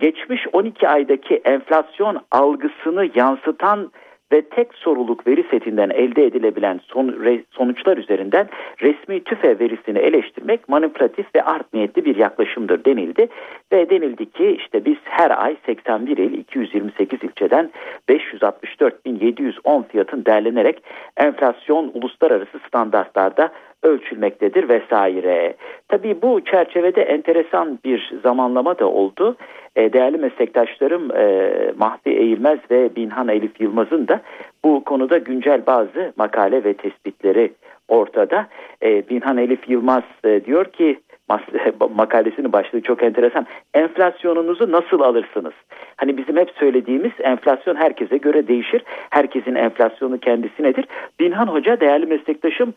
geçmiş 0.00 0.46
12 0.52 0.88
aydaki 0.88 1.34
enflasyon 1.34 2.20
algısını 2.30 3.10
yansıtan 3.14 3.90
ve 4.32 4.42
tek 4.42 4.74
soruluk 4.74 5.26
veri 5.26 5.44
setinden 5.50 5.90
elde 5.90 6.24
edilebilen 6.24 6.80
son, 6.84 7.24
re, 7.24 7.42
sonuçlar 7.50 7.96
üzerinden 7.96 8.48
resmi 8.82 9.24
tüfe 9.24 9.58
verisini 9.58 9.98
eleştirmek 9.98 10.68
manipülatif 10.68 11.26
ve 11.34 11.42
art 11.42 11.74
niyetli 11.74 12.04
bir 12.04 12.16
yaklaşımdır 12.16 12.84
denildi. 12.84 13.28
Ve 13.72 13.90
denildi 13.90 14.30
ki 14.30 14.56
işte 14.60 14.84
biz 14.84 14.96
her 15.04 15.42
ay 15.44 15.56
81 15.66 16.16
il 16.16 16.32
228 16.38 17.22
ilçeden 17.22 17.70
564.710 18.08 19.88
fiyatın 19.88 20.24
derlenerek 20.24 20.82
enflasyon 21.16 21.90
uluslararası 21.94 22.58
standartlarda 22.68 23.52
ölçülmektedir 23.86 24.68
vesaire. 24.68 25.54
Tabii 25.88 26.22
bu 26.22 26.40
çerçevede 26.40 27.02
enteresan 27.02 27.78
bir 27.84 28.12
zamanlama 28.22 28.78
da 28.78 28.86
oldu. 28.86 29.36
E, 29.76 29.92
değerli 29.92 30.18
meslektaşlarım 30.18 31.16
e, 31.16 31.50
Mahfi 31.76 32.10
Eğilmez 32.10 32.58
ve 32.70 32.96
Binhan 32.96 33.28
Elif 33.28 33.60
Yılmaz'ın 33.60 34.08
da 34.08 34.20
bu 34.64 34.84
konuda 34.84 35.18
güncel 35.18 35.66
bazı 35.66 36.12
makale 36.16 36.64
ve 36.64 36.74
tespitleri 36.74 37.52
ortada. 37.88 38.46
E, 38.82 39.08
Binhan 39.08 39.38
Elif 39.38 39.68
Yılmaz 39.68 40.04
diyor 40.46 40.64
ki 40.64 41.00
makalesinin 41.96 42.52
başlığı 42.52 42.80
çok 42.80 43.02
enteresan. 43.02 43.46
Enflasyonunuzu 43.74 44.72
nasıl 44.72 45.00
alırsınız? 45.00 45.54
Hani 45.96 46.16
bizim 46.16 46.36
hep 46.36 46.50
söylediğimiz 46.50 47.12
enflasyon 47.20 47.76
herkese 47.76 48.16
göre 48.16 48.48
değişir. 48.48 48.82
Herkesin 49.10 49.54
enflasyonu 49.54 50.18
kendisinedir. 50.18 50.84
Binhan 51.20 51.46
Hoca 51.46 51.80
değerli 51.80 52.06
meslektaşım 52.06 52.74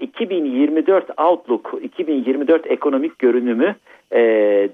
2024 0.00 1.20
Outlook 1.20 1.78
2024 1.82 2.70
ekonomik 2.70 3.18
görünümü 3.18 3.74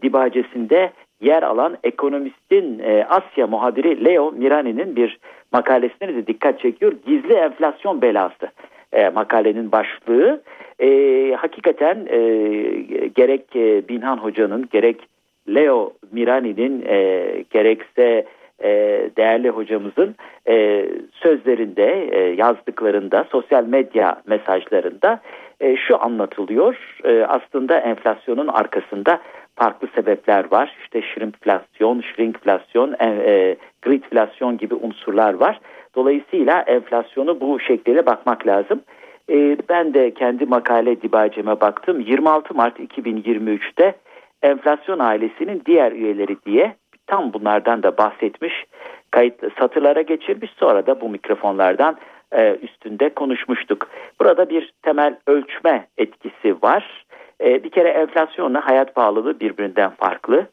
dibacesinde 0.02 0.90
yer 1.20 1.42
alan 1.42 1.76
ekonomistin 1.84 2.82
Asya 3.08 3.46
muhabiri 3.46 4.04
Leo 4.04 4.32
Mirani'nin 4.32 4.96
bir 4.96 5.18
makalesine 5.52 6.14
de 6.14 6.26
dikkat 6.26 6.60
çekiyor. 6.60 6.92
Gizli 7.06 7.34
enflasyon 7.34 8.02
belası 8.02 8.48
e, 8.92 9.08
makalenin 9.08 9.72
başlığı. 9.72 10.42
E, 10.80 10.88
hakikaten 11.38 12.06
e, 12.10 12.18
gerek 13.14 13.56
e, 13.56 13.88
Binhan 13.88 14.16
Hoca'nın 14.16 14.68
gerek 14.72 15.08
Leo 15.48 15.92
Mirani'nin 16.12 16.84
e, 16.88 17.26
gerekse 17.50 18.26
e, 18.62 18.70
değerli 19.16 19.48
hocamızın 19.48 20.14
e, 20.48 20.86
sözlerinde, 21.12 22.08
e, 22.12 22.34
yazdıklarında, 22.34 23.24
sosyal 23.30 23.64
medya 23.64 24.22
mesajlarında 24.26 25.20
e, 25.60 25.76
şu 25.76 26.02
anlatılıyor. 26.02 26.76
E, 27.04 27.24
aslında 27.24 27.78
enflasyonun 27.78 28.48
arkasında 28.48 29.20
farklı 29.56 29.88
sebepler 29.94 30.50
var. 30.50 30.76
İşte 30.82 31.02
shrinkflasyon, 31.02 32.00
shrinkflasyon, 32.00 32.96
e, 33.00 33.06
e, 33.06 33.56
gridflasyon 33.82 34.58
gibi 34.58 34.74
unsurlar 34.74 35.34
var. 35.34 35.60
Dolayısıyla 35.94 36.60
enflasyonu 36.60 37.40
bu 37.40 37.60
şekliyle 37.60 38.06
bakmak 38.06 38.46
lazım. 38.46 38.82
E, 39.30 39.56
ben 39.68 39.94
de 39.94 40.14
kendi 40.14 40.46
makale 40.46 41.02
dibaceme 41.02 41.60
baktım. 41.60 42.00
26 42.00 42.54
Mart 42.54 42.80
2023'te 42.80 43.94
enflasyon 44.42 44.98
ailesinin 44.98 45.62
diğer 45.66 45.92
üyeleri 45.92 46.36
diye 46.46 46.76
tam 47.06 47.32
bunlardan 47.32 47.82
da 47.82 47.98
bahsetmiş. 47.98 48.64
Kayıtlı 49.10 49.50
satırlara 49.58 50.02
geçirmiş 50.02 50.50
sonra 50.56 50.86
da 50.86 51.00
bu 51.00 51.08
mikrofonlardan 51.08 51.96
e, 52.32 52.56
üstünde 52.62 53.08
konuşmuştuk. 53.08 53.88
Burada 54.20 54.50
bir 54.50 54.72
temel 54.82 55.16
ölçme 55.26 55.86
etkisi 55.98 56.62
var. 56.62 57.04
E, 57.40 57.64
bir 57.64 57.70
kere 57.70 57.88
enflasyonla 57.88 58.66
hayat 58.66 58.94
pahalılığı 58.94 59.40
birbirinden 59.40 59.90
farklı. 59.90 60.46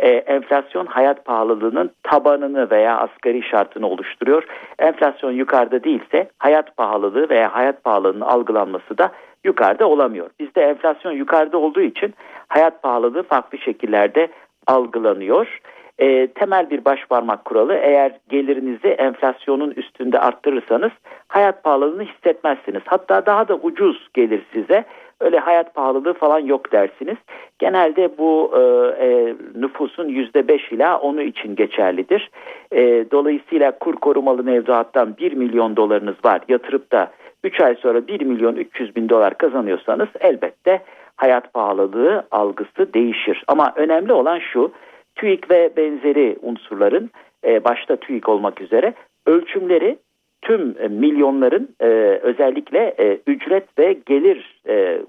E, 0.00 0.08
enflasyon 0.08 0.86
hayat 0.86 1.24
pahalılığının 1.24 1.90
tabanını 2.02 2.70
veya 2.70 2.98
asgari 2.98 3.42
şartını 3.42 3.86
oluşturuyor. 3.86 4.44
Enflasyon 4.78 5.32
yukarıda 5.32 5.84
değilse 5.84 6.28
hayat 6.38 6.76
pahalılığı 6.76 7.28
veya 7.28 7.54
hayat 7.54 7.84
pahalılığının 7.84 8.20
algılanması 8.20 8.98
da 8.98 9.12
yukarıda 9.44 9.88
olamıyor. 9.88 10.30
Bizde 10.40 10.62
enflasyon 10.62 11.12
yukarıda 11.12 11.58
olduğu 11.58 11.80
için 11.80 12.14
hayat 12.48 12.82
pahalılığı 12.82 13.22
farklı 13.22 13.58
şekillerde 13.58 14.28
algılanıyor. 14.66 15.60
E, 15.98 16.26
temel 16.26 16.70
bir 16.70 16.84
başparmak 16.84 17.44
kuralı 17.44 17.74
eğer 17.74 18.12
gelirinizi 18.28 18.88
enflasyonun 18.88 19.70
üstünde 19.70 20.18
arttırırsanız 20.18 20.92
hayat 21.28 21.64
pahalılığını 21.64 22.02
hissetmezsiniz. 22.02 22.82
Hatta 22.86 23.26
daha 23.26 23.48
da 23.48 23.54
ucuz 23.54 24.08
gelir 24.14 24.42
size 24.52 24.84
öyle 25.20 25.38
hayat 25.38 25.74
pahalılığı 25.74 26.12
falan 26.12 26.38
yok 26.38 26.72
dersiniz. 26.72 27.16
Genelde 27.58 28.18
bu 28.18 28.52
e, 28.56 28.60
e, 29.06 29.34
nüfusun 29.54 30.08
yüzde 30.08 30.48
beş 30.48 30.72
ila 30.72 30.98
onu 30.98 31.22
için 31.22 31.56
geçerlidir. 31.56 32.30
E, 32.72 33.10
dolayısıyla 33.10 33.78
kur 33.78 33.94
korumalı 33.94 34.44
mevduattan 34.44 35.16
1 35.16 35.32
milyon 35.32 35.76
dolarınız 35.76 36.16
var 36.24 36.40
yatırıp 36.48 36.92
da 36.92 37.10
3 37.44 37.60
ay 37.60 37.74
sonra 37.74 38.06
1 38.06 38.20
milyon 38.20 38.56
300 38.56 38.96
bin 38.96 39.08
dolar 39.08 39.38
kazanıyorsanız 39.38 40.08
elbette 40.20 40.82
hayat 41.16 41.52
pahalılığı 41.54 42.26
algısı 42.30 42.94
değişir. 42.94 43.44
Ama 43.48 43.72
önemli 43.76 44.12
olan 44.12 44.38
şu 44.38 44.72
TÜİK 45.14 45.50
ve 45.50 45.70
benzeri 45.76 46.36
unsurların 46.42 47.10
e, 47.44 47.64
başta 47.64 47.96
TÜİK 47.96 48.28
olmak 48.28 48.60
üzere 48.60 48.94
ölçümleri 49.26 49.98
tüm 50.42 50.76
e, 50.80 50.88
milyonların 50.88 51.68
e, 51.80 51.86
özellikle 52.22 52.94
e, 52.98 53.18
ücret 53.26 53.78
ve 53.78 53.92
gelir 54.06 54.60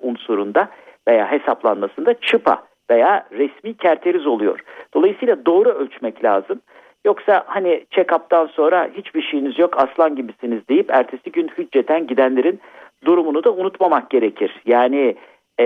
unsurunda 0.02 0.70
veya 1.08 1.32
hesaplanmasında 1.32 2.14
çıpa 2.14 2.64
veya 2.92 3.28
resmi 3.32 3.78
kerteriz 3.78 4.28
oluyor. 4.28 4.60
Dolayısıyla 4.94 5.46
doğru 5.46 5.70
ölçmek 5.70 6.24
lazım. 6.24 6.62
Yoksa 7.06 7.44
hani 7.48 7.86
check-up'tan 7.92 8.48
sonra 8.48 8.90
hiçbir 8.98 9.22
şeyiniz 9.22 9.60
yok 9.60 9.78
aslan 9.78 10.16
gibisiniz 10.16 10.68
deyip 10.70 10.92
ertesi 10.92 11.32
gün 11.32 11.48
hücceten 11.58 12.08
gidenlerin 12.08 12.60
durumunu 13.06 13.44
da 13.44 13.54
unutmamak 13.54 14.10
gerekir. 14.10 14.62
Yani 14.66 15.16
e, 15.60 15.66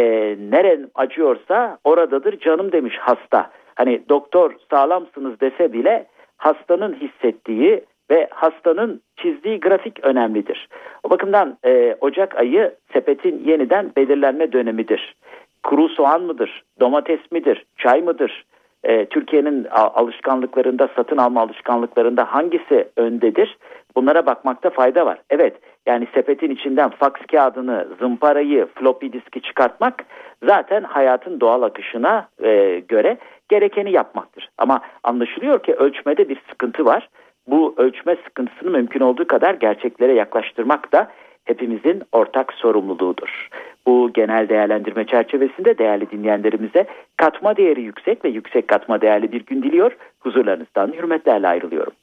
neren 0.51 0.89
acıyorsa 0.95 1.77
oradadır 1.83 2.39
canım 2.39 2.71
demiş 2.71 2.95
hasta. 2.99 3.51
Hani 3.75 4.01
doktor 4.09 4.53
sağlamsınız 4.69 5.39
dese 5.39 5.73
bile 5.73 6.05
hastanın 6.37 6.93
hissettiği 6.93 7.83
ve 8.11 8.27
hastanın 8.31 9.01
çizdiği 9.17 9.59
grafik 9.59 10.03
önemlidir. 10.03 10.67
O 11.03 11.09
bakımdan 11.09 11.57
e, 11.65 11.95
Ocak 12.01 12.35
ayı 12.35 12.75
sepetin 12.93 13.43
yeniden 13.45 13.91
belirlenme 13.97 14.51
dönemidir. 14.51 15.15
Kuru 15.63 15.89
soğan 15.89 16.21
mıdır, 16.21 16.63
domates 16.79 17.31
midir, 17.31 17.65
çay 17.77 18.01
mıdır? 18.01 18.45
E, 18.83 19.05
Türkiye'nin 19.05 19.67
alışkanlıklarında, 19.71 20.89
satın 20.95 21.17
alma 21.17 21.41
alışkanlıklarında 21.41 22.33
hangisi 22.33 22.87
öndedir? 22.97 23.57
Bunlara 23.95 24.25
bakmakta 24.25 24.69
fayda 24.69 25.05
var. 25.05 25.17
Evet, 25.29 25.57
yani 25.85 26.07
sepetin 26.13 26.51
içinden 26.51 26.89
faks 26.89 27.21
kağıdını, 27.31 27.87
zımparayı, 27.99 28.67
floppy 28.75 29.07
diski 29.11 29.41
çıkartmak 29.41 30.05
zaten 30.43 30.83
hayatın 30.83 31.39
doğal 31.39 31.61
akışına 31.61 32.27
e, 32.43 32.79
göre 32.87 33.17
gerekeni 33.49 33.91
yapmaktır. 33.91 34.49
Ama 34.57 34.81
anlaşılıyor 35.03 35.63
ki 35.63 35.73
ölçmede 35.73 36.29
bir 36.29 36.41
sıkıntı 36.49 36.85
var 36.85 37.09
bu 37.47 37.73
ölçme 37.77 38.15
sıkıntısını 38.27 38.71
mümkün 38.71 38.99
olduğu 38.99 39.27
kadar 39.27 39.53
gerçeklere 39.53 40.13
yaklaştırmak 40.13 40.93
da 40.93 41.11
hepimizin 41.45 42.03
ortak 42.11 42.53
sorumluluğudur. 42.53 43.49
Bu 43.87 44.11
genel 44.13 44.49
değerlendirme 44.49 45.05
çerçevesinde 45.05 45.77
değerli 45.77 46.11
dinleyenlerimize 46.11 46.87
katma 47.17 47.57
değeri 47.57 47.81
yüksek 47.81 48.25
ve 48.25 48.29
yüksek 48.29 48.67
katma 48.67 49.01
değerli 49.01 49.31
bir 49.31 49.45
gün 49.45 49.63
diliyor. 49.63 49.91
Huzurlarınızdan 50.19 50.93
hürmetlerle 50.93 51.47
ayrılıyorum. 51.47 51.93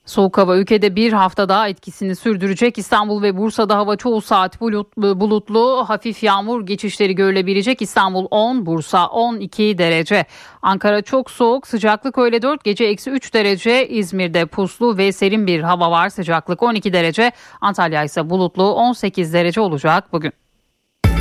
Soğuk 0.05 0.37
hava 0.37 0.57
ülkede 0.57 0.95
bir 0.95 1.13
hafta 1.13 1.49
daha 1.49 1.67
etkisini 1.67 2.15
sürdürecek. 2.15 2.77
İstanbul 2.77 3.21
ve 3.21 3.37
Bursa'da 3.37 3.77
hava 3.77 3.95
çoğu 3.95 4.21
saat 4.21 4.61
bulutlu, 4.61 5.85
hafif 5.87 6.23
yağmur 6.23 6.65
geçişleri 6.65 7.15
görülebilecek. 7.15 7.81
İstanbul 7.81 8.27
10, 8.31 8.65
Bursa 8.65 9.07
12 9.07 9.77
derece. 9.77 10.25
Ankara 10.61 11.01
çok 11.01 11.31
soğuk, 11.31 11.67
sıcaklık 11.67 12.17
öyle 12.17 12.41
4, 12.41 12.63
gece 12.63 12.85
eksi 12.85 13.09
3 13.09 13.33
derece. 13.33 13.87
İzmir'de 13.87 14.45
puslu 14.45 14.97
ve 14.97 15.11
serin 15.11 15.47
bir 15.47 15.59
hava 15.61 15.91
var, 15.91 16.09
sıcaklık 16.09 16.63
12 16.63 16.93
derece. 16.93 17.31
Antalya 17.61 18.03
ise 18.03 18.29
bulutlu 18.29 18.73
18 18.73 19.33
derece 19.33 19.61
olacak 19.61 20.03
bugün. 20.13 20.31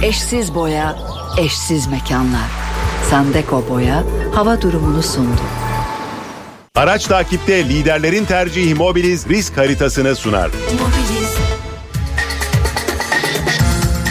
Eşsiz 0.03 0.55
boya, 0.55 0.97
eşsiz 1.39 1.87
mekanlar. 1.87 2.51
Sandeko 3.11 3.65
Boya 3.71 4.03
hava 4.35 4.63
durumunu 4.63 5.03
sundu. 5.03 5.62
Araç 6.77 7.07
takipte 7.07 7.69
liderlerin 7.69 8.25
tercihi 8.25 8.75
Mobiliz 8.75 9.29
risk 9.29 9.57
haritasını 9.57 10.17
sunar. 10.17 10.51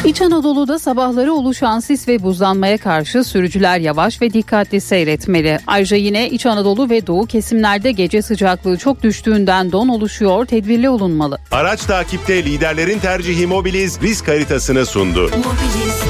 İç 0.06 0.22
Anadolu'da 0.22 0.80
sabahları 0.80 1.34
oluşan 1.34 1.80
sis 1.80 2.08
ve 2.08 2.24
buzlanmaya 2.24 2.78
karşı 2.78 3.24
sürücüler 3.24 3.80
yavaş 3.80 4.22
ve 4.22 4.34
dikkatli 4.34 4.82
seyretmeli. 4.82 5.60
Ayrıca 5.68 5.98
yine 5.98 6.30
İç 6.30 6.46
Anadolu 6.46 6.90
ve 6.90 7.08
Doğu 7.08 7.26
kesimlerde 7.26 7.92
gece 7.92 8.22
sıcaklığı 8.22 8.78
çok 8.78 9.04
düştüğünden 9.04 9.72
don 9.72 9.88
oluşuyor, 9.88 10.46
tedbirli 10.46 10.90
olunmalı. 10.90 11.38
Araç 11.52 11.86
takipte 11.86 12.44
liderlerin 12.46 13.00
tercihi 13.00 13.48
Mobiliz 13.48 14.02
risk 14.02 14.28
haritasını 14.28 14.86
sundu. 14.86 15.22
Mobiliz. 15.22 16.02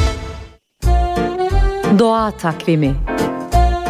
Doğa 1.99 2.31
takvimi 2.31 2.95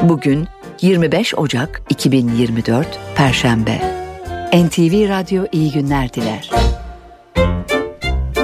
Bugün 0.03 0.47
25 0.81 1.35
Ocak 1.35 1.81
2024 1.89 2.99
Perşembe 3.15 3.77
NTV 4.53 5.09
Radyo 5.09 5.45
iyi 5.51 5.71
günler 5.71 6.13
diler. 6.13 6.49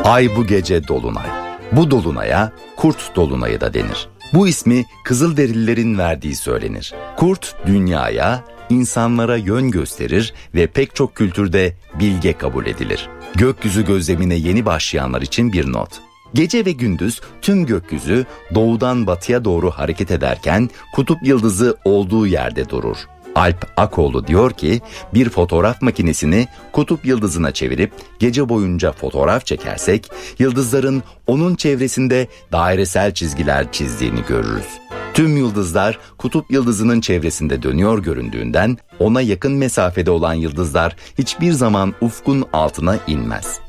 Ay 0.04 0.36
bu 0.36 0.48
gece 0.48 0.88
dolunay. 0.88 1.26
Bu 1.72 1.92
dolunaya 1.92 2.52
kurt 2.76 3.16
dolunayı 3.16 3.62
da 3.62 3.74
denir. 3.74 4.10
Bu 4.34 4.48
ismi 4.48 4.86
Kızılderililerin 5.04 5.98
verdiği 5.98 6.36
söylenir. 6.36 6.94
Kurt 7.16 7.56
dünyaya, 7.66 8.44
insanlara 8.70 9.38
yön 9.38 9.72
gösterir 9.72 10.34
ve 10.56 10.68
pek 10.68 10.96
çok 10.96 11.16
kültürde 11.16 11.74
bilge 12.00 12.34
kabul 12.34 12.66
edilir. 12.66 13.10
Gökyüzü 13.36 13.86
gözlemine 13.86 14.36
yeni 14.36 14.66
başlayanlar 14.66 15.22
için 15.22 15.54
bir 15.54 15.74
not. 15.74 16.07
Gece 16.34 16.66
ve 16.66 16.72
gündüz 16.72 17.22
tüm 17.42 17.66
gökyüzü 17.66 18.26
doğudan 18.56 19.08
batıya 19.08 19.46
doğru 19.46 19.72
hareket 19.72 20.12
ederken 20.12 20.70
kutup 20.96 21.18
yıldızı 21.24 21.78
olduğu 21.86 22.28
yerde 22.28 22.70
durur. 22.70 22.98
Alp 23.36 23.68
Akoğlu 23.78 24.28
diyor 24.28 24.52
ki 24.52 24.82
bir 25.14 25.30
fotoğraf 25.30 25.82
makinesini 25.82 26.48
kutup 26.72 27.06
yıldızına 27.06 27.52
çevirip 27.52 27.92
gece 28.20 28.50
boyunca 28.50 28.92
fotoğraf 28.92 29.46
çekersek 29.46 30.12
yıldızların 30.40 31.04
onun 31.28 31.56
çevresinde 31.56 32.28
dairesel 32.52 33.14
çizgiler 33.14 33.72
çizdiğini 33.72 34.20
görürüz. 34.28 34.66
Tüm 35.14 35.38
yıldızlar 35.38 36.00
kutup 36.18 36.52
yıldızının 36.52 37.02
çevresinde 37.02 37.64
dönüyor 37.64 38.04
göründüğünden 38.04 38.78
ona 39.00 39.22
yakın 39.22 39.54
mesafede 39.54 40.12
olan 40.12 40.34
yıldızlar 40.34 40.96
hiçbir 41.18 41.52
zaman 41.52 41.94
ufkun 42.02 42.46
altına 42.54 42.98
inmez. 43.08 43.67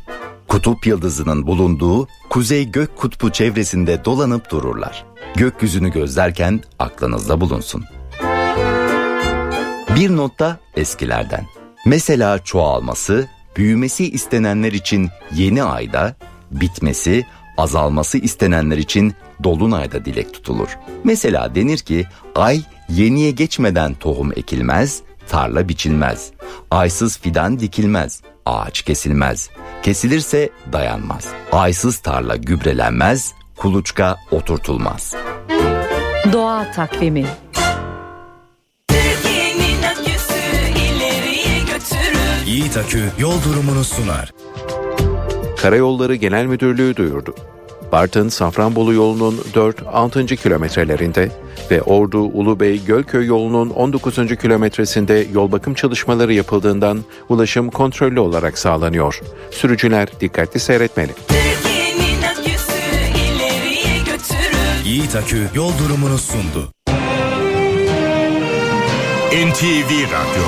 Kutup 0.49 0.87
yıldızının 0.87 1.47
bulunduğu 1.47 2.09
kuzey 2.31 2.71
gök 2.71 2.97
kutbu 2.97 3.33
çevresinde 3.33 4.05
dolanıp 4.05 4.51
dururlar. 4.51 5.05
Gökyüzünü 5.37 5.93
gözlerken 5.93 6.61
aklınızda 6.79 7.41
bulunsun. 7.41 7.85
Bir 9.97 10.17
notta 10.17 10.59
eskilerden. 10.77 11.47
Mesela 11.87 12.45
çoğalması, 12.45 13.29
büyümesi 13.57 14.11
istenenler 14.11 14.73
için 14.73 15.09
yeni 15.35 15.63
ayda, 15.63 16.17
bitmesi, 16.51 17.27
azalması 17.57 18.19
istenenler 18.19 18.79
için 18.79 19.15
dolunayda 19.45 20.05
dilek 20.05 20.35
tutulur. 20.35 20.79
Mesela 21.05 21.55
denir 21.55 21.79
ki 21.79 22.07
ay 22.35 22.63
yeniye 22.89 23.31
geçmeden 23.31 23.95
tohum 23.95 24.33
ekilmez, 24.37 25.03
tarla 25.29 25.69
biçilmez. 25.69 26.31
Aysız 26.71 27.19
fidan 27.19 27.59
dikilmez, 27.61 28.23
ağaç 28.49 28.83
kesilmez. 28.83 29.51
Kesilirse 29.83 30.51
dayanmaz. 30.73 31.27
Aysız 31.53 31.99
tarla 31.99 32.37
gübrelenmez, 32.37 33.33
kuluçka 33.57 34.17
oturtulmaz. 34.31 35.15
Doğa 36.33 36.71
takvimi 36.73 37.27
Yiğit 42.47 42.77
Akü 42.77 43.05
yol 43.19 43.43
durumunu 43.45 43.85
sunar. 43.85 44.33
Karayolları 45.59 46.15
Genel 46.15 46.45
Müdürlüğü 46.47 46.97
duyurdu. 46.97 47.35
Bartın 47.93 48.29
Safranbolu 48.29 48.95
yolunun 48.95 49.37
4-6. 49.55 50.37
kilometrelerinde 50.37 51.31
ve 51.71 51.83
Ordu 51.83 52.19
Ulubey 52.19 52.85
Gölköy 52.85 53.27
yolunun 53.27 53.71
19. 53.71 54.17
kilometresinde 54.37 55.27
yol 55.33 55.53
bakım 55.53 55.75
çalışmaları 55.75 56.33
yapıldığından 56.33 57.05
ulaşım 57.29 57.71
kontrollü 57.71 58.21
olarak 58.21 58.59
sağlanıyor. 58.59 59.21
Sürücüler 59.51 60.09
dikkatli 60.21 60.61
seyretmeli. 60.61 61.13
Yiğit 64.85 65.17
Akü 65.17 65.49
yol 65.55 65.73
durumunu 65.79 66.19
sundu. 66.19 66.69
NTV 69.33 69.91
Radyo 69.91 70.45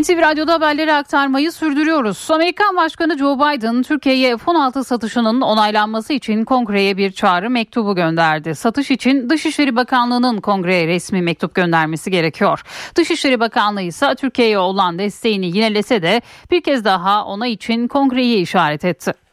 NTV 0.00 0.20
Radyo'da 0.20 0.52
haberleri 0.52 0.92
aktarmayı 0.92 1.52
sürdürüyoruz. 1.52 2.30
Amerikan 2.30 2.76
Başkanı 2.76 3.18
Joe 3.18 3.38
Biden 3.38 3.82
Türkiye'ye 3.82 4.36
F-16 4.36 4.84
satışının 4.84 5.40
onaylanması 5.40 6.12
için 6.12 6.44
kongreye 6.44 6.96
bir 6.96 7.10
çağrı 7.10 7.50
mektubu 7.50 7.94
gönderdi. 7.94 8.54
Satış 8.54 8.90
için 8.90 9.30
Dışişleri 9.30 9.76
Bakanlığı'nın 9.76 10.40
kongreye 10.40 10.86
resmi 10.86 11.22
mektup 11.22 11.54
göndermesi 11.54 12.10
gerekiyor. 12.10 12.62
Dışişleri 12.94 13.40
Bakanlığı 13.40 13.82
ise 13.82 14.14
Türkiye'ye 14.14 14.58
olan 14.58 14.98
desteğini 14.98 15.46
yinelese 15.46 16.02
de 16.02 16.22
bir 16.50 16.60
kez 16.60 16.84
daha 16.84 17.24
ona 17.24 17.46
için 17.46 17.88
kongreyi 17.88 18.42
işaret 18.42 18.84
etti. 18.84 19.25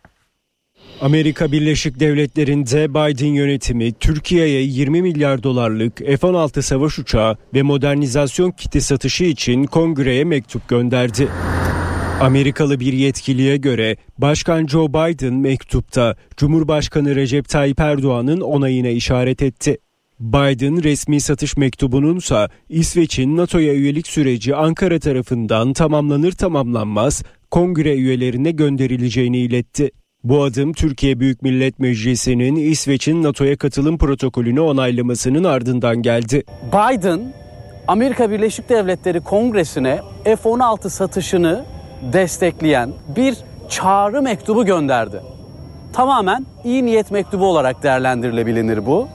Amerika 1.02 1.52
Birleşik 1.52 2.00
Devletleri'nde 2.00 2.90
Biden 2.90 3.34
yönetimi 3.34 3.94
Türkiye'ye 3.94 4.62
20 4.62 5.02
milyar 5.02 5.44
dolarlık 5.44 5.98
F-16 5.98 6.62
savaş 6.62 7.00
uçağı 7.00 7.38
ve 7.54 7.62
modernizasyon 7.62 8.52
kiti 8.52 8.82
satışı 8.82 9.24
için 9.24 9.64
kongreye 9.64 10.24
mektup 10.24 10.68
gönderdi. 10.68 11.28
Amerikalı 12.22 12.80
bir 12.80 12.94
yetkiliye 12.94 13.58
göre 13.58 13.98
Başkan 14.18 14.68
Joe 14.68 14.90
Biden 14.90 15.34
mektupta 15.34 16.16
Cumhurbaşkanı 16.38 17.16
Recep 17.16 17.50
Tayyip 17.50 17.80
Erdoğan'ın 17.80 18.42
onayına 18.42 18.90
işaret 18.90 19.42
etti. 19.42 19.78
Biden 20.20 20.84
resmi 20.84 21.22
satış 21.22 21.58
mektubununsa 21.58 22.50
İsveç'in 22.70 23.38
NATO'ya 23.38 23.74
üyelik 23.74 24.08
süreci 24.08 24.56
Ankara 24.56 25.00
tarafından 25.00 25.74
tamamlanır 25.74 26.32
tamamlanmaz 26.32 27.24
kongre 27.52 27.96
üyelerine 27.96 28.52
gönderileceğini 28.52 29.38
iletti. 29.38 29.92
Bu 30.24 30.44
adım 30.44 30.74
Türkiye 30.74 31.20
Büyük 31.20 31.42
Millet 31.42 31.80
Meclisi'nin 31.80 32.56
İsveç'in 32.56 33.24
NATO'ya 33.24 33.58
katılım 33.58 33.98
protokolünü 33.98 34.60
onaylamasının 34.60 35.44
ardından 35.44 36.02
geldi. 36.02 36.44
Biden 36.68 37.34
Amerika 37.88 38.32
Birleşik 38.32 38.70
Devletleri 38.70 39.22
Kongresi'ne 39.22 40.00
F-16 40.24 40.90
satışını 40.90 41.66
destekleyen 42.14 42.94
bir 43.16 43.38
çağrı 43.70 44.22
mektubu 44.22 44.66
gönderdi. 44.66 45.22
Tamamen 45.94 46.46
iyi 46.64 46.86
niyet 46.86 47.12
mektubu 47.12 47.46
olarak 47.46 47.84
değerlendirilebilir 47.84 48.86
bu. 48.86 49.08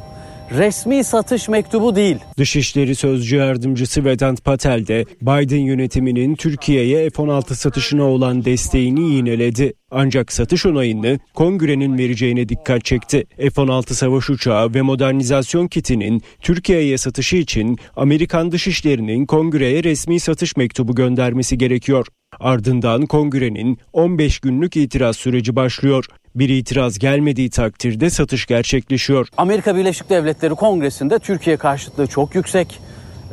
Resmi 0.50 1.04
satış 1.04 1.48
mektubu 1.48 1.96
değil. 1.96 2.16
Dışişleri 2.38 2.94
Sözcü 2.94 3.36
Yardımcısı 3.36 4.04
Vedant 4.04 4.44
Patel 4.44 4.86
de 4.86 5.04
Biden 5.22 5.60
yönetiminin 5.60 6.34
Türkiye'ye 6.34 7.10
F-16 7.10 7.54
satışına 7.54 8.04
olan 8.04 8.44
desteğini 8.44 9.14
yineledi. 9.14 9.72
Ancak 9.90 10.32
satış 10.32 10.66
onayını 10.66 11.18
kongrenin 11.34 11.98
vereceğine 11.98 12.48
dikkat 12.48 12.84
çekti. 12.84 13.24
F-16 13.36 13.94
savaş 13.94 14.30
uçağı 14.30 14.74
ve 14.74 14.82
modernizasyon 14.82 15.68
kitinin 15.68 16.22
Türkiye'ye 16.40 16.98
satışı 16.98 17.36
için 17.36 17.78
Amerikan 17.96 18.52
Dışişleri'nin 18.52 19.26
kongreye 19.26 19.84
resmi 19.84 20.20
satış 20.20 20.56
mektubu 20.56 20.94
göndermesi 20.94 21.58
gerekiyor. 21.58 22.06
Ardından 22.40 23.06
kongrenin 23.06 23.78
15 23.92 24.38
günlük 24.38 24.76
itiraz 24.76 25.16
süreci 25.16 25.56
başlıyor. 25.56 26.04
Bir 26.34 26.48
itiraz 26.48 26.98
gelmediği 26.98 27.50
takdirde 27.50 28.10
satış 28.10 28.46
gerçekleşiyor. 28.46 29.28
Amerika 29.36 29.76
Birleşik 29.76 30.10
Devletleri 30.10 30.54
Kongresi'nde 30.54 31.18
Türkiye 31.18 31.56
karşıtlığı 31.56 32.06
çok 32.06 32.34
yüksek. 32.34 32.80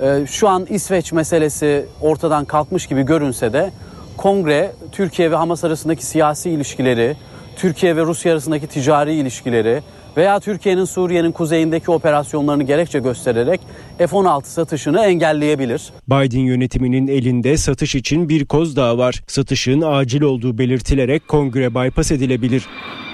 Ee, 0.02 0.26
şu 0.28 0.50
an 0.50 0.66
İsveç 0.70 1.12
meselesi 1.12 1.86
ortadan 2.02 2.46
kalkmış 2.46 2.88
gibi 2.88 3.04
görünse 3.04 3.54
de 3.54 3.72
kongre 4.18 4.72
Türkiye 4.92 5.32
ve 5.32 5.36
Hamas 5.36 5.64
arasındaki 5.64 6.06
siyasi 6.06 6.50
ilişkileri, 6.50 7.16
Türkiye 7.56 7.96
ve 7.96 8.02
Rusya 8.02 8.32
arasındaki 8.32 8.68
ticari 8.68 9.14
ilişkileri 9.14 9.82
veya 10.18 10.40
Türkiye'nin 10.40 10.86
Suriye'nin 10.86 11.32
kuzeyindeki 11.32 11.92
operasyonlarını 11.92 12.64
gerekçe 12.64 13.00
göstererek 13.00 13.62
F-16 13.98 14.44
satışını 14.46 15.06
engelleyebilir. 15.06 15.90
Biden 16.08 16.40
yönetiminin 16.40 17.08
elinde 17.08 17.58
satış 17.58 17.96
için 17.96 18.30
bir 18.30 18.46
koz 18.46 18.76
daha 18.76 18.98
var. 18.98 19.24
Satışın 19.28 19.82
acil 19.82 20.22
olduğu 20.22 20.58
belirtilerek 20.58 21.28
kongre 21.28 21.76
bypass 21.76 22.12
edilebilir. 22.12 22.66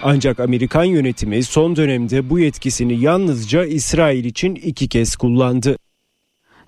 Ancak 0.04 0.40
Amerikan 0.40 0.84
yönetimi 0.84 1.44
son 1.44 1.76
dönemde 1.76 2.30
bu 2.30 2.40
yetkisini 2.40 3.00
yalnızca 3.00 3.66
İsrail 3.66 4.26
için 4.26 4.56
iki 4.56 4.90
kez 4.90 5.16
kullandı. 5.16 5.78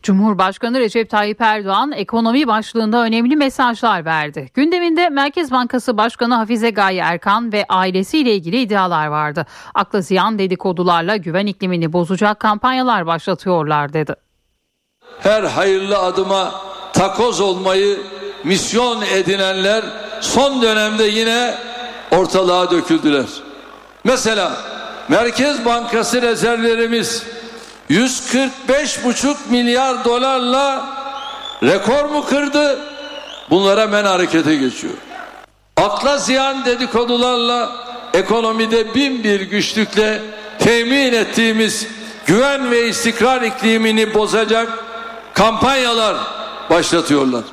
Cumhurbaşkanı 0.04 0.80
Recep 0.80 1.10
Tayyip 1.10 1.42
Erdoğan 1.42 1.92
ekonomi 1.92 2.48
başlığında 2.48 3.04
önemli 3.04 3.36
mesajlar 3.36 4.06
verdi. 4.06 4.50
Gündeminde 4.54 5.10
Merkez 5.10 5.52
Bankası 5.52 5.98
Başkanı 5.98 6.36
Hafize 6.36 6.70
Gaye 6.70 7.02
Erkan 7.02 7.54
ve 7.54 7.66
ailesiyle 7.70 8.36
ilgili 8.36 8.62
iddialar 8.62 9.08
vardı. 9.08 9.46
Akla 9.76 10.02
ziyan 10.02 10.40
dedikodularla 10.40 11.16
güven 11.16 11.46
iklimini 11.46 11.94
bozacak 11.94 12.40
kampanyalar 12.40 13.06
başlatıyorlar 13.06 13.94
dedi. 13.94 14.16
Her 15.20 15.44
hayırlı 15.44 15.98
adıma 15.98 16.52
takoz 16.94 17.42
olmayı 17.42 18.00
misyon 18.44 19.02
edinenler 19.02 19.84
son 20.22 20.62
dönemde 20.62 21.04
yine 21.04 21.56
ortalığa 22.12 22.72
döküldüler. 22.72 23.26
Mesela 24.04 24.52
Merkez 25.10 25.66
Bankası 25.66 26.22
rezervlerimiz 26.22 27.24
145,5 27.90 29.36
milyar 29.50 30.06
dolarla 30.06 30.86
rekor 31.64 32.06
mu 32.06 32.26
kırdı? 32.26 32.80
Bunlara 33.50 33.82
hemen 33.82 34.06
harekete 34.06 34.56
geçiyor. 34.56 34.94
Akla 35.78 36.18
ziyan 36.18 36.66
dedikodularla 36.66 37.72
ekonomide 38.14 38.96
bin 38.96 39.24
bir 39.24 39.42
güçlükle 39.42 40.22
temin 40.60 41.14
ettiğimiz 41.14 41.88
güven 42.26 42.72
ve 42.72 42.88
istikrar 42.88 43.42
iklimini 43.42 44.14
bozacak 44.14 44.84
kampanyalar 45.34 46.18
başlatıyorlar. 46.70 47.44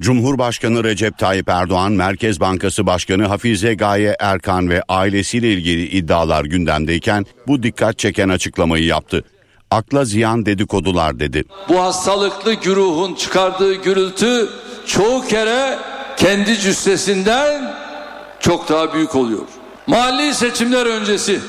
Cumhurbaşkanı 0.00 0.84
Recep 0.84 1.18
Tayyip 1.18 1.48
Erdoğan, 1.48 1.92
Merkez 1.92 2.40
Bankası 2.40 2.86
Başkanı 2.86 3.26
Hafize 3.26 3.74
Gaye 3.74 4.16
Erkan 4.20 4.70
ve 4.70 4.82
ailesiyle 4.88 5.52
ilgili 5.52 5.86
iddialar 5.86 6.44
gündemdeyken 6.44 7.26
bu 7.46 7.62
dikkat 7.62 7.98
çeken 7.98 8.28
açıklamayı 8.28 8.84
yaptı 8.84 9.24
akla 9.70 10.04
ziyan 10.04 10.46
dedikodular 10.46 11.20
dedi. 11.20 11.44
Bu 11.68 11.82
hastalıklı 11.82 12.52
güruhun 12.52 13.14
çıkardığı 13.14 13.74
gürültü 13.74 14.48
çoğu 14.86 15.26
kere 15.26 15.78
kendi 16.16 16.58
cüssesinden 16.58 17.74
çok 18.40 18.68
daha 18.68 18.94
büyük 18.94 19.16
oluyor. 19.16 19.42
Mahalli 19.86 20.34
seçimler 20.34 20.86
öncesi 20.86 21.40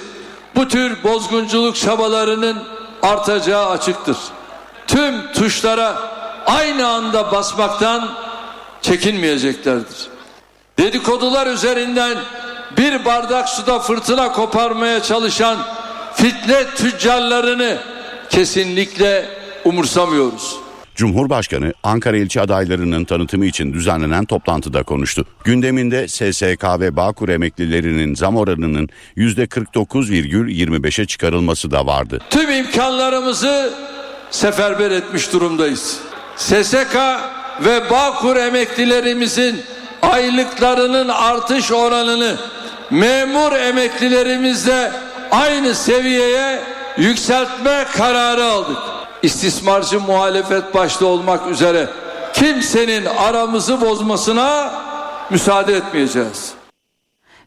bu 0.56 0.68
tür 0.68 1.04
bozgunculuk 1.04 1.76
çabalarının 1.76 2.58
artacağı 3.02 3.70
açıktır. 3.70 4.18
Tüm 4.88 5.34
tuşlara 5.34 5.96
aynı 6.46 6.88
anda 6.88 7.32
basmaktan 7.32 8.10
çekinmeyeceklerdir. 8.82 10.08
Dedikodular 10.80 11.48
üzerinden 11.48 12.18
bir 12.78 13.06
bardak 13.06 13.50
suda 13.50 13.80
fırtına 13.80 14.32
koparmaya 14.32 15.04
çalışan 15.04 15.58
fitne 16.14 16.66
tüccarlarını 16.76 17.78
kesinlikle 18.32 19.26
umursamıyoruz. 19.66 20.56
Cumhurbaşkanı 20.96 21.74
Ankara 21.84 22.18
ilçe 22.18 22.42
adaylarının 22.42 23.06
tanıtımı 23.06 23.46
için 23.46 23.74
düzenlenen 23.74 24.26
toplantıda 24.26 24.84
konuştu. 24.84 25.26
Gündeminde 25.44 26.08
SSK 26.08 26.64
ve 26.80 26.96
Bağkur 26.96 27.30
emeklilerinin 27.30 28.16
zam 28.16 28.38
oranının 28.38 28.90
%49,25'e 29.18 31.06
çıkarılması 31.06 31.72
da 31.72 31.86
vardı. 31.86 32.20
Tüm 32.30 32.50
imkanlarımızı 32.50 33.74
seferber 34.32 34.92
etmiş 34.92 35.34
durumdayız. 35.34 36.00
SSK 36.36 36.96
ve 37.66 37.90
Bağkur 37.90 38.36
emeklilerimizin 38.36 39.62
aylıklarının 40.02 41.08
artış 41.08 41.72
oranını 41.72 42.38
memur 42.92 43.52
emeklilerimizle 43.52 44.92
aynı 45.32 45.76
seviyeye 45.76 46.60
yükseltme 47.02 47.86
kararı 47.94 48.44
aldık. 48.44 48.78
İstismarcı 49.24 50.00
muhalefet 50.00 50.74
başta 50.74 51.06
olmak 51.06 51.52
üzere 51.52 51.90
kimsenin 52.34 53.06
aramızı 53.06 53.82
bozmasına 53.82 54.74
müsaade 55.30 55.76
etmeyeceğiz. 55.76 56.54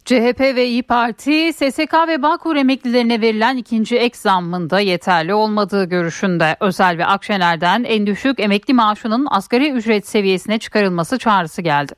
CHP 0.04 0.40
ve 0.40 0.66
İyi 0.66 0.82
Parti 0.82 1.52
SSK 1.52 1.94
ve 2.08 2.22
Bağkur 2.22 2.56
emeklilerine 2.56 3.20
verilen 3.20 3.56
ikinci 3.56 3.96
ek 3.96 4.18
zammında 4.18 4.80
yeterli 4.80 5.34
olmadığı 5.34 5.84
görüşünde. 5.84 6.56
Özel 6.60 6.98
ve 6.98 7.06
Akşener'den 7.06 7.84
en 7.84 8.06
düşük 8.06 8.40
emekli 8.40 8.74
maaşının 8.74 9.26
asgari 9.30 9.70
ücret 9.70 10.08
seviyesine 10.08 10.58
çıkarılması 10.58 11.18
çağrısı 11.18 11.62
geldi. 11.62 11.92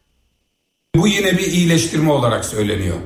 Bu 0.97 1.09
yine 1.09 1.33
bir 1.33 1.47
iyileştirme 1.47 2.11
olarak 2.13 2.45
söyleniyor. 2.45 2.97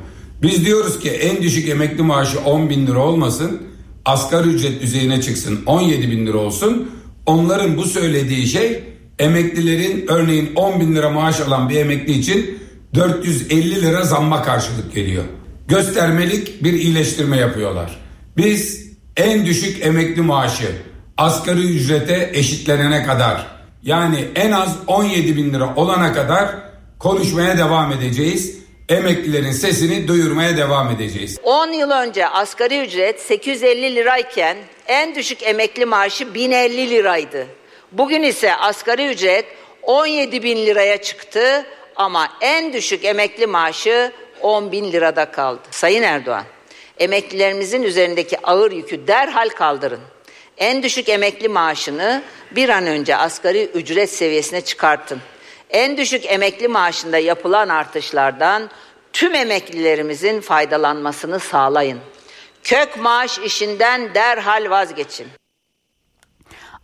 Biz 0.43 0.65
diyoruz 0.65 1.01
ki 1.01 1.11
en 1.11 1.43
düşük 1.43 1.69
emekli 1.69 2.03
maaşı 2.03 2.41
10 2.41 2.71
bin 2.71 2.87
lira 2.87 2.99
olmasın, 2.99 3.70
asgari 4.11 4.49
ücret 4.49 4.83
düzeyine 4.83 5.23
çıksın 5.23 5.61
17 5.67 6.11
bin 6.11 6.27
lira 6.27 6.39
olsun. 6.39 6.91
Onların 7.27 7.77
bu 7.77 7.85
söylediği 7.85 8.47
şey 8.47 8.85
emeklilerin 9.19 10.07
örneğin 10.09 10.53
10 10.55 10.81
bin 10.81 10.95
lira 10.95 11.11
maaş 11.11 11.41
alan 11.41 11.69
bir 11.69 11.77
emekli 11.77 12.13
için 12.13 12.59
450 12.95 13.83
lira 13.83 14.03
zamma 14.05 14.43
karşılık 14.43 14.95
geliyor. 14.95 15.25
Göstermelik 15.69 16.65
bir 16.65 16.73
iyileştirme 16.73 17.37
yapıyorlar. 17.37 18.01
Biz 18.37 18.87
en 19.17 19.47
düşük 19.47 19.87
emekli 19.87 20.23
maaşı 20.23 20.73
asgari 21.17 21.61
ücrete 21.61 22.31
eşitlenene 22.35 23.03
kadar 23.05 23.47
yani 23.83 24.25
en 24.35 24.53
az 24.53 24.77
17 24.87 25.37
bin 25.37 25.53
lira 25.53 25.75
olana 25.77 26.13
kadar 26.13 26.49
konuşmaya 26.99 27.59
devam 27.59 27.93
edeceğiz. 27.93 28.59
Emeklilerin 28.91 29.53
sesini 29.53 30.09
duyurmaya 30.09 30.57
devam 30.57 30.91
edeceğiz. 30.91 31.39
10 31.43 31.73
yıl 31.73 31.91
önce 31.91 32.29
asgari 32.29 32.81
ücret 32.81 33.21
850 33.21 33.95
lirayken 33.95 34.57
en 34.87 35.15
düşük 35.15 35.43
emekli 35.43 35.87
maaşı 35.87 36.35
1050 36.35 36.91
liraydı. 36.91 37.47
Bugün 37.93 38.23
ise 38.23 38.55
asgari 38.55 39.09
ücret 39.09 39.45
17 39.83 40.43
bin 40.43 40.67
liraya 40.67 41.03
çıktı 41.03 41.67
ama 41.97 42.29
en 42.41 42.73
düşük 42.73 43.05
emekli 43.05 43.47
maaşı 43.47 44.13
10 44.41 44.73
bin 44.73 44.93
lirada 44.93 45.31
kaldı. 45.31 45.63
Sayın 45.71 46.03
Erdoğan, 46.03 46.45
emeklilerimizin 46.99 47.83
üzerindeki 47.83 48.47
ağır 48.47 48.73
yükü 48.73 49.07
derhal 49.07 49.49
kaldırın. 49.49 50.01
En 50.59 50.83
düşük 50.83 51.09
emekli 51.09 51.49
maaşını 51.49 52.23
bir 52.51 52.69
an 52.69 52.87
önce 52.87 53.17
asgari 53.17 53.65
ücret 53.65 54.11
seviyesine 54.11 54.61
çıkartın. 54.61 55.21
En 55.71 55.97
düşük 55.97 56.27
emekli 56.27 56.69
maaşında 56.69 57.19
yapılan 57.19 57.69
artışlardan 57.69 58.71
tüm 59.13 59.35
emeklilerimizin 59.35 60.41
faydalanmasını 60.41 61.41
sağlayın. 61.41 61.99
Kök 62.63 62.97
maaş 62.99 63.39
işinden 63.39 64.15
derhal 64.15 64.71
vazgeçin. 64.71 65.27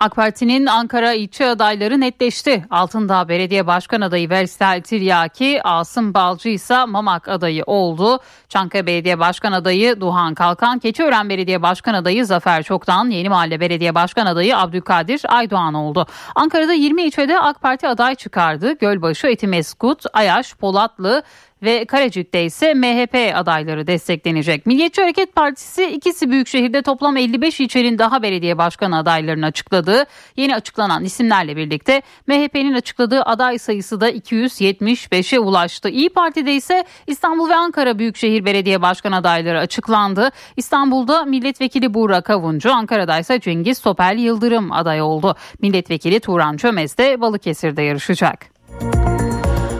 AK 0.00 0.16
Parti'nin 0.16 0.66
Ankara 0.66 1.12
ilçe 1.12 1.46
adayları 1.46 2.00
netleşti. 2.00 2.64
Altındağ 2.70 3.28
Belediye 3.28 3.66
Başkan 3.66 4.00
adayı 4.00 4.30
Veysel 4.30 4.82
Tiryaki, 4.82 5.60
Asım 5.64 6.14
Balcı 6.14 6.48
ise 6.48 6.84
Mamak 6.84 7.28
adayı 7.28 7.62
oldu. 7.66 8.18
Çankaya 8.48 8.86
Belediye 8.86 9.18
Başkan 9.18 9.52
adayı 9.52 10.00
Duhan 10.00 10.34
Kalkan, 10.34 10.78
Keçiören 10.78 11.28
Belediye 11.28 11.62
Başkan 11.62 11.94
adayı 11.94 12.26
Zafer 12.26 12.62
Çoktan, 12.62 13.10
Yeni 13.10 13.28
Mahalle 13.28 13.60
Belediye 13.60 13.94
Başkan 13.94 14.26
adayı 14.26 14.58
Abdülkadir 14.58 15.20
Aydoğan 15.28 15.74
oldu. 15.74 16.06
Ankara'da 16.34 16.72
20 16.72 17.02
ilçede 17.02 17.40
AK 17.40 17.62
Parti 17.62 17.88
aday 17.88 18.14
çıkardı. 18.14 18.72
Gölbaşı, 18.78 19.26
Etimeskut, 19.26 20.02
Ayaş, 20.12 20.54
Polatlı, 20.54 21.22
ve 21.62 21.84
Karecik'te 21.84 22.44
ise 22.44 22.74
MHP 22.74 23.32
adayları 23.34 23.86
desteklenecek. 23.86 24.66
Milliyetçi 24.66 25.02
Hareket 25.02 25.34
Partisi 25.34 25.84
ikisi 25.84 26.30
büyükşehirde 26.30 26.82
toplam 26.82 27.16
55 27.16 27.60
ilçenin 27.60 27.98
daha 27.98 28.22
belediye 28.22 28.58
başkanı 28.58 28.98
adaylarını 28.98 29.46
açıkladı. 29.46 30.04
Yeni 30.36 30.54
açıklanan 30.54 31.04
isimlerle 31.04 31.56
birlikte 31.56 32.02
MHP'nin 32.26 32.74
açıkladığı 32.74 33.22
aday 33.22 33.58
sayısı 33.58 34.00
da 34.00 34.10
275'e 34.10 35.38
ulaştı. 35.38 35.88
İyi 35.88 36.08
Parti'de 36.08 36.54
ise 36.54 36.84
İstanbul 37.06 37.48
ve 37.48 37.54
Ankara 37.54 37.98
Büyükşehir 37.98 38.44
Belediye 38.44 38.82
Başkan 38.82 39.12
adayları 39.12 39.58
açıklandı. 39.58 40.30
İstanbul'da 40.56 41.24
milletvekili 41.24 41.94
Buğra 41.94 42.20
Kavuncu, 42.20 42.72
Ankara'da 42.72 43.18
ise 43.18 43.40
Cengiz 43.40 43.80
Topel 43.80 44.18
Yıldırım 44.18 44.72
aday 44.72 45.02
oldu. 45.02 45.36
Milletvekili 45.62 46.20
Turan 46.20 46.56
Çömez 46.56 46.98
de 46.98 47.20
Balıkesir'de 47.20 47.82
yarışacak. 47.82 48.46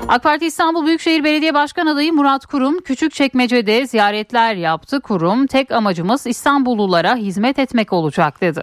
AK 0.09 0.23
Parti 0.23 0.47
İstanbul 0.47 0.87
Büyükşehir 0.87 1.25
Belediye 1.25 1.55
Başkan 1.55 1.87
adayı 1.87 2.13
Murat 2.13 2.47
Kurum 2.47 2.81
Küçükçekmece'de 2.81 3.87
ziyaretler 3.87 4.55
yaptı. 4.55 5.01
Kurum 5.01 5.47
tek 5.47 5.71
amacımız 5.71 6.27
İstanbullulara 6.27 7.17
hizmet 7.17 7.59
etmek 7.59 7.93
olacak 7.93 8.41
dedi. 8.41 8.61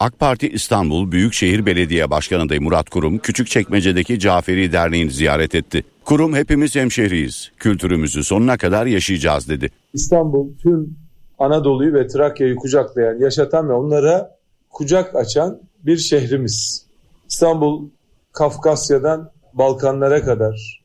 AK 0.00 0.18
Parti 0.18 0.48
İstanbul 0.48 1.12
Büyükşehir 1.12 1.66
Belediye 1.66 2.10
Başkan 2.10 2.40
adayı 2.40 2.60
Murat 2.60 2.90
Kurum 2.90 3.18
Küçükçekmece'deki 3.18 4.18
Caferi 4.18 4.72
Derneği'ni 4.72 5.10
ziyaret 5.10 5.54
etti. 5.54 5.84
Kurum 6.04 6.34
hepimiz 6.34 6.76
hemşehriyiz. 6.76 7.52
Kültürümüzü 7.56 8.24
sonuna 8.24 8.56
kadar 8.56 8.86
yaşayacağız 8.86 9.48
dedi. 9.48 9.70
İstanbul 9.94 10.48
tüm 10.62 10.96
Anadolu'yu 11.38 11.94
ve 11.94 12.06
Trakya'yı 12.06 12.56
kucaklayan, 12.56 13.18
yaşatan 13.18 13.68
ve 13.68 13.72
onlara 13.72 14.36
kucak 14.70 15.16
açan 15.16 15.58
bir 15.82 15.96
şehrimiz. 15.96 16.86
İstanbul 17.28 17.88
Kafkasya'dan 18.32 19.33
Balkanlara 19.54 20.24
kadar 20.24 20.82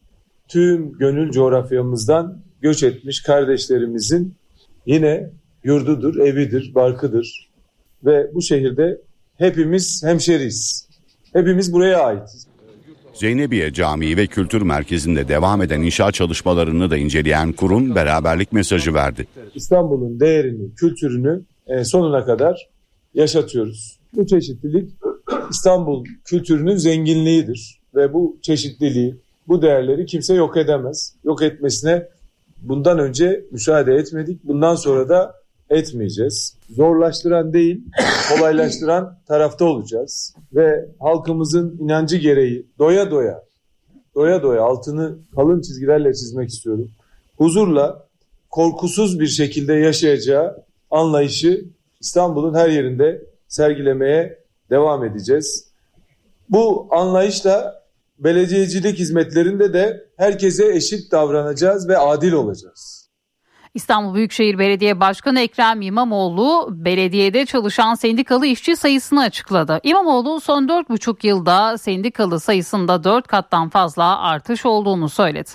tüm 0.47 0.91
gönül 0.91 1.31
coğrafyamızdan 1.31 2.41
göç 2.61 2.83
etmiş 2.83 3.21
kardeşlerimizin 3.23 4.35
yine 4.85 5.29
yurdudur, 5.63 6.17
evidir, 6.17 6.75
barkıdır. 6.75 7.49
Ve 8.05 8.33
bu 8.33 8.41
şehirde 8.41 9.01
hepimiz 9.37 10.03
hemşeriyiz. 10.05 10.89
Hepimiz 11.33 11.73
buraya 11.73 11.99
aitiz. 11.99 12.47
Zeynebiye 13.13 13.73
Camii 13.73 14.17
ve 14.17 14.27
Kültür 14.27 14.61
Merkezi'nde 14.61 15.27
devam 15.27 15.61
eden 15.61 15.81
inşaat 15.81 16.13
çalışmalarını 16.13 16.91
da 16.91 16.97
inceleyen 16.97 17.51
kurum 17.51 17.95
beraberlik 17.95 18.53
mesajı 18.53 18.93
verdi. 18.93 19.27
İstanbul'un 19.55 20.19
değerini, 20.19 20.75
kültürünü 20.75 21.41
e, 21.67 21.83
sonuna 21.83 22.25
kadar 22.25 22.69
yaşatıyoruz. 23.13 23.99
Bu 24.13 24.27
çeşitlilik 24.27 24.91
İstanbul 25.51 26.05
kültürünün 26.25 26.75
zenginliğidir 26.75 27.78
ve 27.95 28.14
bu 28.14 28.38
çeşitliliği, 28.41 29.16
bu 29.48 29.61
değerleri 29.61 30.06
kimse 30.06 30.34
yok 30.34 30.57
edemez. 30.57 31.16
Yok 31.24 31.41
etmesine 31.41 32.07
bundan 32.61 32.99
önce 32.99 33.45
müsaade 33.52 33.94
etmedik. 33.94 34.44
Bundan 34.44 34.76
sonra 34.76 35.10
da 35.10 35.36
etmeyeceğiz. 35.70 36.56
Zorlaştıran 36.70 37.53
değil, 37.53 37.84
kolaylaştıran 38.30 39.18
tarafta 39.28 39.66
olacağız. 39.66 40.36
Ve 40.53 40.86
halkımızın 40.99 41.78
inancı 41.80 42.18
gereği 42.18 42.66
doya 42.80 43.11
doya, 43.11 43.44
doya 44.16 44.44
doya 44.44 44.64
altını 44.64 45.18
kalın 45.36 45.61
çizgilerle 45.61 46.14
çizmek 46.14 46.49
istiyorum. 46.49 46.91
Huzurla, 47.38 48.07
korkusuz 48.49 49.20
bir 49.20 49.28
şekilde 49.28 49.74
yaşayacağı 49.74 50.64
anlayışı 50.91 51.66
İstanbul'un 51.99 52.53
her 52.53 52.70
yerinde 52.70 53.22
sergilemeye 53.48 54.40
devam 54.70 55.03
edeceğiz. 55.03 55.68
Bu 56.49 56.88
anlayışla 56.91 57.78
belediyecilik 58.19 58.99
hizmetlerinde 58.99 59.73
de 59.73 60.03
herkese 60.17 60.75
eşit 60.75 61.11
davranacağız 61.11 61.89
ve 61.89 61.97
adil 61.97 62.31
olacağız. 62.31 63.09
İstanbul 63.73 64.15
Büyükşehir 64.15 64.59
Belediye 64.59 64.99
Başkanı 64.99 65.39
Ekrem 65.39 65.81
İmamoğlu 65.81 66.67
belediyede 66.71 67.45
çalışan 67.45 67.95
sendikalı 67.95 68.45
işçi 68.45 68.75
sayısını 68.75 69.21
açıkladı. 69.21 69.79
İmamoğlu 69.83 70.41
son 70.41 70.67
4,5 70.67 71.27
yılda 71.27 71.77
sendikalı 71.77 72.39
sayısında 72.39 73.03
4 73.03 73.27
kattan 73.27 73.69
fazla 73.69 74.21
artış 74.21 74.65
olduğunu 74.65 75.09
söyledi. 75.09 75.49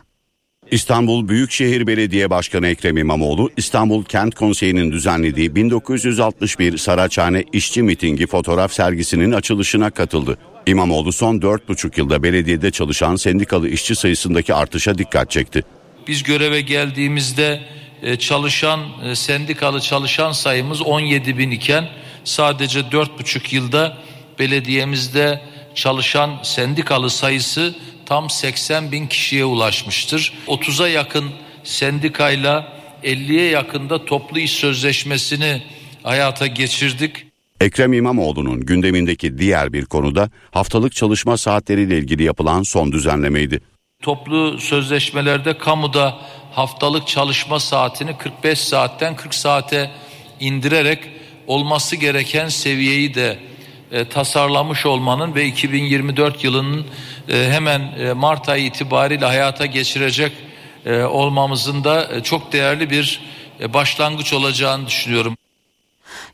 İstanbul 0.71 1.29
Büyükşehir 1.29 1.87
Belediye 1.87 2.31
Başkanı 2.31 2.67
Ekrem 2.67 2.97
İmamoğlu, 2.97 3.51
İstanbul 3.57 4.05
Kent 4.05 4.35
Konseyi'nin 4.35 4.93
düzenlediği 4.93 5.55
1961 5.55 6.77
Saraçhane 6.77 7.45
İşçi 7.53 7.83
Mitingi 7.83 8.27
fotoğraf 8.27 8.73
sergisinin 8.73 9.33
açılışına 9.33 9.91
katıldı. 9.91 10.39
İmamoğlu 10.67 11.13
son 11.13 11.39
4,5 11.39 11.99
yılda 11.99 12.23
belediyede 12.23 12.71
çalışan 12.71 13.17
sendikalı 13.17 13.69
işçi 13.69 13.95
sayısındaki 13.95 14.55
artışa 14.55 14.99
dikkat 14.99 15.31
çekti. 15.31 15.63
Biz 16.09 16.23
göreve 16.23 16.61
geldiğimizde 16.61 17.61
e, 18.03 18.17
çalışan 18.17 18.81
e, 19.05 19.15
sendikalı 19.15 19.81
çalışan 19.81 20.33
sayımız 20.33 20.83
17 20.83 21.39
bin 21.39 21.51
iken 21.51 21.89
sadece 22.25 22.81
4,5 22.81 23.55
yılda 23.55 23.99
belediyemizde 24.39 25.41
çalışan 25.75 26.31
sendikalı 26.43 27.11
sayısı 27.11 27.75
tam 28.07 28.31
80 28.31 28.93
bin 28.93 29.07
kişiye 29.07 29.45
ulaşmıştır. 29.45 30.33
30'a 30.47 30.89
yakın 30.89 31.31
sendikayla 31.65 32.73
50'ye 33.05 33.51
yakında 33.51 34.05
toplu 34.05 34.39
iş 34.39 34.51
sözleşmesini 34.51 35.63
hayata 36.03 36.47
geçirdik. 36.47 37.27
Ekrem 37.61 37.93
İmamoğlu'nun 37.93 38.61
gündemindeki 38.61 39.39
diğer 39.39 39.73
bir 39.73 39.85
konuda 39.85 40.31
haftalık 40.51 40.93
çalışma 40.93 41.37
saatleriyle 41.37 41.99
ilgili 41.99 42.23
yapılan 42.23 42.63
son 42.63 42.93
düzenlemeydi. 42.93 43.61
Toplu 44.03 44.59
sözleşmelerde 44.59 45.59
kamuda 45.59 46.19
haftalık 46.53 47.07
çalışma 47.07 47.61
saatini 47.61 48.19
45 48.19 48.59
saatten 48.59 49.17
40 49.17 49.35
saate 49.35 49.91
indirerek 50.41 50.99
olması 51.47 51.97
gereken 51.97 52.49
seviyeyi 52.49 53.15
de 53.15 53.39
e, 53.93 54.09
tasarlamış 54.09 54.87
olmanın 54.87 55.35
ve 55.35 55.47
2024 55.47 56.45
yılının 56.45 56.87
e, 57.29 57.49
hemen 57.51 57.81
e, 57.81 58.13
Mart 58.13 58.49
ayı 58.49 58.65
itibariyle 58.65 59.25
hayata 59.25 59.67
geçirecek 59.67 60.33
e, 60.87 61.03
olmamızın 61.03 61.85
da 61.85 62.15
e, 62.15 62.23
çok 62.23 62.53
değerli 62.53 62.91
bir 62.91 63.21
e, 63.61 63.75
başlangıç 63.75 64.33
olacağını 64.33 64.87
düşünüyorum. 64.87 65.37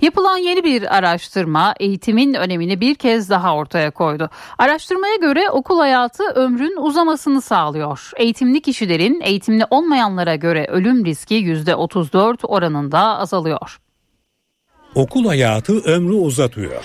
Yapılan 0.03 0.37
yeni 0.37 0.65
bir 0.65 0.97
araştırma 0.97 1.75
eğitimin 1.81 2.35
önemini 2.35 2.81
bir 2.81 2.95
kez 2.95 3.31
daha 3.31 3.55
ortaya 3.55 3.91
koydu. 3.91 4.31
Araştırmaya 4.59 5.17
göre 5.17 5.51
okul 5.51 5.79
hayatı 5.79 6.23
ömrün 6.35 6.77
uzamasını 6.77 7.43
sağlıyor. 7.43 8.11
Eğitimli 8.17 8.61
kişilerin 8.61 9.21
eğitimli 9.21 9.65
olmayanlara 9.71 10.35
göre 10.35 10.67
ölüm 10.69 11.05
riski 11.05 11.35
%34 11.35 12.47
oranında 12.47 12.99
azalıyor. 12.99 13.81
Okul 14.95 15.27
hayatı 15.27 15.81
ömrü 15.81 16.13
uzatıyor. 16.13 16.85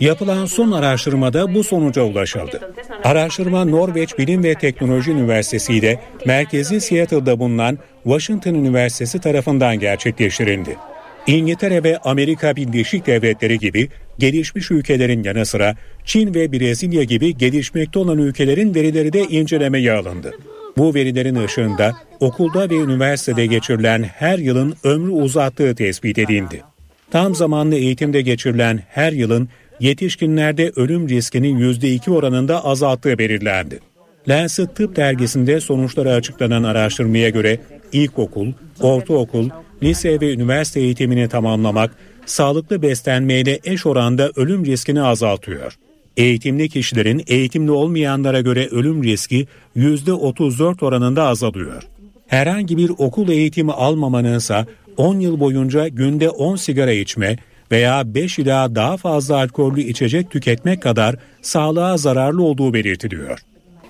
Yapılan 0.00 0.46
son 0.46 0.72
araştırmada 0.72 1.54
bu 1.54 1.64
sonuca 1.64 2.02
ulaşıldı. 2.02 2.74
Araştırma 3.04 3.64
Norveç 3.64 4.18
Bilim 4.18 4.44
ve 4.44 4.54
Teknoloji 4.54 5.10
Üniversitesi 5.10 5.74
ile 5.74 6.00
merkezi 6.26 6.80
Seattle'da 6.80 7.38
bulunan 7.38 7.78
Washington 8.04 8.54
Üniversitesi 8.54 9.20
tarafından 9.20 9.78
gerçekleştirildi. 9.78 10.76
İngiltere 11.26 11.84
ve 11.84 11.98
Amerika 11.98 12.56
Birleşik 12.56 13.06
Devletleri 13.06 13.58
gibi 13.58 13.88
gelişmiş 14.18 14.70
ülkelerin 14.70 15.22
yanı 15.22 15.46
sıra 15.46 15.74
Çin 16.04 16.34
ve 16.34 16.52
Brezilya 16.52 17.02
gibi 17.02 17.36
gelişmekte 17.36 17.98
olan 17.98 18.18
ülkelerin 18.18 18.74
verileri 18.74 19.12
de 19.12 19.22
incelemeye 19.22 19.92
alındı. 19.92 20.32
Bu 20.76 20.94
verilerin 20.94 21.44
ışığında 21.44 21.92
okulda 22.20 22.70
ve 22.70 22.76
üniversitede 22.76 23.46
geçirilen 23.46 24.02
her 24.02 24.38
yılın 24.38 24.74
ömrü 24.84 25.10
uzattığı 25.10 25.74
tespit 25.74 26.18
edildi. 26.18 26.62
Tam 27.10 27.34
zamanlı 27.34 27.74
eğitimde 27.74 28.22
geçirilen 28.22 28.80
her 28.88 29.12
yılın 29.12 29.48
yetişkinlerde 29.80 30.72
ölüm 30.76 31.08
riskinin 31.08 31.58
%2 31.58 32.10
oranında 32.10 32.64
azalttığı 32.64 33.18
belirlendi. 33.18 33.80
Lancet 34.28 34.76
Tıp 34.76 34.96
dergisinde 34.96 35.60
sonuçları 35.60 36.12
açıklanan 36.12 36.62
araştırmaya 36.62 37.28
göre 37.28 37.58
ilkokul, 37.92 38.52
ortaokul, 38.80 39.48
lise 39.84 40.20
ve 40.20 40.32
üniversite 40.32 40.80
eğitimini 40.80 41.28
tamamlamak 41.28 41.90
sağlıklı 42.26 42.82
beslenmeyle 42.82 43.60
eş 43.64 43.86
oranda 43.86 44.30
ölüm 44.36 44.64
riskini 44.64 45.02
azaltıyor. 45.02 45.78
Eğitimli 46.16 46.68
kişilerin 46.68 47.24
eğitimli 47.26 47.70
olmayanlara 47.70 48.40
göre 48.40 48.66
ölüm 48.66 49.04
riski 49.04 49.46
%34 49.76 50.84
oranında 50.84 51.22
azalıyor. 51.22 51.82
Herhangi 52.26 52.76
bir 52.76 52.90
okul 52.98 53.28
eğitimi 53.28 53.72
almamanınsa 53.72 54.66
10 54.96 55.20
yıl 55.20 55.40
boyunca 55.40 55.88
günde 55.88 56.30
10 56.30 56.56
sigara 56.56 56.92
içme 56.92 57.36
veya 57.72 58.14
5 58.14 58.38
ila 58.38 58.74
daha 58.74 58.96
fazla 58.96 59.36
alkollü 59.36 59.80
içecek 59.80 60.30
tüketmek 60.30 60.82
kadar 60.82 61.16
sağlığa 61.42 61.96
zararlı 61.96 62.42
olduğu 62.42 62.74
belirtiliyor. 62.74 63.40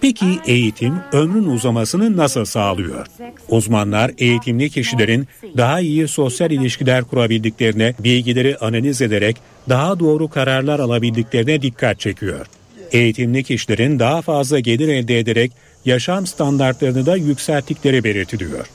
Peki 0.04 0.40
eğitim 0.46 0.94
ömrün 1.12 1.44
uzamasını 1.44 2.16
nasıl 2.16 2.44
sağlıyor? 2.44 3.06
Uzmanlar 3.48 4.10
eğitimli 4.18 4.70
kişilerin 4.70 5.28
daha 5.56 5.80
iyi 5.80 6.08
sosyal 6.08 6.50
ilişkiler 6.50 7.04
kurabildiklerine, 7.04 7.94
bilgileri 7.98 8.58
analiz 8.58 9.02
ederek 9.02 9.36
daha 9.68 10.00
doğru 10.00 10.28
kararlar 10.28 10.80
alabildiklerine 10.80 11.62
dikkat 11.62 12.00
çekiyor. 12.00 12.46
Eğitimli 12.92 13.44
kişilerin 13.44 13.98
daha 13.98 14.22
fazla 14.22 14.58
gelir 14.58 14.88
elde 14.88 15.18
ederek 15.18 15.52
yaşam 15.84 16.26
standartlarını 16.26 17.06
da 17.06 17.16
yükselttikleri 17.16 18.04
belirtiliyor. 18.04 18.66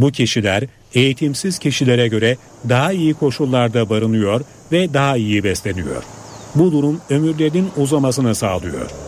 Bu 0.00 0.10
kişiler 0.12 0.64
eğitimsiz 0.94 1.58
kişilere 1.58 2.08
göre 2.08 2.36
daha 2.68 2.92
iyi 2.92 3.14
koşullarda 3.14 3.90
barınıyor 3.90 4.40
ve 4.72 4.94
daha 4.94 5.16
iyi 5.16 5.44
besleniyor. 5.44 6.02
Bu 6.54 6.72
durum 6.72 7.00
ömürlerinin 7.10 7.68
uzamasını 7.76 8.34
sağlıyor. 8.34 9.07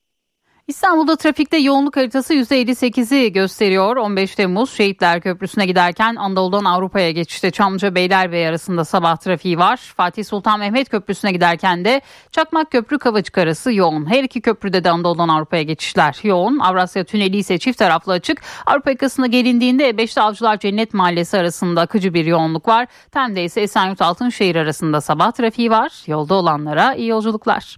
İstanbul'da 0.71 1.15
trafikte 1.15 1.57
yoğunluk 1.57 1.97
haritası 1.97 2.33
%58'i 2.33 3.33
gösteriyor. 3.33 3.95
15 3.97 4.35
Temmuz 4.35 4.71
Şehitler 4.71 5.21
Köprüsü'ne 5.21 5.65
giderken 5.65 6.15
Anadolu'dan 6.15 6.65
Avrupa'ya 6.65 7.11
geçişte 7.11 7.51
Çamlıca 7.51 7.95
Beylerbeyi 7.95 8.47
arasında 8.47 8.85
sabah 8.85 9.17
trafiği 9.17 9.57
var. 9.57 9.77
Fatih 9.77 10.25
Sultan 10.25 10.59
Mehmet 10.59 10.89
Köprüsü'ne 10.89 11.31
giderken 11.31 11.85
de 11.85 12.01
Çakmak 12.31 12.71
Köprü 12.71 12.99
Kavacık 12.99 13.37
arası 13.37 13.73
yoğun. 13.73 14.09
Her 14.09 14.23
iki 14.23 14.41
köprüde 14.41 14.83
de 14.83 14.89
Anadolu'dan 14.89 15.27
Avrupa'ya 15.27 15.63
geçişler 15.63 16.19
yoğun. 16.23 16.59
Avrasya 16.59 17.03
Tüneli 17.03 17.37
ise 17.37 17.57
çift 17.57 17.79
taraflı 17.79 18.13
açık. 18.13 18.41
Avrupa 18.65 18.89
yakasına 18.89 19.27
gelindiğinde 19.27 19.89
E5'te 19.89 20.21
Avcılar 20.21 20.59
Cennet 20.59 20.93
Mahallesi 20.93 21.37
arasında 21.37 21.81
akıcı 21.81 22.13
bir 22.13 22.25
yoğunluk 22.25 22.67
var. 22.67 22.87
Tem'de 23.11 23.43
ise 23.43 23.61
Esenyurt 23.61 24.01
Altınşehir 24.01 24.55
arasında 24.55 25.01
sabah 25.01 25.31
trafiği 25.31 25.71
var. 25.71 25.91
Yolda 26.07 26.35
olanlara 26.35 26.93
iyi 26.93 27.07
yolculuklar. 27.07 27.77